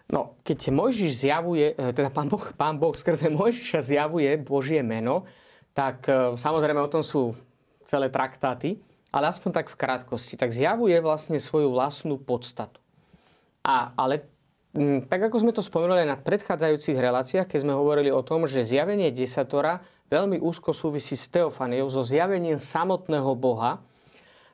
No, 0.07 0.39
keď 0.47 0.72
Mojžiš 0.72 1.28
zjavuje, 1.28 1.72
e, 1.76 1.91
teda 1.91 2.12
pán 2.12 2.32
Boh, 2.32 2.43
pán 2.55 2.76
boh 2.80 2.95
skrze 2.95 3.28
Mojžiša 3.28 3.80
zjavuje 3.80 4.39
Božie 4.39 4.84
meno, 4.84 5.28
tak 5.72 6.03
uh, 6.07 6.36
samozrejme 6.36 6.84
o 6.84 6.91
tom 6.91 6.99
sú 6.99 7.32
celé 7.88 8.12
traktáty, 8.12 8.80
ale 9.12 9.32
aspoň 9.32 9.64
tak 9.64 9.68
v 9.72 9.80
krátkosti. 9.80 10.36
Tak 10.36 10.51
zjavuje 10.51 10.99
vlastne 10.99 11.39
svoju 11.39 11.72
vlastnú 11.72 12.20
podstatu. 12.20 12.80
A, 13.62 13.93
ale 13.93 14.26
m, 14.74 15.01
mm, 15.01 15.12
tak 15.12 15.30
ako 15.30 15.38
sme 15.41 15.53
to 15.53 15.62
spomenuli 15.62 16.05
na 16.05 16.18
predchádzajúcich 16.18 16.97
reláciách, 16.97 17.47
keď 17.47 17.59
sme 17.62 17.78
hovorili 17.78 18.09
o 18.09 18.26
tom, 18.26 18.49
že 18.49 18.66
zjavenie 18.66 19.14
desatora 19.14 19.82
veľmi 20.12 20.41
úzko 20.43 20.76
súvisí 20.76 21.16
s 21.16 21.32
teofaniou, 21.32 21.88
so 21.88 22.03
zjavením 22.03 22.59
samotného 22.59 23.32
Boha, 23.38 23.80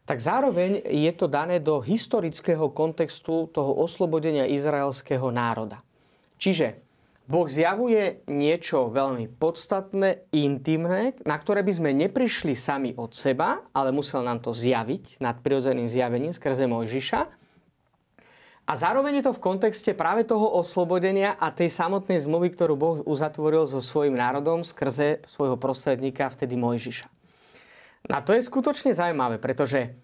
tak 0.08 0.24
zároveň 0.24 0.88
je 0.88 1.12
to 1.12 1.28
dané 1.28 1.60
do 1.60 1.84
historického 1.84 2.72
kontextu 2.72 3.52
toho 3.52 3.76
oslobodenia 3.76 4.48
izraelského 4.48 5.28
národa. 5.36 5.84
Čiže 6.40 6.80
Boh 7.28 7.44
zjavuje 7.44 8.24
niečo 8.32 8.88
veľmi 8.88 9.28
podstatné, 9.36 10.32
intimné, 10.32 11.12
na 11.28 11.36
ktoré 11.36 11.60
by 11.60 11.74
sme 11.76 11.92
neprišli 11.92 12.56
sami 12.56 12.96
od 12.96 13.12
seba, 13.12 13.68
ale 13.76 13.92
musel 13.92 14.24
nám 14.24 14.40
to 14.40 14.56
zjaviť 14.56 15.20
nad 15.20 15.36
prirodzeným 15.44 15.92
zjavením 15.92 16.32
skrze 16.32 16.72
Mojžiša. 16.72 17.22
A 18.68 18.76
zároveň 18.76 19.24
je 19.24 19.32
to 19.32 19.38
v 19.40 19.44
kontexte 19.44 19.96
práve 19.96 20.28
toho 20.28 20.44
oslobodenia 20.60 21.40
a 21.40 21.56
tej 21.56 21.72
samotnej 21.72 22.20
zmluvy, 22.20 22.52
ktorú 22.52 22.76
Boh 22.76 22.98
uzatvoril 23.08 23.64
so 23.64 23.80
svojím 23.80 24.20
národom 24.20 24.68
skrze 24.68 25.24
svojho 25.24 25.56
prostredníka, 25.56 26.28
vtedy 26.28 26.60
Mojžiša. 26.60 27.08
A 28.12 28.20
to 28.20 28.36
je 28.36 28.44
skutočne 28.44 28.92
zaujímavé, 28.92 29.40
pretože 29.40 29.96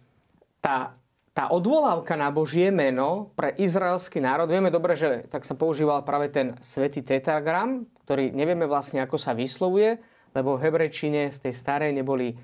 tá, 0.64 0.95
tá 1.36 1.51
odvolávka 1.51 2.16
na 2.16 2.32
Božie 2.32 2.72
meno 2.72 3.36
pre 3.36 3.51
izraelský 3.59 4.24
národ, 4.24 4.47
vieme 4.47 4.72
dobre, 4.72 4.95
že 4.95 5.28
tak 5.28 5.43
sa 5.43 5.59
používal 5.59 6.07
práve 6.07 6.32
ten 6.32 6.55
svetý 6.64 7.03
tetragram, 7.03 7.84
ktorý 8.07 8.32
nevieme 8.32 8.64
vlastne, 8.64 9.03
ako 9.03 9.20
sa 9.20 9.36
vyslovuje, 9.36 9.99
lebo 10.32 10.55
v 10.55 10.64
hebrečine 10.72 11.36
z 11.36 11.38
tej 11.47 11.53
starej 11.55 11.91
neboli 11.91 12.32
e, 12.32 12.36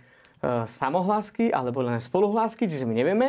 samohlásky, 0.67 1.51
alebo 1.51 1.80
len 1.80 1.99
spoluhlásky, 1.99 2.67
čiže 2.67 2.84
my 2.84 2.95
nevieme. 2.95 3.28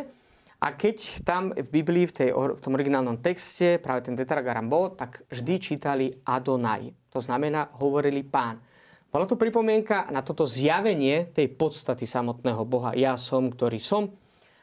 A 0.61 0.77
keď 0.77 1.25
tam 1.25 1.57
v 1.57 1.69
Biblii, 1.73 2.05
v, 2.05 2.13
tej, 2.13 2.31
v 2.37 2.61
tom 2.61 2.77
originálnom 2.77 3.25
texte 3.25 3.81
práve 3.81 4.05
ten 4.05 4.13
tetragram 4.13 4.69
bol, 4.69 4.93
tak 4.93 5.25
vždy 5.33 5.55
čítali 5.57 6.07
Adonai. 6.29 6.93
To 7.17 7.21
znamená, 7.21 7.73
hovorili 7.81 8.21
pán. 8.21 8.61
Bola 9.09 9.25
to 9.25 9.41
pripomienka 9.41 10.07
na 10.13 10.21
toto 10.21 10.45
zjavenie 10.45 11.33
tej 11.33 11.49
podstaty 11.57 12.05
samotného 12.05 12.63
Boha. 12.69 12.93
Ja 12.93 13.17
som, 13.17 13.49
ktorý 13.49 13.81
som. 13.81 14.13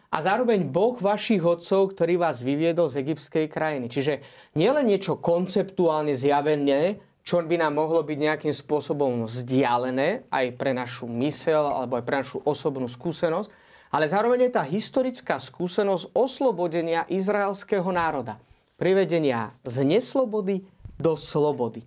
A 0.07 0.23
zároveň 0.23 0.69
Boh 0.69 0.95
vašich 0.95 1.43
otcov, 1.43 1.91
ktorý 1.91 2.15
vás 2.15 2.39
vyviedol 2.39 2.87
z 2.87 3.03
egyptskej 3.03 3.51
krajiny. 3.51 3.91
Čiže 3.91 4.23
nielen 4.55 4.87
niečo 4.87 5.19
konceptuálne 5.19 6.15
zjavené, 6.15 7.01
čo 7.27 7.43
by 7.43 7.59
nám 7.59 7.75
mohlo 7.75 8.07
byť 8.07 8.17
nejakým 8.23 8.55
spôsobom 8.55 9.27
vzdialené 9.27 10.31
aj 10.31 10.45
pre 10.55 10.71
našu 10.71 11.11
mysel 11.19 11.67
alebo 11.67 11.99
aj 11.99 12.03
pre 12.07 12.15
našu 12.23 12.39
osobnú 12.47 12.87
skúsenosť, 12.87 13.51
ale 13.97 14.05
zároveň 14.05 14.45
je 14.45 14.51
tá 14.53 14.61
historická 14.61 15.41
skúsenosť 15.41 16.13
oslobodenia 16.13 17.09
izraelského 17.09 17.89
národa. 17.89 18.37
Privedenia 18.77 19.57
z 19.65 19.81
neslobody 19.81 20.61
do 21.01 21.17
slobody. 21.17 21.81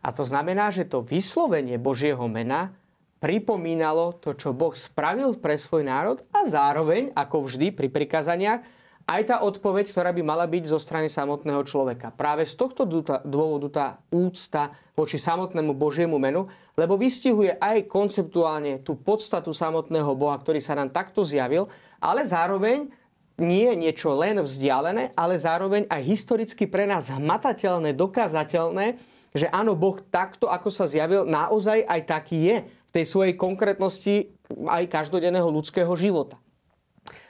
A 0.00 0.16
to 0.16 0.24
znamená, 0.24 0.72
že 0.72 0.88
to 0.88 1.04
vyslovenie 1.04 1.76
Božieho 1.76 2.24
mena 2.24 2.72
pripomínalo 3.20 4.16
to, 4.16 4.32
čo 4.32 4.56
Boh 4.56 4.72
spravil 4.72 5.36
pre 5.36 5.60
svoj 5.60 5.84
národ 5.84 6.24
a 6.32 6.48
zároveň, 6.48 7.12
ako 7.12 7.44
vždy 7.52 7.68
pri 7.68 7.92
prikazaniach, 7.92 8.64
aj 9.06 9.22
tá 9.22 9.36
odpoveď, 9.46 9.94
ktorá 9.94 10.10
by 10.10 10.22
mala 10.26 10.50
byť 10.50 10.66
zo 10.66 10.82
strany 10.82 11.06
samotného 11.06 11.62
človeka. 11.62 12.10
Práve 12.10 12.42
z 12.42 12.58
tohto 12.58 12.82
dôvodu 13.22 13.68
tá 13.70 13.86
úcta 14.10 14.74
voči 14.98 15.14
samotnému 15.14 15.78
Božiemu 15.78 16.18
menu, 16.18 16.50
lebo 16.74 16.98
vystihuje 16.98 17.54
aj 17.54 17.86
konceptuálne 17.86 18.82
tú 18.82 18.98
podstatu 18.98 19.54
samotného 19.54 20.10
Boha, 20.18 20.34
ktorý 20.42 20.58
sa 20.58 20.74
nám 20.74 20.90
takto 20.90 21.22
zjavil, 21.22 21.70
ale 22.02 22.26
zároveň 22.26 22.90
nie 23.38 23.70
je 23.70 23.74
niečo 23.78 24.10
len 24.16 24.42
vzdialené, 24.42 25.14
ale 25.14 25.38
zároveň 25.38 25.86
aj 25.86 26.02
historicky 26.02 26.66
pre 26.66 26.88
nás 26.88 27.06
hmatateľné, 27.06 27.94
dokázateľné, 27.94 28.98
že 29.36 29.46
áno, 29.52 29.76
Boh 29.76 30.00
takto, 30.00 30.48
ako 30.48 30.72
sa 30.72 30.88
zjavil, 30.88 31.28
naozaj 31.28 31.84
aj 31.84 32.00
taký 32.08 32.38
je 32.42 32.56
v 32.66 32.90
tej 32.90 33.04
svojej 33.04 33.34
konkrétnosti 33.36 34.32
aj 34.50 34.88
každodenného 34.88 35.46
ľudského 35.52 35.92
života. 35.94 36.40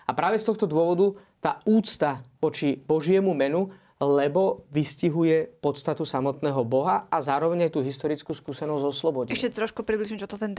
A 0.06 0.14
práve 0.14 0.38
z 0.38 0.46
tohto 0.46 0.70
dôvodu 0.70 1.18
tá 1.40 1.60
úcta 1.64 2.24
voči 2.40 2.76
Božiemu 2.76 3.34
menu, 3.36 3.70
lebo 3.96 4.68
vystihuje 4.68 5.48
podstatu 5.64 6.04
samotného 6.04 6.60
Boha 6.68 7.08
a 7.08 7.16
zároveň 7.24 7.68
aj 7.68 7.70
tú 7.72 7.80
historickú 7.80 8.36
skúsenosť 8.36 8.84
o 8.84 8.92
slobode. 8.92 9.32
Ešte 9.32 9.56
trošku 9.56 9.88
približím, 9.88 10.20
čo 10.20 10.28
to 10.28 10.36
ten 10.36 10.52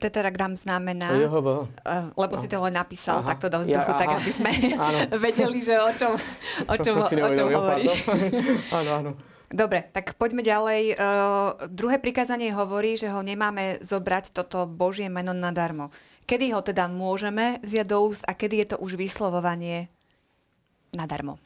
tetragram 0.00 0.56
znamená. 0.56 1.12
Jehovo. 1.20 1.68
Uh, 1.84 2.08
lebo 2.16 2.40
si 2.40 2.48
to 2.48 2.56
len 2.64 2.72
napísal 2.72 3.20
aha. 3.20 3.36
takto 3.36 3.52
do 3.52 3.60
vzduchu, 3.60 3.92
ja, 3.92 4.00
tak 4.00 4.08
aby 4.16 4.30
sme 4.32 4.50
vedeli, 5.28 5.60
že 5.60 5.76
o 5.76 5.92
čom, 5.92 6.16
o 6.64 6.76
čom, 6.80 6.94
o 7.04 7.30
čom 7.36 7.46
hovoríš. 7.52 7.92
áno, 8.80 8.90
áno. 9.04 9.12
Dobre, 9.48 9.84
tak 9.92 10.16
poďme 10.16 10.44
ďalej. 10.44 10.96
Uh, 10.96 11.68
druhé 11.72 12.00
prikázanie 12.00 12.52
hovorí, 12.52 13.00
že 13.00 13.12
ho 13.12 13.20
nemáme 13.24 13.80
zobrať 13.84 14.32
toto 14.32 14.64
Božie 14.68 15.08
meno 15.12 15.32
nadarmo. 15.32 15.92
Kedy 16.24 16.52
ho 16.52 16.60
teda 16.60 16.88
môžeme 16.88 17.60
vziať 17.64 17.86
do 17.88 17.96
úst 18.04 18.24
a 18.28 18.36
kedy 18.36 18.64
je 18.64 18.66
to 18.72 18.76
už 18.80 19.00
vyslovovanie 19.00 19.88
nadarmo? 20.96 21.38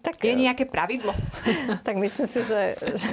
Tak, 0.00 0.16
je 0.24 0.32
nejaké 0.32 0.64
pravidlo? 0.64 1.12
tak 1.86 2.00
myslím 2.00 2.24
si, 2.24 2.40
že, 2.40 2.72
že 2.80 3.10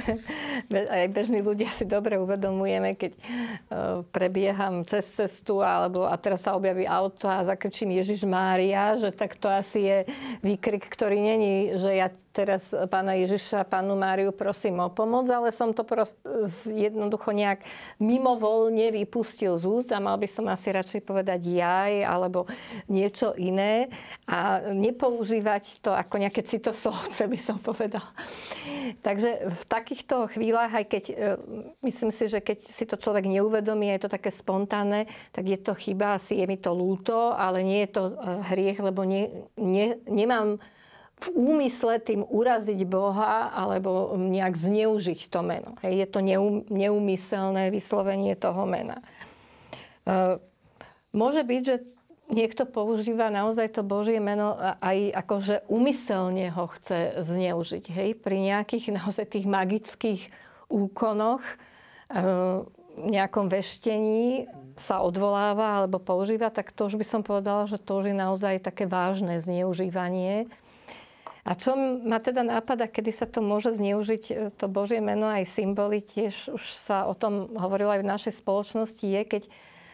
aj 0.72 1.12
bežní 1.12 1.44
ľudia 1.44 1.68
si 1.68 1.84
dobre 1.84 2.16
uvedomujeme, 2.16 2.96
keď 2.96 3.12
uh, 3.12 4.00
prebieham 4.08 4.88
cez 4.88 5.04
cestu 5.12 5.60
alebo 5.60 6.08
a 6.08 6.16
teraz 6.16 6.48
sa 6.48 6.56
objaví 6.56 6.88
auto 6.88 7.28
a 7.28 7.44
zakrčím 7.44 7.92
Ježiš 7.92 8.24
Mária, 8.24 8.96
že 8.96 9.12
tak 9.12 9.36
to 9.36 9.52
asi 9.52 9.84
je 9.84 9.98
výkrik, 10.40 10.88
ktorý 10.88 11.20
není, 11.20 11.76
že 11.76 11.92
ja 11.92 12.08
teraz 12.38 12.70
pána 12.70 13.18
Ježiša, 13.18 13.66
pánu 13.66 13.98
Máriu 13.98 14.30
prosím 14.30 14.78
o 14.78 14.86
pomoc, 14.86 15.26
ale 15.26 15.50
som 15.50 15.74
to 15.74 15.82
prost, 15.82 16.14
jednoducho 16.70 17.34
nejak 17.34 17.66
mimovoľne 17.98 18.94
vypustil 18.94 19.58
z 19.58 19.66
úst 19.66 19.90
a 19.90 19.98
mal 19.98 20.14
by 20.14 20.30
som 20.30 20.46
asi 20.46 20.70
radšej 20.70 21.02
povedať 21.02 21.50
jaj 21.50 22.06
alebo 22.06 22.46
niečo 22.86 23.34
iné 23.34 23.90
a 24.30 24.70
nepoužívať 24.70 25.82
to 25.82 25.90
ako 25.90 26.22
nejaké 26.22 26.46
citoslovce, 26.88 27.26
by 27.26 27.38
som 27.42 27.58
povedala. 27.58 28.06
Takže 29.02 29.50
v 29.50 29.62
takýchto 29.66 30.30
chvíľach, 30.30 30.70
aj 30.70 30.86
keď 30.86 31.04
e, 31.10 31.14
myslím 31.82 32.14
si, 32.14 32.30
že 32.30 32.38
keď 32.38 32.58
si 32.62 32.86
to 32.86 32.94
človek 32.94 33.26
neuvedomí, 33.26 33.90
je 33.90 34.06
to 34.06 34.14
také 34.14 34.30
spontánne, 34.30 35.10
tak 35.34 35.50
je 35.50 35.58
to 35.58 35.74
chyba, 35.74 36.14
asi 36.14 36.38
je 36.38 36.46
mi 36.46 36.54
to 36.54 36.70
lúto, 36.70 37.34
ale 37.34 37.66
nie 37.66 37.82
je 37.82 37.90
to 37.90 38.02
e, 38.06 38.12
hriech, 38.54 38.78
lebo 38.78 39.02
nie, 39.02 39.50
nie, 39.58 39.98
nemám 40.06 40.62
v 41.18 41.26
úmysle 41.34 41.98
tým 41.98 42.22
uraziť 42.22 42.78
Boha 42.86 43.50
alebo 43.50 44.14
nejak 44.14 44.54
zneužiť 44.54 45.26
to 45.26 45.42
meno. 45.42 45.74
Je 45.82 46.06
to 46.06 46.22
neumyselné 46.70 47.74
vyslovenie 47.74 48.38
toho 48.38 48.62
mena. 48.70 49.02
E, 50.06 50.38
môže 51.10 51.42
byť, 51.42 51.62
že 51.66 51.97
niekto 52.28 52.68
používa 52.68 53.32
naozaj 53.32 53.76
to 53.76 53.82
Božie 53.84 54.20
meno 54.20 54.56
aj 54.80 55.12
akože 55.12 55.68
umyselne 55.68 56.52
ho 56.52 56.68
chce 56.78 57.24
zneužiť. 57.24 57.84
Hej? 57.88 58.08
Pri 58.20 58.38
nejakých 58.40 58.92
naozaj 59.02 59.26
tých 59.32 59.46
magických 59.48 60.22
úkonoch, 60.68 61.42
e, 62.12 62.24
nejakom 62.98 63.46
veštení 63.46 64.50
sa 64.78 65.02
odvoláva 65.02 65.82
alebo 65.82 65.98
používa, 65.98 66.50
tak 66.50 66.70
to 66.74 66.86
už 66.86 66.98
by 66.98 67.06
som 67.06 67.22
povedala, 67.22 67.66
že 67.66 67.78
to 67.78 67.98
už 67.98 68.10
je 68.10 68.16
naozaj 68.16 68.62
také 68.62 68.86
vážne 68.86 69.42
zneužívanie 69.42 70.50
a 71.48 71.56
čo 71.56 71.72
ma 72.04 72.20
teda 72.20 72.44
nápada, 72.44 72.84
kedy 72.84 73.08
sa 73.08 73.24
to 73.24 73.40
môže 73.40 73.80
zneužiť, 73.80 74.24
e, 74.28 74.34
to 74.52 74.68
Božie 74.68 75.00
meno 75.00 75.32
aj 75.32 75.48
symboly, 75.48 76.04
tiež 76.04 76.52
už 76.52 76.64
sa 76.76 77.08
o 77.08 77.16
tom 77.16 77.56
hovorilo 77.56 77.88
aj 77.96 78.04
v 78.04 78.10
našej 78.12 78.32
spoločnosti, 78.44 79.00
je, 79.00 79.22
keď 79.24 79.42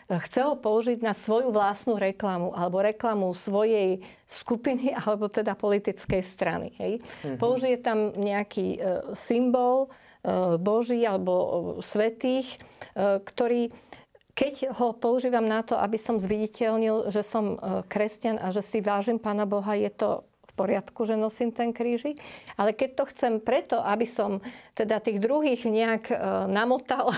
chce 0.09 0.41
ho 0.45 0.55
použiť 0.57 1.01
na 1.01 1.17
svoju 1.17 1.49
vlastnú 1.49 1.97
reklamu 1.97 2.53
alebo 2.53 2.85
reklamu 2.85 3.33
svojej 3.33 4.05
skupiny 4.29 4.93
alebo 5.01 5.29
teda 5.33 5.57
politickej 5.57 6.23
strany. 6.23 6.77
Hej. 6.77 7.01
Mm-hmm. 7.01 7.39
Použije 7.41 7.77
tam 7.81 8.13
nejaký 8.13 8.67
e, 8.77 8.79
symbol 9.17 9.89
e, 9.89 10.59
Boží 10.61 11.01
alebo 11.05 11.33
e, 11.33 11.49
svetých, 11.81 12.61
ktorý 12.95 13.73
keď 14.35 14.75
ho 14.83 14.91
používam 14.99 15.47
na 15.47 15.63
to, 15.63 15.79
aby 15.79 15.95
som 15.95 16.19
zviditeľnil, 16.19 17.07
že 17.15 17.23
som 17.23 17.55
kresťan 17.87 18.43
a 18.43 18.51
že 18.51 18.67
si 18.67 18.83
vážim 18.83 19.15
Pána 19.15 19.47
Boha, 19.47 19.79
je 19.79 19.87
to 19.95 20.27
poriadku, 20.55 21.03
že 21.05 21.19
nosím 21.19 21.51
ten 21.51 21.75
krížik. 21.75 22.23
Ale 22.55 22.73
keď 22.73 22.91
to 22.95 23.05
chcem 23.11 23.33
preto, 23.43 23.83
aby 23.83 24.07
som 24.07 24.39
teda 24.79 25.03
tých 25.03 25.19
druhých 25.19 25.67
nejak 25.67 26.05
e, 26.11 26.17
namotal 26.49 27.11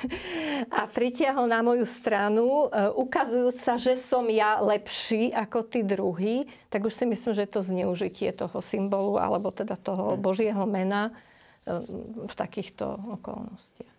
a 0.78 0.84
pritiahol 0.86 1.48
na 1.48 1.64
moju 1.64 1.88
stranu, 1.88 2.68
e, 2.68 2.92
ukazujúc 2.92 3.56
sa, 3.56 3.80
že 3.80 3.96
som 3.96 4.28
ja 4.28 4.60
lepší 4.60 5.32
ako 5.32 5.64
tí 5.64 5.80
druhí, 5.82 6.46
tak 6.68 6.84
už 6.84 6.92
si 6.92 7.04
myslím, 7.08 7.32
že 7.34 7.48
to 7.48 7.64
zneužitie 7.64 8.30
toho 8.36 8.60
symbolu 8.60 9.16
alebo 9.16 9.48
teda 9.48 9.80
toho 9.80 10.14
hm. 10.14 10.20
Božieho 10.20 10.64
mena 10.68 11.10
e, 11.64 11.82
v 12.28 12.34
takýchto 12.36 13.18
okolnostiach. 13.20 13.96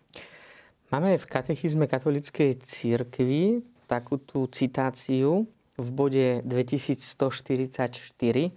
Máme 0.90 1.22
v 1.22 1.26
katechizme 1.30 1.86
katolíckej 1.86 2.58
církvy 2.66 3.62
takú 3.86 4.18
tú 4.18 4.50
citáciu, 4.50 5.46
v 5.80 5.90
bode 5.96 6.26
2144, 6.44 8.52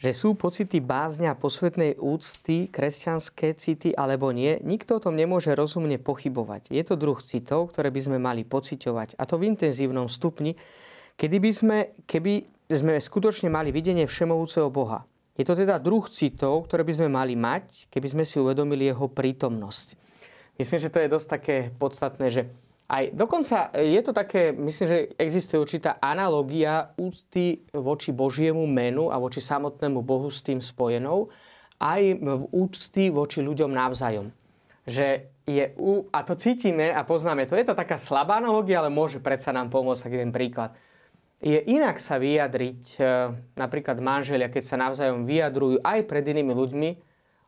že 0.00 0.16
sú 0.16 0.32
pocity 0.32 0.80
bázňa 0.80 1.36
posvetnej 1.36 2.00
úcty, 2.00 2.72
kresťanské 2.72 3.52
city 3.52 3.92
alebo 3.92 4.32
nie, 4.32 4.56
nikto 4.64 4.96
o 4.96 5.02
tom 5.02 5.12
nemôže 5.12 5.52
rozumne 5.52 6.00
pochybovať. 6.00 6.72
Je 6.72 6.80
to 6.80 6.96
druh 6.96 7.20
citov, 7.20 7.68
ktoré 7.72 7.92
by 7.92 8.00
sme 8.00 8.16
mali 8.16 8.48
pociťovať. 8.48 9.20
A 9.20 9.28
to 9.28 9.36
v 9.36 9.52
intenzívnom 9.52 10.08
stupni, 10.08 10.56
kedy 11.20 11.36
by 11.36 11.50
sme, 11.52 11.78
keby 12.08 12.48
sme 12.72 12.96
skutočne 12.96 13.52
mali 13.52 13.68
videnie 13.72 14.08
všemovúceho 14.08 14.72
Boha. 14.72 15.04
Je 15.36 15.44
to 15.44 15.52
teda 15.52 15.76
druh 15.76 16.04
citov, 16.08 16.68
ktoré 16.68 16.84
by 16.84 16.96
sme 16.96 17.08
mali 17.12 17.36
mať, 17.36 17.88
keby 17.92 18.08
sme 18.12 18.24
si 18.24 18.40
uvedomili 18.40 18.88
jeho 18.88 19.08
prítomnosť. 19.08 19.96
Myslím, 20.60 20.80
že 20.80 20.92
to 20.92 21.00
je 21.00 21.12
dosť 21.12 21.28
také 21.28 21.56
podstatné, 21.76 22.28
že 22.28 22.42
aj 22.90 23.14
dokonca 23.14 23.70
je 23.78 24.02
to 24.02 24.10
také, 24.10 24.50
myslím, 24.50 24.86
že 24.90 24.98
existuje 25.14 25.62
určitá 25.62 26.02
analogia 26.02 26.90
úcty 26.98 27.62
voči 27.70 28.10
Božiemu 28.10 28.66
menu 28.66 29.14
a 29.14 29.16
voči 29.22 29.38
samotnému 29.38 30.02
Bohu 30.02 30.26
s 30.26 30.42
tým 30.42 30.58
spojenou, 30.58 31.30
aj 31.78 32.02
v 32.18 32.44
úcty 32.50 33.14
voči 33.14 33.46
ľuďom 33.46 33.70
navzájom. 33.70 34.34
Že 34.90 35.06
je, 35.46 35.64
a 36.10 36.20
to 36.26 36.34
cítime 36.34 36.90
a 36.90 37.06
poznáme 37.06 37.46
to. 37.46 37.54
Je 37.54 37.62
to 37.62 37.78
taká 37.78 37.94
slabá 37.94 38.42
analogia, 38.42 38.82
ale 38.82 38.90
môže 38.90 39.22
predsa 39.22 39.54
nám 39.54 39.70
pomôcť 39.70 40.10
taký 40.10 40.16
ten 40.26 40.34
príklad. 40.34 40.74
Je 41.40 41.56
inak 41.56 41.96
sa 42.02 42.18
vyjadriť 42.20 42.82
e, 42.98 43.02
napríklad 43.54 44.02
manželia, 44.02 44.52
keď 44.52 44.62
sa 44.66 44.76
navzájom 44.76 45.24
vyjadrujú 45.24 45.80
aj 45.80 46.04
pred 46.04 46.26
inými 46.26 46.52
ľuďmi 46.52 46.90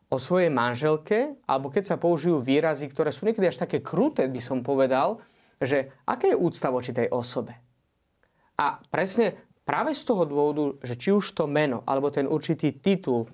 o 0.09 0.17
svojej 0.17 0.49
manželke, 0.49 1.35
alebo 1.45 1.69
keď 1.69 1.93
sa 1.93 1.97
použijú 2.01 2.41
výrazy, 2.41 2.89
ktoré 2.89 3.13
sú 3.13 3.29
niekedy 3.29 3.53
až 3.53 3.61
také 3.61 3.85
kruté, 3.85 4.29
by 4.31 4.41
som 4.41 4.65
povedal, 4.65 5.21
že 5.63 6.03
aké 6.05 6.35
je 6.35 6.41
úcta 6.41 6.69
voči 6.75 6.91
tej 6.91 7.09
osobe. 7.09 7.55
A 8.59 8.83
presne 8.91 9.39
práve 9.63 9.95
z 9.95 10.03
toho 10.03 10.27
dôvodu, 10.27 10.77
že 10.83 10.99
či 10.99 11.15
už 11.15 11.33
to 11.33 11.47
meno, 11.47 11.87
alebo 11.87 12.11
ten 12.11 12.27
určitý 12.27 12.83
titul, 12.83 13.31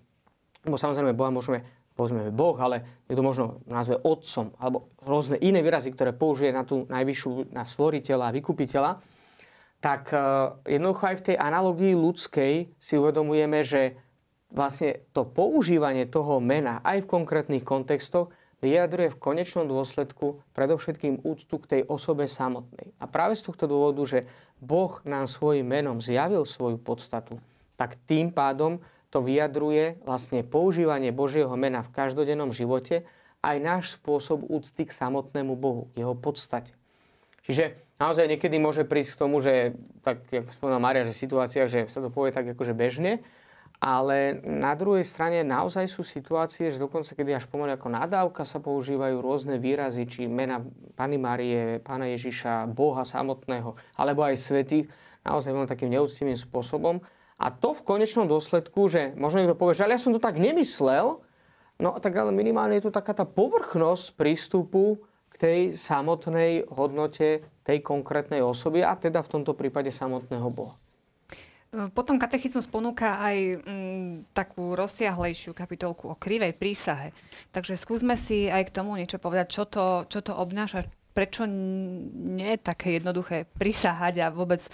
lebo 0.64 0.76
samozrejme 0.76 1.16
Boha 1.16 1.32
môžeme, 1.32 1.64
povedzme 1.96 2.30
Boh, 2.30 2.54
ale 2.60 3.04
niekto 3.08 3.24
možno 3.24 3.44
nazve 3.66 3.96
otcom, 3.98 4.54
alebo 4.60 4.92
rôzne 5.02 5.40
iné 5.40 5.64
výrazy, 5.64 5.90
ktoré 5.90 6.12
použije 6.14 6.52
na 6.52 6.62
tú 6.62 6.84
najvyššiu, 6.86 7.50
na 7.50 7.64
stvoriteľa 7.64 8.36
vykupiteľa, 8.36 8.92
tak 9.78 10.10
e, 10.10 10.18
jednoducho 10.78 11.02
aj 11.06 11.16
v 11.22 11.26
tej 11.32 11.36
analogii 11.38 11.94
ľudskej 11.94 12.52
si 12.78 12.94
uvedomujeme, 12.98 13.62
že 13.62 13.98
vlastne 14.50 15.06
to 15.14 15.28
používanie 15.28 16.08
toho 16.08 16.42
mena 16.42 16.80
aj 16.82 17.04
v 17.04 17.10
konkrétnych 17.10 17.64
kontextoch 17.64 18.32
vyjadruje 18.58 19.14
v 19.14 19.20
konečnom 19.20 19.66
dôsledku 19.70 20.42
predovšetkým 20.54 21.22
úctu 21.22 21.62
k 21.62 21.68
tej 21.78 21.82
osobe 21.86 22.26
samotnej. 22.26 22.90
A 22.98 23.06
práve 23.06 23.38
z 23.38 23.46
tohto 23.46 23.70
dôvodu, 23.70 24.02
že 24.06 24.18
Boh 24.58 24.98
nám 25.06 25.30
svojim 25.30 25.66
menom 25.66 26.02
zjavil 26.02 26.42
svoju 26.42 26.82
podstatu, 26.82 27.38
tak 27.78 27.94
tým 28.10 28.34
pádom 28.34 28.82
to 29.08 29.22
vyjadruje 29.22 30.02
vlastne 30.04 30.42
používanie 30.44 31.14
Božieho 31.14 31.54
mena 31.54 31.80
v 31.86 31.94
každodennom 31.94 32.50
živote 32.50 33.06
aj 33.40 33.56
náš 33.62 33.84
spôsob 33.96 34.44
úcty 34.50 34.84
k 34.84 34.92
samotnému 34.92 35.54
Bohu, 35.54 35.88
jeho 35.94 36.12
podstate. 36.18 36.74
Čiže 37.46 37.78
naozaj 37.96 38.28
niekedy 38.28 38.58
môže 38.60 38.84
prísť 38.84 39.16
k 39.16 39.20
tomu, 39.24 39.40
že, 39.40 39.78
tak 40.02 40.26
ako 40.28 40.50
spomínala 40.52 40.82
Maria, 40.82 41.06
že 41.06 41.16
situácia, 41.16 41.70
že 41.70 41.86
sa 41.88 42.02
to 42.02 42.10
povie 42.12 42.34
tak 42.34 42.44
akože 42.50 42.74
bežne, 42.74 43.22
ale 43.78 44.42
na 44.42 44.74
druhej 44.74 45.06
strane 45.06 45.46
naozaj 45.46 45.86
sú 45.86 46.02
situácie, 46.02 46.66
že 46.74 46.82
dokonca 46.82 47.14
kedy 47.14 47.38
až 47.38 47.46
pomaly 47.46 47.78
ako 47.78 47.94
nadávka 47.94 48.42
sa 48.42 48.58
používajú 48.58 49.22
rôzne 49.22 49.54
výrazy, 49.62 50.02
či 50.10 50.26
mena 50.26 50.58
Pany 50.98 51.14
Marie, 51.14 51.78
Pána 51.78 52.10
Ježiša, 52.10 52.66
Boha 52.74 53.06
samotného, 53.06 53.78
alebo 53.94 54.26
aj 54.26 54.34
svety, 54.34 54.90
naozaj 55.22 55.54
veľmi 55.54 55.70
takým 55.70 55.94
neúctivým 55.94 56.34
spôsobom. 56.34 56.98
A 57.38 57.54
to 57.54 57.70
v 57.70 57.86
konečnom 57.86 58.26
dôsledku, 58.26 58.90
že 58.90 59.14
možno 59.14 59.46
niekto 59.46 59.54
povie, 59.54 59.78
že 59.78 59.86
ale 59.86 59.94
ja 59.94 60.02
som 60.02 60.10
to 60.10 60.18
tak 60.18 60.42
nemyslel, 60.42 61.22
no 61.78 61.90
tak 62.02 62.18
ale 62.18 62.34
minimálne 62.34 62.82
je 62.82 62.90
tu 62.90 62.90
taká 62.90 63.14
tá 63.14 63.22
povrchnosť 63.22 64.18
prístupu 64.18 64.98
k 65.30 65.34
tej 65.38 65.60
samotnej 65.78 66.66
hodnote 66.66 67.46
tej 67.62 67.78
konkrétnej 67.78 68.42
osoby 68.42 68.82
a 68.82 68.98
teda 68.98 69.22
v 69.22 69.38
tomto 69.38 69.54
prípade 69.54 69.94
samotného 69.94 70.50
Boha. 70.50 70.74
Potom 71.68 72.16
katechizmus 72.16 72.64
ponúka 72.64 73.20
aj 73.20 73.60
mm, 73.60 74.32
takú 74.32 74.72
rozsiahlejšiu 74.72 75.52
kapitolku 75.52 76.08
o 76.08 76.16
krivej 76.16 76.56
prísahe. 76.56 77.12
Takže 77.52 77.76
skúsme 77.76 78.16
si 78.16 78.48
aj 78.48 78.72
k 78.72 78.74
tomu 78.80 78.96
niečo 78.96 79.20
povedať, 79.20 79.52
čo 79.52 79.68
to, 79.68 80.08
čo 80.08 80.24
to 80.24 80.32
obnáša, 80.32 80.88
prečo 81.12 81.44
nie 81.44 82.56
je 82.56 82.60
také 82.64 82.96
jednoduché 82.96 83.44
prisahať 83.60 84.14
a 84.24 84.32
vôbec 84.32 84.64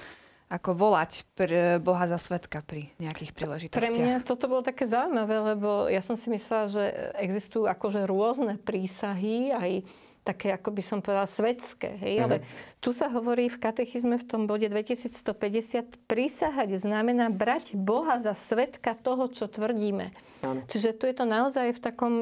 ako 0.46 0.70
volať 0.76 1.26
pr- 1.34 1.82
Boha 1.82 2.06
za 2.06 2.20
svetka 2.20 2.62
pri 2.62 2.94
nejakých 3.02 3.34
príležitostiach. 3.34 3.90
Pre 3.90 3.98
mňa 3.98 4.22
toto 4.22 4.46
bolo 4.46 4.62
také 4.62 4.86
zaujímavé, 4.86 5.56
lebo 5.56 5.90
ja 5.90 5.98
som 5.98 6.14
si 6.14 6.30
myslela, 6.30 6.70
že 6.70 6.84
existujú 7.18 7.66
akože 7.66 8.06
rôzne 8.06 8.54
prísahy, 8.62 9.50
aj 9.50 9.82
také, 10.24 10.56
ako 10.56 10.72
by 10.72 10.82
som 10.82 10.98
povedala, 11.04 11.28
svetské. 11.28 12.00
Hej? 12.00 12.14
Mm-hmm. 12.18 12.24
Ale 12.24 12.36
tu 12.80 12.96
sa 12.96 13.12
hovorí 13.12 13.52
v 13.52 13.60
katechizme 13.60 14.16
v 14.16 14.24
tom 14.24 14.48
bode 14.48 14.64
2150, 14.66 16.08
prísahať 16.08 16.80
znamená 16.80 17.28
brať 17.28 17.76
Boha 17.76 18.16
za 18.16 18.32
svetka 18.32 18.96
toho, 18.96 19.28
čo 19.28 19.46
tvrdíme. 19.46 20.16
Ano. 20.40 20.64
Čiže 20.64 20.96
tu 20.96 21.04
je 21.04 21.14
to 21.16 21.28
naozaj 21.28 21.76
v 21.76 21.80
takom 21.80 22.14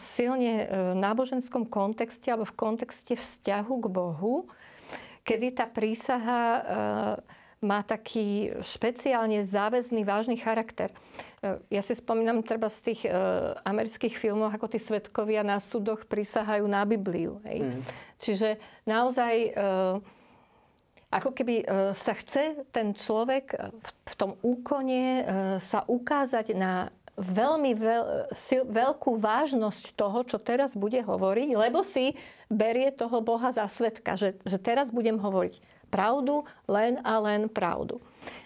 silne 0.00 0.64
e, 0.64 0.66
náboženskom 0.96 1.68
kontexte 1.68 2.32
alebo 2.32 2.48
v 2.48 2.56
kontexte 2.56 3.16
vzťahu 3.16 3.74
k 3.76 3.86
Bohu, 3.88 4.48
kedy 5.24 5.56
tá 5.56 5.68
prísaha 5.68 6.40
e, 6.40 6.60
má 7.60 7.84
taký 7.84 8.56
špeciálne 8.64 9.44
záväzný, 9.44 10.00
vážny 10.04 10.40
charakter. 10.40 10.88
E, 11.40 11.56
ja 11.72 11.80
si 11.80 11.96
spomínam 11.96 12.44
treba 12.44 12.68
z 12.68 12.92
tých 12.92 13.00
e, 13.08 13.10
amerických 13.64 14.12
filmov, 14.12 14.52
ako 14.52 14.68
tí 14.68 14.78
svetkovia 14.78 15.40
na 15.40 15.56
súdoch 15.56 16.04
prisahajú 16.04 16.68
na 16.68 16.84
Bibliu. 16.84 17.40
Hej. 17.48 17.64
Mm. 17.64 17.80
Čiže 18.20 18.48
naozaj 18.84 19.34
e, 19.48 19.50
ako 21.10 21.34
keby 21.34 21.66
sa 21.98 22.14
chce 22.14 22.70
ten 22.70 22.94
človek 22.94 23.58
v 23.82 24.14
tom 24.14 24.38
úkone 24.46 25.26
sa 25.58 25.82
ukázať 25.82 26.54
na 26.54 26.94
veľmi 27.18 27.74
veľ, 27.74 28.30
si, 28.30 28.62
veľkú 28.62 29.18
vážnosť 29.18 29.98
toho, 29.98 30.22
čo 30.22 30.38
teraz 30.38 30.78
bude 30.78 31.02
hovoriť, 31.02 31.50
lebo 31.58 31.82
si 31.82 32.14
berie 32.46 32.94
toho 32.94 33.18
Boha 33.26 33.50
za 33.50 33.66
svetka, 33.66 34.14
že, 34.14 34.38
že 34.46 34.62
teraz 34.62 34.94
budem 34.94 35.18
hovoriť 35.18 35.58
pravdu, 35.90 36.46
len 36.70 37.02
a 37.02 37.18
len 37.18 37.50
pravdu. 37.50 37.98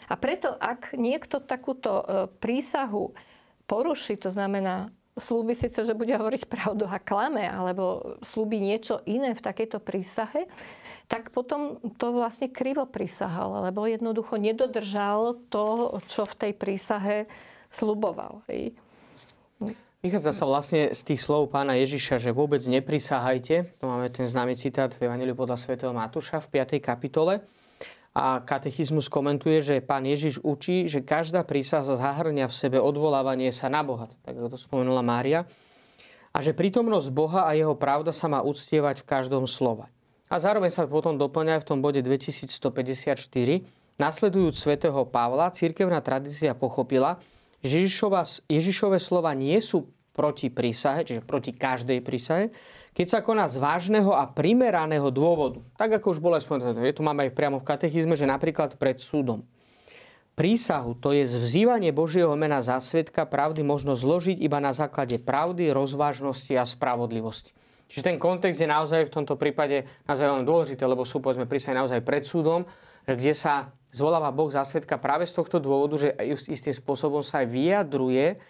A 0.08 0.14
preto, 0.20 0.52
ak 0.56 0.92
niekto 0.94 1.40
takúto 1.40 2.00
e, 2.00 2.04
prísahu 2.38 3.16
poruší, 3.64 4.20
to 4.20 4.28
znamená, 4.28 4.92
slúbi 5.14 5.54
síce, 5.54 5.86
že 5.86 5.94
bude 5.94 6.10
hovoriť 6.10 6.50
pravdu 6.50 6.90
a 6.90 6.98
klame, 6.98 7.46
alebo 7.46 8.18
slúbi 8.26 8.58
niečo 8.58 8.98
iné 9.06 9.32
v 9.32 9.44
takejto 9.44 9.78
prísahe, 9.78 10.50
tak 11.06 11.30
potom 11.30 11.78
to 12.00 12.10
vlastne 12.10 12.50
krivo 12.50 12.82
prisahal, 12.84 13.70
lebo 13.70 13.86
jednoducho 13.86 14.34
nedodržal 14.36 15.38
to, 15.48 15.96
čo 16.10 16.26
v 16.26 16.34
tej 16.34 16.52
prísahe 16.58 17.16
sluboval. 17.70 18.42
Vychádza 20.04 20.36
sa 20.36 20.44
vlastne 20.44 20.92
z 20.92 21.00
tých 21.00 21.24
slov 21.24 21.48
pána 21.48 21.80
Ježiša, 21.80 22.20
že 22.20 22.34
vôbec 22.34 22.60
neprisahajte. 22.60 23.80
Máme 23.80 24.12
ten 24.12 24.28
známy 24.28 24.52
citát 24.52 24.92
v 24.92 25.08
Evangeliu 25.08 25.32
podľa 25.32 25.56
svätého 25.56 25.96
Matúša 25.96 26.44
v 26.44 26.60
5. 26.60 26.76
kapitole. 26.76 27.40
A 28.14 28.38
katechizmus 28.46 29.10
komentuje, 29.10 29.58
že 29.58 29.82
pán 29.82 30.06
Ježiš 30.06 30.38
učí, 30.46 30.86
že 30.86 31.02
každá 31.02 31.42
prísaha 31.42 31.82
zahrňa 31.82 32.46
v 32.46 32.54
sebe 32.54 32.78
odvolávanie 32.78 33.50
sa 33.50 33.66
na 33.66 33.82
Boha, 33.82 34.06
tak 34.22 34.38
ako 34.38 34.54
to 34.54 34.58
spomenula 34.58 35.02
Mária. 35.02 35.50
A 36.30 36.38
že 36.38 36.54
prítomnosť 36.54 37.10
Boha 37.10 37.50
a 37.50 37.58
jeho 37.58 37.74
pravda 37.74 38.14
sa 38.14 38.30
má 38.30 38.38
uctievať 38.42 39.02
v 39.02 39.08
každom 39.10 39.50
slove. 39.50 39.90
A 40.30 40.34
zároveň 40.38 40.70
sa 40.70 40.86
potom 40.86 41.18
doplňa 41.18 41.62
v 41.62 41.66
tom 41.66 41.78
bode 41.82 42.02
2154. 42.06 43.18
Nasledujúc 43.98 44.54
svätého 44.58 45.06
Pavla, 45.06 45.50
církevná 45.54 45.98
tradícia 46.02 46.54
pochopila, 46.54 47.18
Ježišova, 47.64 48.26
Ježišové 48.50 48.98
slova 49.00 49.32
nie 49.32 49.56
sú 49.58 49.88
proti 50.14 50.52
prísahe, 50.52 51.02
čiže 51.02 51.26
proti 51.26 51.50
každej 51.50 51.98
prísahe, 52.04 52.52
keď 52.94 53.06
sa 53.10 53.20
koná 53.20 53.50
z 53.50 53.58
vážneho 53.58 54.14
a 54.14 54.30
primeraného 54.30 55.10
dôvodu. 55.10 55.60
Tak 55.74 55.98
ako 55.98 56.14
už 56.14 56.20
bolo 56.22 56.38
spomenuté, 56.38 56.94
tu 56.94 57.02
máme 57.02 57.26
aj 57.26 57.34
priamo 57.34 57.58
v 57.58 57.66
katechizme, 57.66 58.14
že 58.14 58.30
napríklad 58.30 58.78
pred 58.78 59.02
súdom. 59.02 59.42
Prísahu, 60.34 60.98
to 60.98 61.14
je 61.14 61.26
vzývanie 61.26 61.94
Božieho 61.94 62.34
mena 62.34 62.58
za 62.58 62.78
svetka 62.82 63.22
pravdy 63.22 63.62
možno 63.62 63.94
zložiť 63.94 64.38
iba 64.42 64.58
na 64.58 64.74
základe 64.74 65.18
pravdy, 65.22 65.70
rozvážnosti 65.70 66.50
a 66.58 66.66
spravodlivosti. 66.66 67.54
Čiže 67.86 68.10
ten 68.10 68.16
kontext 68.18 68.58
je 68.58 68.66
naozaj 68.66 69.06
v 69.06 69.14
tomto 69.14 69.38
prípade 69.38 69.86
naozaj 70.10 70.26
veľmi 70.26 70.46
dôležité, 70.46 70.82
lebo 70.82 71.06
sú 71.06 71.22
povedzme 71.22 71.46
prísahy 71.46 71.78
naozaj 71.78 72.02
pred 72.02 72.26
súdom, 72.26 72.66
kde 73.06 73.30
sa 73.30 73.70
zvoláva 73.94 74.34
Boh 74.34 74.50
za 74.50 74.66
svetka 74.66 74.98
práve 74.98 75.28
z 75.28 75.38
tohto 75.38 75.62
dôvodu, 75.62 76.02
že 76.02 76.10
istým 76.50 76.74
spôsobom 76.74 77.22
sa 77.22 77.46
aj 77.46 77.54
vyjadruje 77.54 78.42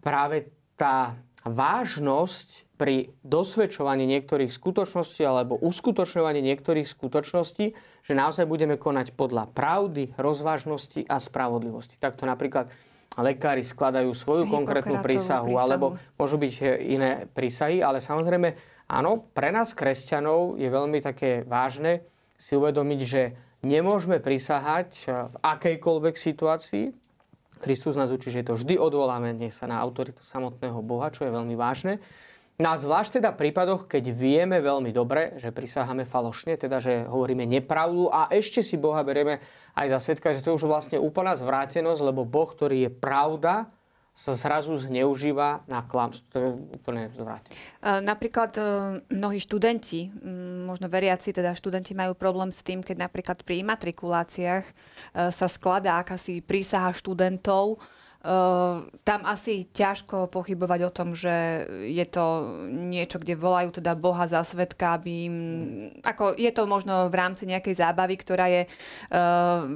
práve 0.00 0.48
tá 0.78 1.20
vážnosť 1.46 2.76
pri 2.76 3.14
dosvedčovaní 3.24 4.04
niektorých 4.04 4.52
skutočností 4.52 5.24
alebo 5.24 5.56
uskutočňovaní 5.56 6.44
niektorých 6.44 6.84
skutočností, 6.84 7.72
že 8.04 8.12
naozaj 8.12 8.44
budeme 8.44 8.76
konať 8.76 9.16
podľa 9.16 9.48
pravdy, 9.50 10.12
rozvážnosti 10.20 11.08
a 11.08 11.16
spravodlivosti. 11.16 11.96
Takto 11.96 12.28
napríklad 12.28 12.68
lekári 13.16 13.64
skladajú 13.64 14.12
svoju 14.12 14.44
konkrétnu 14.50 15.00
prísahu, 15.00 15.48
prísahu, 15.48 15.56
alebo 15.56 15.86
môžu 16.20 16.36
byť 16.36 16.54
e, 16.60 16.64
iné 16.92 17.10
prísahy, 17.32 17.80
ale 17.80 18.04
samozrejme, 18.04 18.52
áno, 18.92 19.24
pre 19.32 19.48
nás 19.48 19.72
kresťanov 19.72 20.60
je 20.60 20.68
veľmi 20.68 21.00
také 21.00 21.40
vážne 21.48 22.04
si 22.36 22.52
uvedomiť, 22.52 23.00
že 23.00 23.22
nemôžeme 23.64 24.20
prisahať 24.20 24.90
e, 24.92 25.04
v 25.32 25.34
akejkoľvek 25.40 26.14
situácii, 26.14 26.84
Kristus 27.60 27.96
nás 27.96 28.12
učí, 28.12 28.28
že 28.28 28.44
je 28.44 28.48
to 28.52 28.58
vždy 28.58 28.76
odvolávanie 28.76 29.48
sa 29.48 29.64
na 29.64 29.80
autoritu 29.80 30.20
samotného 30.20 30.80
Boha, 30.84 31.08
čo 31.08 31.24
je 31.24 31.32
veľmi 31.32 31.56
vážne. 31.56 31.98
Na 32.56 32.72
no 32.72 32.80
zvlášť 32.80 33.20
teda 33.20 33.36
prípadoch, 33.36 33.84
keď 33.84 34.16
vieme 34.16 34.64
veľmi 34.64 34.88
dobre, 34.88 35.36
že 35.36 35.52
prisáhame 35.52 36.08
falošne, 36.08 36.56
teda 36.56 36.80
že 36.80 37.04
hovoríme 37.04 37.44
nepravdu 37.44 38.08
a 38.08 38.32
ešte 38.32 38.64
si 38.64 38.80
Boha 38.80 39.04
berieme 39.04 39.44
aj 39.76 39.92
za 39.92 39.98
svetka, 40.00 40.32
že 40.32 40.40
to 40.40 40.56
už 40.56 40.64
vlastne 40.64 40.96
úplná 40.96 41.36
zvrátenosť, 41.36 42.00
lebo 42.00 42.24
Boh, 42.24 42.48
ktorý 42.48 42.88
je 42.88 42.90
pravda, 42.96 43.68
sa 44.16 44.32
zrazu 44.32 44.72
zneužíva 44.80 45.68
na 45.68 45.84
klamstvo. 45.84 46.24
To 46.32 46.36
je 46.40 46.50
úplne 46.72 47.12
zvrátené. 47.12 47.52
Napríklad 47.84 48.56
e, 48.56 48.62
mnohí 49.12 49.36
študenti, 49.36 50.08
možno 50.64 50.88
veriaci, 50.88 51.36
teda 51.36 51.52
študenti 51.52 51.92
majú 51.92 52.16
problém 52.16 52.48
s 52.48 52.64
tým, 52.64 52.80
keď 52.80 52.96
napríklad 52.96 53.44
pri 53.44 53.60
matrikuláciách 53.60 54.64
e, 54.64 54.72
sa 55.28 55.46
skladá 55.52 56.00
akási 56.00 56.40
prísaha 56.40 56.96
študentov, 56.96 57.76
e, 57.76 57.78
tam 59.04 59.20
asi 59.28 59.68
ťažko 59.68 60.32
pochybovať 60.32 60.80
o 60.88 60.94
tom, 60.96 61.12
že 61.12 61.68
je 61.84 62.06
to 62.08 62.56
niečo, 62.72 63.20
kde 63.20 63.36
volajú 63.36 63.84
teda 63.84 63.92
Boha 64.00 64.24
za 64.24 64.40
svetka, 64.40 64.96
aby 64.96 65.28
im, 65.28 65.36
ako 66.00 66.32
je 66.40 66.48
to 66.56 66.64
možno 66.64 67.12
v 67.12 67.20
rámci 67.20 67.44
nejakej 67.44 67.84
zábavy, 67.84 68.16
ktorá 68.16 68.48
je 68.48 68.64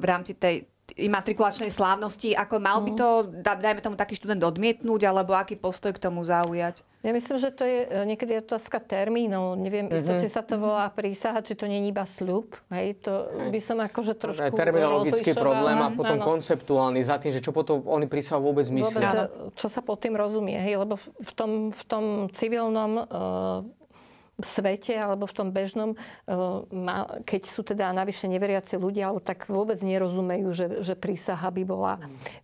v 0.00 0.04
rámci 0.08 0.32
tej, 0.32 0.64
imatrikulačnej 1.00 1.72
slávnosti, 1.72 2.36
ako 2.36 2.60
mal 2.60 2.84
by 2.84 2.92
mhm. 2.92 2.98
to, 2.98 3.08
dajme 3.40 3.80
tomu, 3.80 3.96
taký 3.96 4.14
študent 4.20 4.44
odmietnúť, 4.44 5.08
alebo 5.08 5.32
aký 5.32 5.56
postoj 5.56 5.96
k 5.96 6.02
tomu 6.02 6.20
zaujať? 6.22 6.84
Ja 7.00 7.16
myslím, 7.16 7.40
že 7.40 7.48
to 7.48 7.64
je 7.64 7.88
e, 7.88 8.04
niekedy 8.04 8.44
otázka 8.44 8.76
termínov. 8.76 9.56
Neviem, 9.56 9.88
mm-hmm. 9.88 10.04
isto, 10.04 10.12
či 10.20 10.28
sa 10.28 10.44
to 10.44 10.60
volá 10.60 10.84
prísaha, 10.92 11.40
či 11.40 11.56
to 11.56 11.64
nie 11.64 11.80
je 11.80 11.96
iba 11.96 12.04
sľub. 12.04 12.52
Hej, 12.68 13.00
to 13.00 13.12
by 13.48 13.60
som 13.64 13.80
akože 13.80 14.20
trošku 14.20 14.44
Je 14.44 14.52
terminologický 14.52 15.32
problém 15.32 15.80
a 15.80 15.88
potom 15.88 16.20
ano. 16.20 16.28
konceptuálny 16.28 17.00
za 17.00 17.16
tým, 17.16 17.32
že 17.32 17.40
čo 17.40 17.56
potom 17.56 17.80
oni 17.88 18.04
prísahu 18.04 18.44
vôbec 18.44 18.68
myslia. 18.68 19.16
Vôbec, 19.16 19.56
čo 19.56 19.72
sa 19.72 19.80
pod 19.80 19.96
tým 19.96 20.12
rozumie. 20.12 20.60
Hej, 20.60 20.76
lebo 20.84 21.00
v 21.00 21.32
tom, 21.32 21.72
v 21.72 21.82
tom 21.88 22.04
civilnom 22.36 22.92
uh, 23.00 23.64
svete 24.42 24.96
alebo 24.96 25.24
v 25.28 25.36
tom 25.36 25.48
bežnom, 25.50 25.94
eh, 25.94 26.34
keď 27.24 27.42
sú 27.46 27.60
teda 27.64 27.92
navyše 27.92 28.26
neveriaci 28.28 28.76
ľudia, 28.80 29.12
tak 29.20 29.48
vôbec 29.48 29.80
nerozumejú, 29.80 30.48
že, 30.52 30.66
že 30.84 30.94
prísaha 30.96 31.48
by 31.50 31.62
bola. 31.66 31.94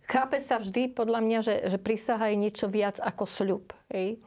Chápe 0.07 0.37
sa 0.39 0.61
vždy 0.61 0.93
podľa 0.93 1.19
mňa, 1.23 1.39
že, 1.41 1.55
že 1.71 1.77
prísaha 1.81 2.29
je 2.31 2.37
niečo 2.37 2.65
viac 2.69 2.99
ako 3.01 3.23
sľub. 3.25 3.65
Hej? 3.89 4.19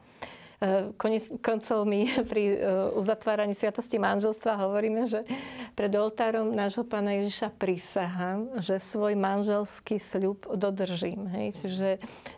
Eh, 0.61 0.93
konec 0.93 1.25
koncov 1.41 1.89
my 1.89 2.05
pri 2.31 2.53
eh, 2.53 2.57
uzatváraní 2.93 3.57
sviatosti 3.57 3.97
manželstva 3.97 4.61
hovoríme, 4.61 5.09
že 5.09 5.25
pred 5.73 5.89
oltárom 5.97 6.53
nášho 6.53 6.85
pána 6.85 7.17
Ježiša 7.17 7.49
prisahám, 7.57 8.61
že 8.61 8.77
svoj 8.77 9.17
manželský 9.17 9.97
sľub 9.97 10.45
dodržím. 10.53 11.25
Hej? 11.33 11.47
Čiže 11.65 11.89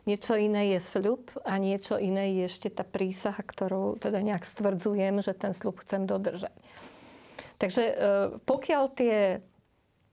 niečo 0.08 0.40
iné 0.40 0.72
je 0.72 0.80
sľub 0.80 1.36
a 1.44 1.60
niečo 1.60 2.00
iné 2.00 2.40
je 2.40 2.44
ešte 2.48 2.72
tá 2.72 2.88
prísaha, 2.88 3.44
ktorou 3.44 4.00
teda 4.00 4.24
nejak 4.24 4.48
stvrdzujem, 4.48 5.20
že 5.20 5.36
ten 5.36 5.52
sľub 5.52 5.84
chcem 5.84 6.08
dodržať. 6.08 6.56
Takže 7.60 7.84
eh, 7.84 7.96
pokiaľ 8.48 8.84
tie 8.96 9.44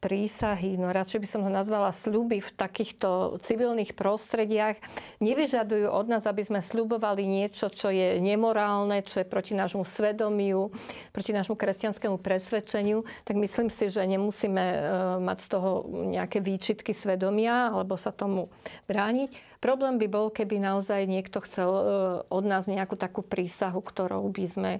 prísahy, 0.00 0.80
no 0.80 0.88
radšej 0.88 1.20
by 1.20 1.28
som 1.28 1.40
ho 1.44 1.52
nazvala 1.52 1.92
sľuby 1.92 2.40
v 2.40 2.50
takýchto 2.56 3.36
civilných 3.44 3.92
prostrediach, 3.92 4.80
nevyžadujú 5.20 5.92
od 5.92 6.06
nás, 6.08 6.24
aby 6.24 6.40
sme 6.40 6.64
sľubovali 6.64 7.28
niečo, 7.28 7.68
čo 7.68 7.92
je 7.92 8.16
nemorálne, 8.16 9.04
čo 9.04 9.20
je 9.20 9.28
proti 9.28 9.52
nášmu 9.52 9.84
svedomiu, 9.84 10.72
proti 11.12 11.36
nášmu 11.36 11.52
kresťanskému 11.52 12.16
presvedčeniu, 12.16 13.04
tak 13.28 13.36
myslím 13.36 13.68
si, 13.68 13.92
že 13.92 14.00
nemusíme 14.08 14.64
e, 14.64 14.78
mať 15.20 15.38
z 15.44 15.48
toho 15.52 15.70
nejaké 16.08 16.40
výčitky 16.40 16.96
svedomia 16.96 17.68
alebo 17.68 18.00
sa 18.00 18.08
tomu 18.08 18.48
brániť. 18.88 19.60
Problém 19.60 20.00
by 20.00 20.08
bol, 20.08 20.32
keby 20.32 20.56
naozaj 20.64 21.04
niekto 21.04 21.44
chcel 21.44 21.68
e, 21.68 21.84
od 22.24 22.44
nás 22.48 22.64
nejakú 22.64 22.96
takú 22.96 23.20
prísahu, 23.20 23.84
ktorou 23.84 24.24
by 24.32 24.44
sme 24.48 24.72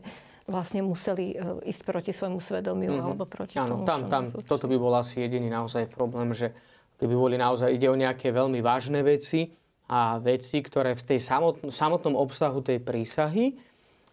vlastne 0.49 0.81
museli 0.81 1.35
e, 1.35 1.69
ísť 1.69 1.83
proti 1.85 2.13
svojmu 2.15 2.41
svedomiu 2.41 2.93
mm-hmm. 2.95 3.07
alebo 3.11 3.25
proti 3.29 3.57
Áno, 3.61 3.83
tomu, 3.83 3.89
tam, 3.89 4.01
tam, 4.09 4.25
toto 4.45 4.65
by 4.71 4.77
bol 4.77 4.95
asi 4.97 5.25
jediný 5.25 5.51
naozaj 5.53 5.91
problém, 5.93 6.33
že 6.33 6.57
keby 7.01 7.15
boli 7.17 7.37
naozaj, 7.41 7.73
ide 7.73 7.89
o 7.89 7.97
nejaké 7.97 8.33
veľmi 8.33 8.61
vážne 8.61 9.01
veci 9.01 9.53
a 9.91 10.23
veci, 10.23 10.63
ktoré 10.63 10.95
v 10.95 11.03
tej 11.03 11.19
samotn- 11.19 11.73
samotnom 11.73 12.15
obsahu 12.15 12.63
tej 12.63 12.79
prísahy 12.79 13.59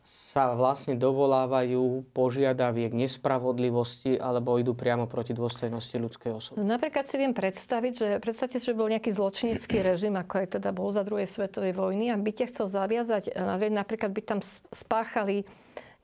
sa 0.08 0.56
vlastne 0.56 0.96
dovolávajú 0.96 2.16
požiadaviek 2.16 2.96
nespravodlivosti 2.96 4.16
alebo 4.16 4.56
idú 4.56 4.72
priamo 4.72 5.04
proti 5.04 5.36
dôstojnosti 5.36 6.00
ľudskej 6.00 6.32
osoby. 6.32 6.56
No, 6.56 6.64
napríklad 6.64 7.12
si 7.12 7.20
viem 7.20 7.36
predstaviť, 7.36 7.92
že 7.92 8.08
predstavte 8.24 8.56
si, 8.56 8.72
že 8.72 8.72
bol 8.72 8.88
nejaký 8.88 9.12
zločinecký 9.12 9.84
režim, 9.84 10.16
ako 10.16 10.40
je 10.40 10.48
teda 10.56 10.72
bol 10.72 10.96
za 10.96 11.04
druhej 11.04 11.28
svetovej 11.28 11.76
vojny 11.76 12.08
a 12.08 12.16
by 12.16 12.32
ťa 12.32 12.56
chcel 12.56 12.72
zaviazať, 12.72 13.36
napríklad 13.68 14.16
by 14.16 14.22
tam 14.24 14.40
spáchali 14.72 15.44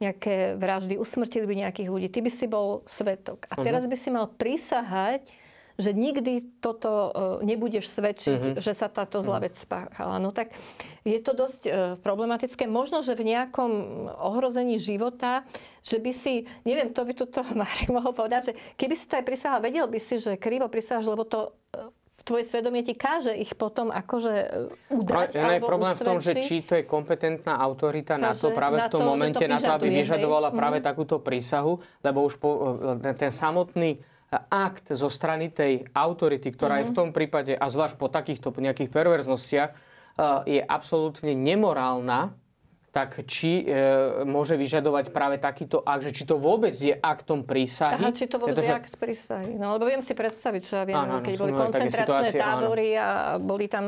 nejaké 0.04 0.60
vraždy, 0.60 0.99
usmrtili 0.99 1.45
by 1.47 1.56
nejakých 1.68 1.89
ľudí. 1.89 2.08
Ty 2.12 2.20
by 2.26 2.32
si 2.32 2.45
bol 2.45 2.84
svetok. 2.86 3.47
A 3.47 3.60
teraz 3.62 3.88
by 3.88 3.95
si 3.95 4.10
mal 4.12 4.28
prisahať, 4.28 5.24
že 5.74 5.89
nikdy 5.89 6.62
toto 6.62 6.89
e, 6.89 7.10
nebudeš 7.49 7.89
svedčiť, 7.89 8.41
uh-huh. 8.54 8.62
že 8.62 8.78
sa 8.78 8.86
táto 8.93 9.26
zlá 9.26 9.41
vec 9.41 9.58
spáchala. 9.58 10.22
No 10.22 10.30
tak 10.30 10.54
je 11.01 11.18
to 11.18 11.34
dosť 11.34 11.62
e, 11.66 11.72
problematické. 11.97 12.70
Možno, 12.70 13.01
že 13.01 13.18
v 13.18 13.34
nejakom 13.34 13.72
ohrození 14.22 14.78
života, 14.78 15.41
že 15.82 15.97
by 15.97 16.12
si, 16.14 16.45
neviem, 16.62 16.93
to 16.93 17.01
by 17.01 17.14
tuto 17.18 17.41
Marek 17.58 17.89
mohol 17.89 18.14
povedať, 18.14 18.54
že 18.54 18.58
keby 18.78 18.93
si 18.93 19.10
to 19.10 19.18
aj 19.18 19.26
prisahal, 19.26 19.66
vedel 19.66 19.89
by 19.89 19.97
si, 19.97 20.22
že 20.22 20.38
krivo 20.38 20.70
prisaháš, 20.70 21.10
lebo 21.10 21.26
to 21.26 21.49
e, 21.74 22.03
tvoje 22.24 22.48
svedomie 22.48 22.84
ti 22.88 22.96
káže 22.96 23.36
ich 23.36 23.52
potom 23.54 23.92
akože 23.92 24.34
udať 24.90 25.30
Pro, 25.36 25.44
alebo 25.44 25.66
problém 25.68 25.94
usvedči. 25.94 26.04
v 26.04 26.08
tom, 26.08 26.18
že 26.24 26.32
či 26.40 26.56
to 26.64 26.74
je 26.80 26.84
kompetentná 26.88 27.60
autorita 27.60 28.16
na 28.16 28.32
to 28.32 28.56
práve 28.56 28.80
na 28.80 28.88
v 28.88 28.92
tom 28.92 29.04
to, 29.04 29.10
momente, 29.12 29.44
to 29.44 29.52
na 29.52 29.60
to, 29.60 29.72
aby 29.76 29.88
vyžadovala 29.92 30.50
hej. 30.50 30.58
práve 30.58 30.78
mm. 30.80 30.86
takúto 30.88 31.20
prísahu, 31.20 31.84
lebo 32.00 32.24
už 32.24 32.40
po, 32.40 32.50
ten 33.00 33.32
samotný 33.32 34.00
akt 34.50 34.96
zo 34.98 35.14
strany 35.14 35.54
tej 35.54 35.86
autority, 35.94 36.50
ktorá 36.50 36.82
mm-hmm. 36.82 36.82
je 36.82 36.90
v 36.90 36.94
mhm. 36.96 37.00
tom 37.00 37.10
prípade, 37.14 37.54
a 37.54 37.66
zvlášť 37.70 37.96
po 38.02 38.10
takýchto 38.10 38.50
nejakých 38.50 38.90
perverznostiach, 38.90 39.72
je 40.46 40.62
absolútne 40.62 41.34
nemorálna, 41.34 42.34
tak 42.94 43.26
či 43.26 43.66
e, 43.66 44.22
môže 44.22 44.54
vyžadovať 44.54 45.10
práve 45.10 45.41
takýto 45.41 45.82
akt, 45.82 46.06
že 46.06 46.12
či 46.14 46.30
to 46.30 46.38
vôbec 46.38 46.78
je 46.78 46.94
aktom 46.94 47.41
prísahy. 47.41 47.98
Aha, 47.98 48.14
či 48.14 48.30
to 48.30 48.38
vôbec 48.38 48.54
pretože... 48.54 48.70
je 48.70 48.78
akt 48.78 48.94
prísahy. 49.02 49.58
No 49.58 49.74
lebo 49.74 49.89
viem 49.89 50.06
si 50.06 50.14
predstaviť, 50.14 50.62
čo 50.62 50.74
ja 50.78 50.86
viem, 50.86 51.02
áno, 51.02 51.26
keď 51.26 51.34
boli 51.41 51.58
koncentračné 51.58 52.38
tábory 52.38 52.94
áno. 52.94 53.02
a 53.02 53.10
boli 53.41 53.66
tam, 53.66 53.86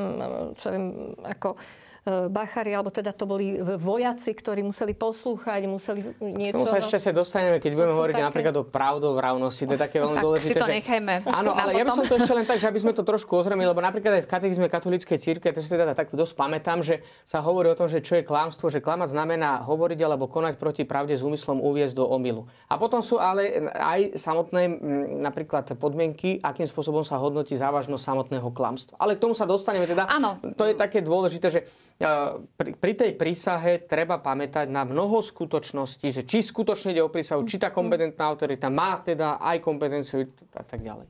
čo 0.57 0.73
viem, 0.73 1.13
ako 1.21 1.53
E, 1.53 1.84
bachári, 2.05 2.77
alebo 2.77 2.93
teda 2.93 3.09
to 3.17 3.25
boli 3.25 3.57
vojaci, 3.57 4.37
ktorí 4.37 4.61
museli 4.61 4.93
poslúchať, 4.93 5.65
museli 5.65 6.05
niečo... 6.21 6.61
Tomu 6.61 6.69
sa 6.69 6.77
ešte 6.77 7.01
sa 7.01 7.09
dostaneme, 7.09 7.57
keď 7.57 7.71
budeme 7.73 7.93
hovoriť 7.97 8.15
také... 8.21 8.27
napríklad 8.29 8.55
o 8.61 8.63
pravdovravnosti. 8.69 9.63
To 9.65 9.73
je 9.73 9.81
také 9.81 9.97
veľmi 10.05 10.17
tak 10.21 10.25
dôležité. 10.29 10.53
si 10.53 10.61
to 10.61 10.69
že... 10.69 10.73
nechajme. 10.85 11.25
Áno, 11.25 11.57
ale 11.57 11.73
ja 11.73 11.81
by 11.81 11.97
som 11.97 12.05
to 12.05 12.21
ešte 12.21 12.33
len 12.37 12.45
tak, 12.45 12.61
že 12.61 12.69
aby 12.69 12.77
sme 12.77 12.93
to 12.93 13.01
trošku 13.01 13.33
ozremili, 13.33 13.65
lebo 13.65 13.81
napríklad 13.81 14.21
aj 14.21 14.23
v 14.25 14.29
katechizme 14.29 14.69
katolíckej 14.69 15.17
církve, 15.17 15.49
to 15.49 15.65
si 15.65 15.73
teda 15.73 15.97
tak 15.97 16.13
dosť 16.13 16.33
pamätám, 16.37 16.85
že 16.85 17.01
sa 17.25 17.41
hovorí 17.41 17.73
o 17.73 17.77
tom, 17.77 17.89
že 17.89 18.05
čo 18.05 18.21
je 18.21 18.23
klamstvo, 18.23 18.69
že 18.69 18.85
klamať 18.85 19.09
znamená 19.09 19.65
hovoriť 19.65 19.99
alebo 20.05 20.29
konať 20.29 20.61
proti 20.61 20.85
pravde 20.85 21.17
s 21.17 21.25
úmyslom 21.25 21.57
uviezť 21.57 21.97
do 21.97 22.05
omilu. 22.05 22.45
A 22.69 22.77
potom 22.77 23.01
sú 23.01 23.17
ale 23.17 23.65
aj 23.73 24.13
samotné 24.13 24.77
napríklad 25.25 25.73
podmienky, 25.81 26.37
akým 26.37 26.69
spôsobom 26.69 27.01
sa 27.01 27.17
hodnotí 27.17 27.57
závažnosť 27.57 28.03
samotného 28.05 28.53
klamstva. 28.53 28.93
Ale 29.01 29.17
k 29.17 29.25
tomu 29.25 29.33
sa 29.33 29.49
dostaneme 29.49 29.89
teda. 29.89 30.05
Áno. 30.05 30.37
To 30.53 30.69
je 30.69 30.77
také 30.77 31.01
dôležité, 31.01 31.49
že 31.49 31.65
pri, 31.95 32.75
pri 32.75 32.93
tej 32.93 33.11
prísahe 33.15 33.87
treba 33.87 34.19
pamätať 34.19 34.67
na 34.67 34.83
mnoho 34.83 35.23
skutočností, 35.23 36.11
že 36.11 36.27
či 36.27 36.43
skutočne 36.43 36.91
ide 36.91 36.99
o 36.99 37.07
prísahu, 37.07 37.47
či 37.47 37.55
tá 37.55 37.71
kompetentná 37.71 38.27
autorita 38.27 38.67
má 38.67 38.99
teda 38.99 39.39
aj 39.39 39.63
kompetenciu 39.63 40.27
a 40.59 40.63
tak 40.63 40.83
ďalej. 40.83 41.07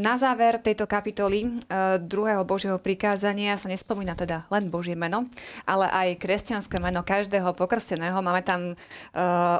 Na 0.00 0.16
záver 0.16 0.56
tejto 0.56 0.88
kapitoly 0.88 1.44
e, 1.44 1.50
druhého 2.00 2.48
Božieho 2.48 2.80
prikázania 2.80 3.60
sa 3.60 3.68
nespomína 3.68 4.16
teda 4.16 4.48
len 4.48 4.72
Božie 4.72 4.96
meno, 4.96 5.28
ale 5.68 5.84
aj 5.84 6.16
kresťanské 6.16 6.80
meno 6.80 7.04
každého 7.04 7.52
pokrsteného. 7.52 8.24
Máme 8.24 8.40
tam 8.40 8.72
e, 8.72 8.74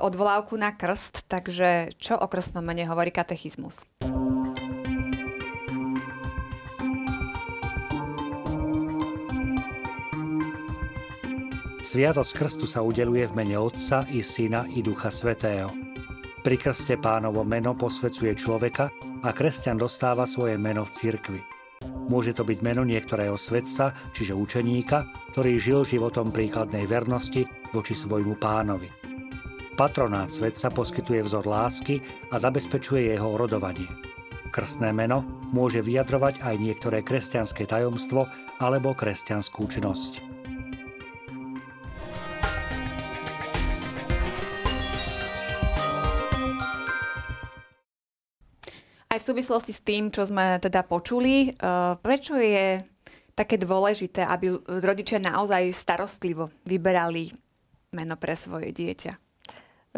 odvolávku 0.01 0.57
na 0.57 0.73
krst, 0.73 1.29
takže 1.29 1.93
čo 2.01 2.17
o 2.17 2.25
krstnom 2.33 2.65
mene 2.65 2.89
hovorí 2.89 3.13
katechizmus? 3.13 3.85
Sviatosť 11.91 12.39
krstu 12.39 12.71
sa 12.71 12.87
udeluje 12.87 13.27
v 13.27 13.35
mene 13.43 13.59
Otca 13.59 14.07
i 14.15 14.23
Syna 14.23 14.63
i 14.71 14.79
Ducha 14.79 15.11
Svetého. 15.11 15.75
Pri 16.39 16.55
krste 16.55 16.95
pánovo 16.95 17.43
meno 17.43 17.75
posvecuje 17.75 18.31
človeka 18.39 18.95
a 19.27 19.35
kresťan 19.35 19.75
dostáva 19.75 20.23
svoje 20.23 20.55
meno 20.55 20.87
v 20.87 20.95
cirkvi. 20.95 21.41
Môže 22.07 22.31
to 22.31 22.47
byť 22.47 22.63
meno 22.63 22.87
niektorého 22.87 23.35
svetca, 23.35 23.91
čiže 24.15 24.39
učeníka, 24.39 25.11
ktorý 25.35 25.59
žil 25.59 25.83
životom 25.83 26.31
príkladnej 26.31 26.87
vernosti 26.87 27.43
voči 27.75 27.99
svojmu 27.99 28.39
pánovi. 28.39 28.87
Patronát 29.75 30.31
svetca 30.31 30.71
poskytuje 30.71 31.27
vzor 31.27 31.43
lásky 31.43 31.99
a 32.31 32.39
zabezpečuje 32.39 33.19
jeho 33.19 33.35
rodovanie. 33.35 33.91
Krstné 34.55 34.95
meno 34.95 35.27
môže 35.51 35.83
vyjadrovať 35.83 36.39
aj 36.39 36.55
niektoré 36.55 37.03
kresťanské 37.03 37.67
tajomstvo 37.67 38.31
alebo 38.63 38.95
kresťanskú 38.95 39.67
činnosť. 39.67 40.30
Aj 49.11 49.19
v 49.19 49.29
súvislosti 49.35 49.75
s 49.75 49.83
tým, 49.83 50.15
čo 50.15 50.23
sme 50.23 50.63
teda 50.63 50.87
počuli, 50.87 51.51
uh, 51.59 51.99
prečo 51.99 52.39
je 52.39 52.87
také 53.35 53.59
dôležité, 53.59 54.23
aby 54.23 54.55
rodičia 54.87 55.19
naozaj 55.19 55.75
starostlivo 55.75 56.55
vyberali 56.63 57.35
meno 57.91 58.15
pre 58.15 58.39
svoje 58.39 58.71
dieťa? 58.71 59.13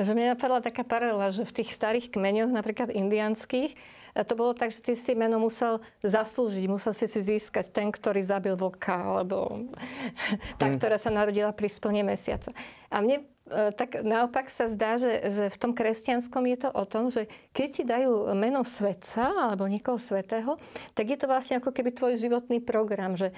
Že 0.00 0.16
mne 0.16 0.32
napadla 0.32 0.64
taká 0.64 0.80
paralela, 0.88 1.28
že 1.28 1.44
v 1.44 1.60
tých 1.60 1.76
starých 1.76 2.08
kmeňoch, 2.08 2.48
napríklad 2.48 2.88
indianských, 2.88 3.76
to 4.12 4.32
bolo 4.36 4.56
tak, 4.56 4.72
že 4.72 4.80
ty 4.80 4.92
si 4.96 5.12
meno 5.12 5.36
musel 5.40 5.84
zaslúžiť, 6.00 6.64
musel 6.68 6.96
si 6.96 7.04
si 7.08 7.20
získať 7.20 7.72
ten, 7.72 7.92
ktorý 7.92 8.20
zabil 8.24 8.56
vlka, 8.56 8.96
alebo 8.96 9.68
tá, 10.60 10.68
mm. 10.68 10.80
ktorá 10.80 10.96
sa 10.96 11.12
narodila 11.12 11.52
pri 11.52 11.68
splne 11.68 12.04
mesiaca. 12.04 12.52
A 12.88 13.04
mne 13.04 13.24
tak 13.50 14.06
naopak 14.06 14.46
sa 14.46 14.70
zdá, 14.70 14.96
že, 14.96 15.28
že 15.28 15.44
v 15.50 15.60
tom 15.60 15.72
kresťanskom 15.74 16.46
je 16.46 16.58
to 16.62 16.70
o 16.70 16.84
tom, 16.86 17.10
že 17.10 17.26
keď 17.50 17.68
ti 17.68 17.82
dajú 17.82 18.30
meno 18.38 18.62
svetca 18.62 19.50
alebo 19.50 19.66
niekoho 19.66 19.98
svetého, 19.98 20.56
tak 20.94 21.10
je 21.10 21.18
to 21.18 21.26
vlastne 21.26 21.58
ako 21.58 21.74
keby 21.74 21.90
tvoj 21.90 22.22
životný 22.22 22.62
program, 22.62 23.18
že 23.18 23.34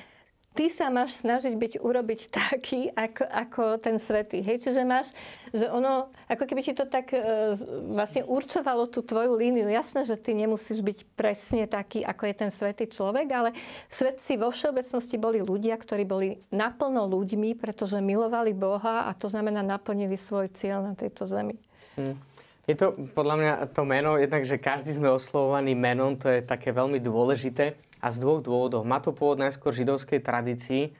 ty 0.55 0.71
sa 0.71 0.87
máš 0.89 1.21
snažiť 1.21 1.53
byť, 1.59 1.73
urobiť 1.83 2.21
taký, 2.41 2.89
ako, 2.95 3.25
ako 3.27 3.63
ten 3.83 3.99
svetý. 3.99 4.41
Hej, 4.41 4.71
čiže 4.71 4.87
máš, 4.87 5.11
že 5.51 5.67
ono, 5.69 6.09
ako 6.31 6.45
keby 6.47 6.63
ti 6.63 6.73
to 6.73 6.87
tak 6.87 7.11
e, 7.11 7.53
vlastne 7.91 8.23
určovalo 8.25 8.87
tú 8.87 9.03
tvoju 9.03 9.35
líniu. 9.35 9.67
Jasné, 9.67 10.07
že 10.07 10.15
ty 10.15 10.33
nemusíš 10.33 10.81
byť 10.81 10.99
presne 11.19 11.67
taký, 11.67 12.07
ako 12.07 12.23
je 12.31 12.35
ten 12.39 12.51
svetý 12.55 12.87
človek, 12.87 13.27
ale 13.35 13.51
svetci 13.91 14.39
vo 14.39 14.55
všeobecnosti 14.55 15.19
boli 15.19 15.43
ľudia, 15.43 15.75
ktorí 15.75 16.07
boli 16.07 16.39
naplno 16.55 17.11
ľuďmi, 17.11 17.59
pretože 17.59 17.99
milovali 17.99 18.55
Boha 18.55 19.11
a 19.11 19.13
to 19.13 19.27
znamená 19.27 19.61
naplnili 19.61 20.15
svoj 20.15 20.49
cieľ 20.55 20.87
na 20.87 20.95
tejto 20.95 21.27
zemi. 21.27 21.59
Hmm. 21.99 22.17
Je 22.65 22.73
to 22.73 22.97
podľa 23.13 23.37
mňa 23.37 23.53
to 23.77 23.85
meno, 23.85 24.17
jednak, 24.17 24.49
že 24.49 24.57
každý 24.57 24.97
sme 24.97 25.13
oslovovaní 25.13 25.77
menom, 25.77 26.17
to 26.17 26.33
je 26.33 26.41
také 26.41 26.73
veľmi 26.73 26.97
dôležité. 26.97 27.77
A 28.05 28.13
z 28.13 28.21
dvoch 28.21 28.45
dôvodov. 28.45 28.85
Má 28.85 29.01
to 29.01 29.17
pôvod 29.17 29.41
najskôr 29.41 29.73
židovskej 29.73 30.21
tradícii. 30.21 30.93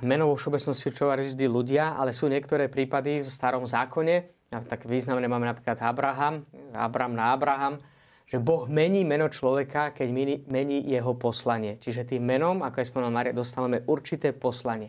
Meno 0.00 0.32
vo 0.32 0.40
všeobecnosti 0.40 0.88
určovali 0.88 1.28
vždy 1.28 1.44
ľudia, 1.44 1.92
ale 1.92 2.16
sú 2.16 2.32
niektoré 2.32 2.72
prípady 2.72 3.20
v 3.20 3.28
starom 3.28 3.68
zákone, 3.68 4.48
tak 4.48 4.88
významne 4.88 5.28
máme 5.28 5.44
napríklad 5.44 5.76
Abraham, 5.84 6.48
Abram 6.72 7.12
na 7.12 7.36
Abraham, 7.36 7.76
že 8.24 8.40
Boh 8.40 8.64
mení 8.64 9.04
meno 9.04 9.28
človeka, 9.28 9.92
keď 9.92 10.08
mení 10.48 10.80
jeho 10.88 11.12
poslanie. 11.20 11.76
Čiže 11.76 12.16
tým 12.16 12.24
menom, 12.24 12.64
ako 12.64 12.80
je 12.80 12.88
spomenul 12.88 13.12
Maria, 13.12 13.36
dostávame 13.36 13.84
určité 13.84 14.32
poslanie. 14.32 14.88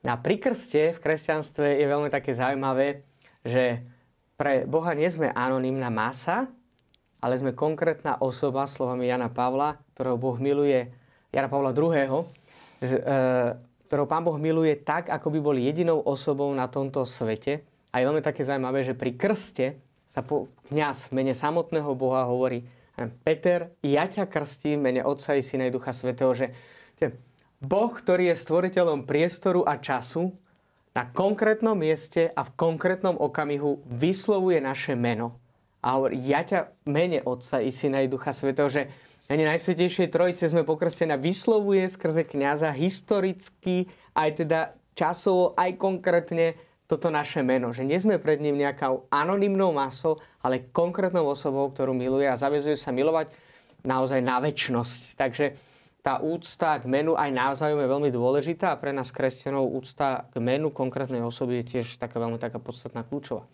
Na 0.00 0.16
prikrste 0.16 0.96
v 0.96 1.02
kresťanstve 1.04 1.76
je 1.76 1.84
veľmi 1.84 2.08
také 2.08 2.32
zaujímavé, 2.32 3.04
že 3.44 3.84
pre 4.40 4.64
Boha 4.64 4.96
nie 4.96 5.12
sme 5.12 5.28
anonimná 5.28 5.92
masa, 5.92 6.48
ale 7.20 7.36
sme 7.36 7.52
konkrétna 7.52 8.24
osoba, 8.24 8.64
slovami 8.64 9.12
Jana 9.12 9.28
Pavla, 9.28 9.83
ktorého 9.94 10.18
Boh 10.18 10.36
miluje, 10.42 10.90
Jana 11.30 11.46
Pavla 11.46 11.70
II., 11.70 12.26
e, 12.82 12.96
ktorého 13.86 14.10
Pán 14.10 14.26
Boh 14.26 14.36
miluje 14.36 14.74
tak, 14.82 15.08
ako 15.08 15.30
by 15.30 15.38
bol 15.38 15.56
jedinou 15.56 16.02
osobou 16.02 16.50
na 16.50 16.66
tomto 16.66 17.06
svete. 17.06 17.62
A 17.94 18.02
je 18.02 18.10
veľmi 18.10 18.22
také 18.26 18.42
zaujímavé, 18.42 18.82
že 18.82 18.98
pri 18.98 19.14
krste 19.14 19.78
sa 20.04 20.26
po, 20.26 20.50
kniaz 20.66 21.14
mene 21.14 21.30
samotného 21.30 21.94
Boha 21.94 22.26
hovorí 22.26 22.66
Peter, 23.26 23.74
ja 23.82 24.06
ťa 24.06 24.30
krstím 24.30 24.86
mene 24.86 25.02
Otca 25.02 25.34
i 25.34 25.42
Syna 25.42 25.66
i 25.66 25.74
Ducha 25.74 25.90
Svetého, 25.90 26.30
že 26.34 26.54
Boh, 27.58 27.90
ktorý 27.90 28.30
je 28.30 28.36
stvoriteľom 28.38 29.08
priestoru 29.08 29.66
a 29.66 29.78
času, 29.78 30.30
na 30.94 31.10
konkrétnom 31.10 31.74
mieste 31.74 32.30
a 32.30 32.46
v 32.46 32.54
konkrétnom 32.54 33.18
okamihu 33.18 33.82
vyslovuje 33.90 34.62
naše 34.62 34.94
meno 34.94 35.42
a 35.82 35.98
hovorí, 35.98 36.22
ja 36.22 36.46
ťa 36.46 36.70
mene 36.86 37.18
Otca 37.26 37.58
i 37.58 37.74
Syna 37.74 38.00
i 38.00 38.08
Ducha 38.08 38.30
Svetého, 38.30 38.70
že 38.70 38.88
ani 39.28 39.42
Najsvetejšej 39.48 40.12
Trojice 40.12 40.44
sme 40.48 40.68
pokrstená 40.68 41.16
vyslovuje 41.16 41.88
skrze 41.88 42.28
kniaza 42.28 42.68
historicky, 42.72 43.88
aj 44.12 44.30
teda 44.44 44.60
časovo, 44.92 45.56
aj 45.56 45.80
konkrétne 45.80 46.54
to 46.54 46.74
toto 46.84 47.08
naše 47.08 47.40
meno. 47.40 47.72
Že 47.72 47.88
nie 47.88 47.98
sme 47.98 48.20
pred 48.20 48.38
ním 48.38 48.60
nejakou 48.60 49.08
anonymnou 49.08 49.72
masou, 49.72 50.20
ale 50.44 50.68
konkrétnou 50.68 51.24
osobou, 51.24 51.72
ktorú 51.72 51.96
miluje 51.96 52.28
a 52.28 52.36
zavezuje 52.36 52.76
sa 52.76 52.92
milovať 52.92 53.32
naozaj 53.82 54.20
na 54.20 54.36
väčnosť. 54.40 55.00
Takže 55.16 55.46
tá 56.04 56.20
úcta 56.20 56.76
k 56.76 56.84
menu 56.84 57.16
aj 57.16 57.32
navzájom 57.32 57.80
je 57.80 57.88
veľmi 57.88 58.10
dôležitá 58.12 58.76
a 58.76 58.80
pre 58.80 58.92
nás 58.92 59.08
kresťanov 59.08 59.72
úcta 59.72 60.28
k 60.28 60.36
menu 60.36 60.68
konkrétnej 60.68 61.24
osoby 61.24 61.64
je 61.64 61.80
tiež 61.80 61.96
taká 61.96 62.20
veľmi 62.20 62.36
taká 62.36 62.60
podstatná 62.60 63.00
kľúčová. 63.08 63.48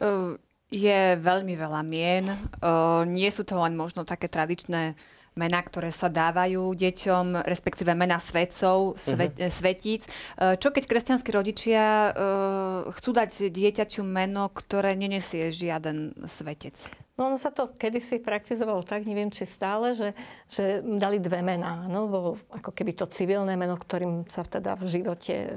Uh, 0.00 0.40
je 0.70 1.18
veľmi 1.18 1.54
veľa 1.58 1.82
mien. 1.82 2.30
Uh, 2.62 3.02
nie 3.04 3.28
sú 3.28 3.42
to 3.42 3.58
len 3.58 3.74
možno 3.74 4.06
také 4.06 4.30
tradičné 4.30 4.94
mená, 5.38 5.62
ktoré 5.62 5.94
sa 5.94 6.10
dávajú 6.10 6.74
deťom, 6.74 7.46
respektíve 7.46 7.94
mená 7.94 8.18
svetcov, 8.18 8.98
svet, 8.98 9.38
uh-huh. 9.38 9.46
svetíc. 9.46 10.10
Čo 10.34 10.74
keď 10.74 10.90
kresťanskí 10.90 11.30
rodičia 11.30 12.10
uh, 12.10 12.90
chcú 12.98 13.10
dať 13.14 13.48
dieťaťu 13.48 14.02
meno, 14.02 14.50
ktoré 14.50 14.98
nenesie 14.98 15.54
žiaden 15.54 16.18
svetec? 16.26 16.74
No 17.20 17.28
ono 17.28 17.36
sa 17.36 17.52
to 17.52 17.68
kedysi 17.76 18.16
praktizovalo 18.16 18.80
tak, 18.80 19.04
neviem 19.04 19.28
či 19.28 19.44
stále, 19.44 19.92
že, 19.92 20.16
že 20.48 20.80
dali 20.80 21.20
dve 21.20 21.44
mená. 21.44 21.84
No, 21.84 22.08
bo 22.08 22.40
ako 22.48 22.72
keby 22.72 22.96
to 22.96 23.04
civilné 23.12 23.60
meno, 23.60 23.76
ktorým 23.76 24.24
sa 24.24 24.40
teda 24.40 24.72
v 24.80 24.88
živote 24.88 25.34
e, 25.36 25.48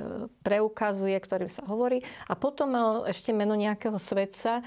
preukazuje, 0.44 1.16
ktorým 1.16 1.48
sa 1.48 1.64
hovorí. 1.64 2.04
A 2.28 2.36
potom 2.36 2.68
mal 2.68 3.08
ešte 3.08 3.32
meno 3.32 3.56
nejakého 3.56 3.96
svetca, 3.96 4.60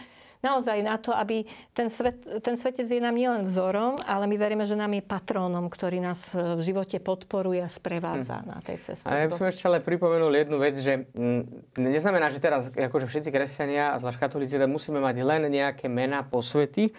naozaj 0.47 0.79
na 0.87 0.95
to, 1.03 1.11
aby 1.11 1.43
ten, 1.75 1.91
svet, 1.91 2.23
ten 2.39 2.55
svetec 2.55 2.87
je 2.87 3.03
nám 3.03 3.19
nielen 3.19 3.43
vzorom, 3.43 3.99
ale 4.07 4.31
my 4.31 4.37
veríme, 4.39 4.63
že 4.63 4.79
nám 4.79 4.95
je 4.95 5.03
patrónom, 5.03 5.67
ktorý 5.67 5.99
nás 5.99 6.31
v 6.31 6.61
živote 6.63 7.03
podporuje 7.03 7.59
a 7.59 7.67
sprevádza 7.67 8.41
hm. 8.41 8.47
na 8.47 8.59
tej 8.63 8.79
ceste. 8.87 9.07
A 9.11 9.27
ja 9.27 9.27
by 9.27 9.35
som 9.35 9.51
ešte 9.51 9.67
ale 9.67 9.83
pripomenul 9.83 10.31
jednu 10.31 10.57
vec, 10.63 10.79
že 10.79 11.11
mm, 11.11 11.75
neznamená, 11.83 12.31
že 12.31 12.39
teraz 12.39 12.71
akože 12.71 13.11
všetci 13.11 13.35
kresťania 13.35 13.91
a 13.91 13.99
zvlášť 13.99 14.23
katolíci 14.23 14.55
musíme 14.71 15.03
mať 15.03 15.17
len 15.27 15.43
nejaké 15.51 15.91
mená 15.91 16.23
posvety, 16.23 16.95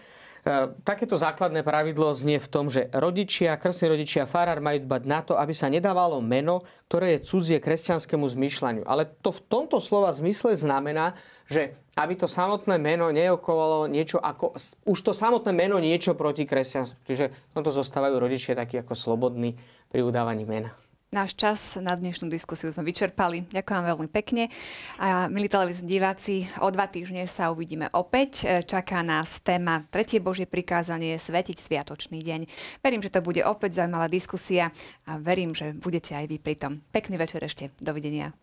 E, 0.47 0.71
takéto 0.87 1.19
základné 1.19 1.59
pravidlo 1.59 2.07
znie 2.15 2.39
v 2.39 2.47
tom, 2.47 2.71
že 2.71 2.87
rodičia, 2.95 3.59
krstní 3.59 3.91
rodičia, 3.91 4.23
farár 4.23 4.63
majú 4.63 4.79
dbať 4.87 5.03
na 5.03 5.19
to, 5.19 5.35
aby 5.35 5.51
sa 5.51 5.67
nedávalo 5.67 6.23
meno, 6.23 6.63
ktoré 6.87 7.19
je 7.19 7.27
cudzie 7.27 7.59
kresťanskému 7.59 8.23
zmýšľaniu. 8.23 8.87
Ale 8.87 9.11
to 9.19 9.35
v 9.35 9.43
tomto 9.43 9.83
slova 9.83 10.15
zmysle 10.15 10.55
znamená, 10.55 11.19
že 11.47 11.73
aby 11.97 12.13
to 12.13 12.29
samotné 12.29 12.77
meno 12.77 13.09
neokovalo 13.09 13.89
niečo 13.89 14.21
ako... 14.21 14.53
Už 14.85 14.99
to 15.01 15.11
samotné 15.17 15.49
meno 15.49 15.81
niečo 15.81 16.13
proti 16.13 16.45
kresťanstvu. 16.45 17.01
Čiže 17.07 17.25
v 17.33 17.53
tomto 17.57 17.73
zostávajú 17.73 18.21
rodičia 18.21 18.53
takí 18.53 18.77
ako 18.77 18.93
slobodní 18.93 19.57
pri 19.89 20.05
udávaní 20.05 20.45
mena. 20.45 20.77
Náš 21.07 21.39
čas 21.39 21.79
na 21.79 21.95
dnešnú 21.95 22.27
diskusiu 22.27 22.67
sme 22.67 22.83
vyčerpali. 22.83 23.47
Ďakujem 23.47 23.79
veľmi 23.79 24.09
pekne. 24.11 24.51
A 24.99 25.31
milí 25.31 25.47
televízni 25.47 25.87
diváci, 25.87 26.51
o 26.59 26.67
dva 26.67 26.83
týždne 26.91 27.23
sa 27.31 27.47
uvidíme 27.47 27.87
opäť. 27.95 28.43
Čaká 28.67 29.07
nás 29.07 29.39
téma 29.39 29.87
Tretie 29.87 30.19
Božie 30.19 30.43
prikázanie 30.43 31.15
Svetiť 31.15 31.63
Sviatočný 31.63 32.19
deň. 32.19 32.41
Verím, 32.83 32.99
že 32.99 33.09
to 33.15 33.23
bude 33.23 33.39
opäť 33.39 33.79
zaujímavá 33.79 34.11
diskusia 34.11 34.75
a 35.07 35.15
verím, 35.15 35.55
že 35.55 35.71
budete 35.71 36.11
aj 36.11 36.27
vy 36.27 36.37
pri 36.43 36.55
tom. 36.59 36.83
Pekný 36.91 37.15
večer 37.15 37.39
ešte. 37.39 37.71
Dovidenia. 37.79 38.35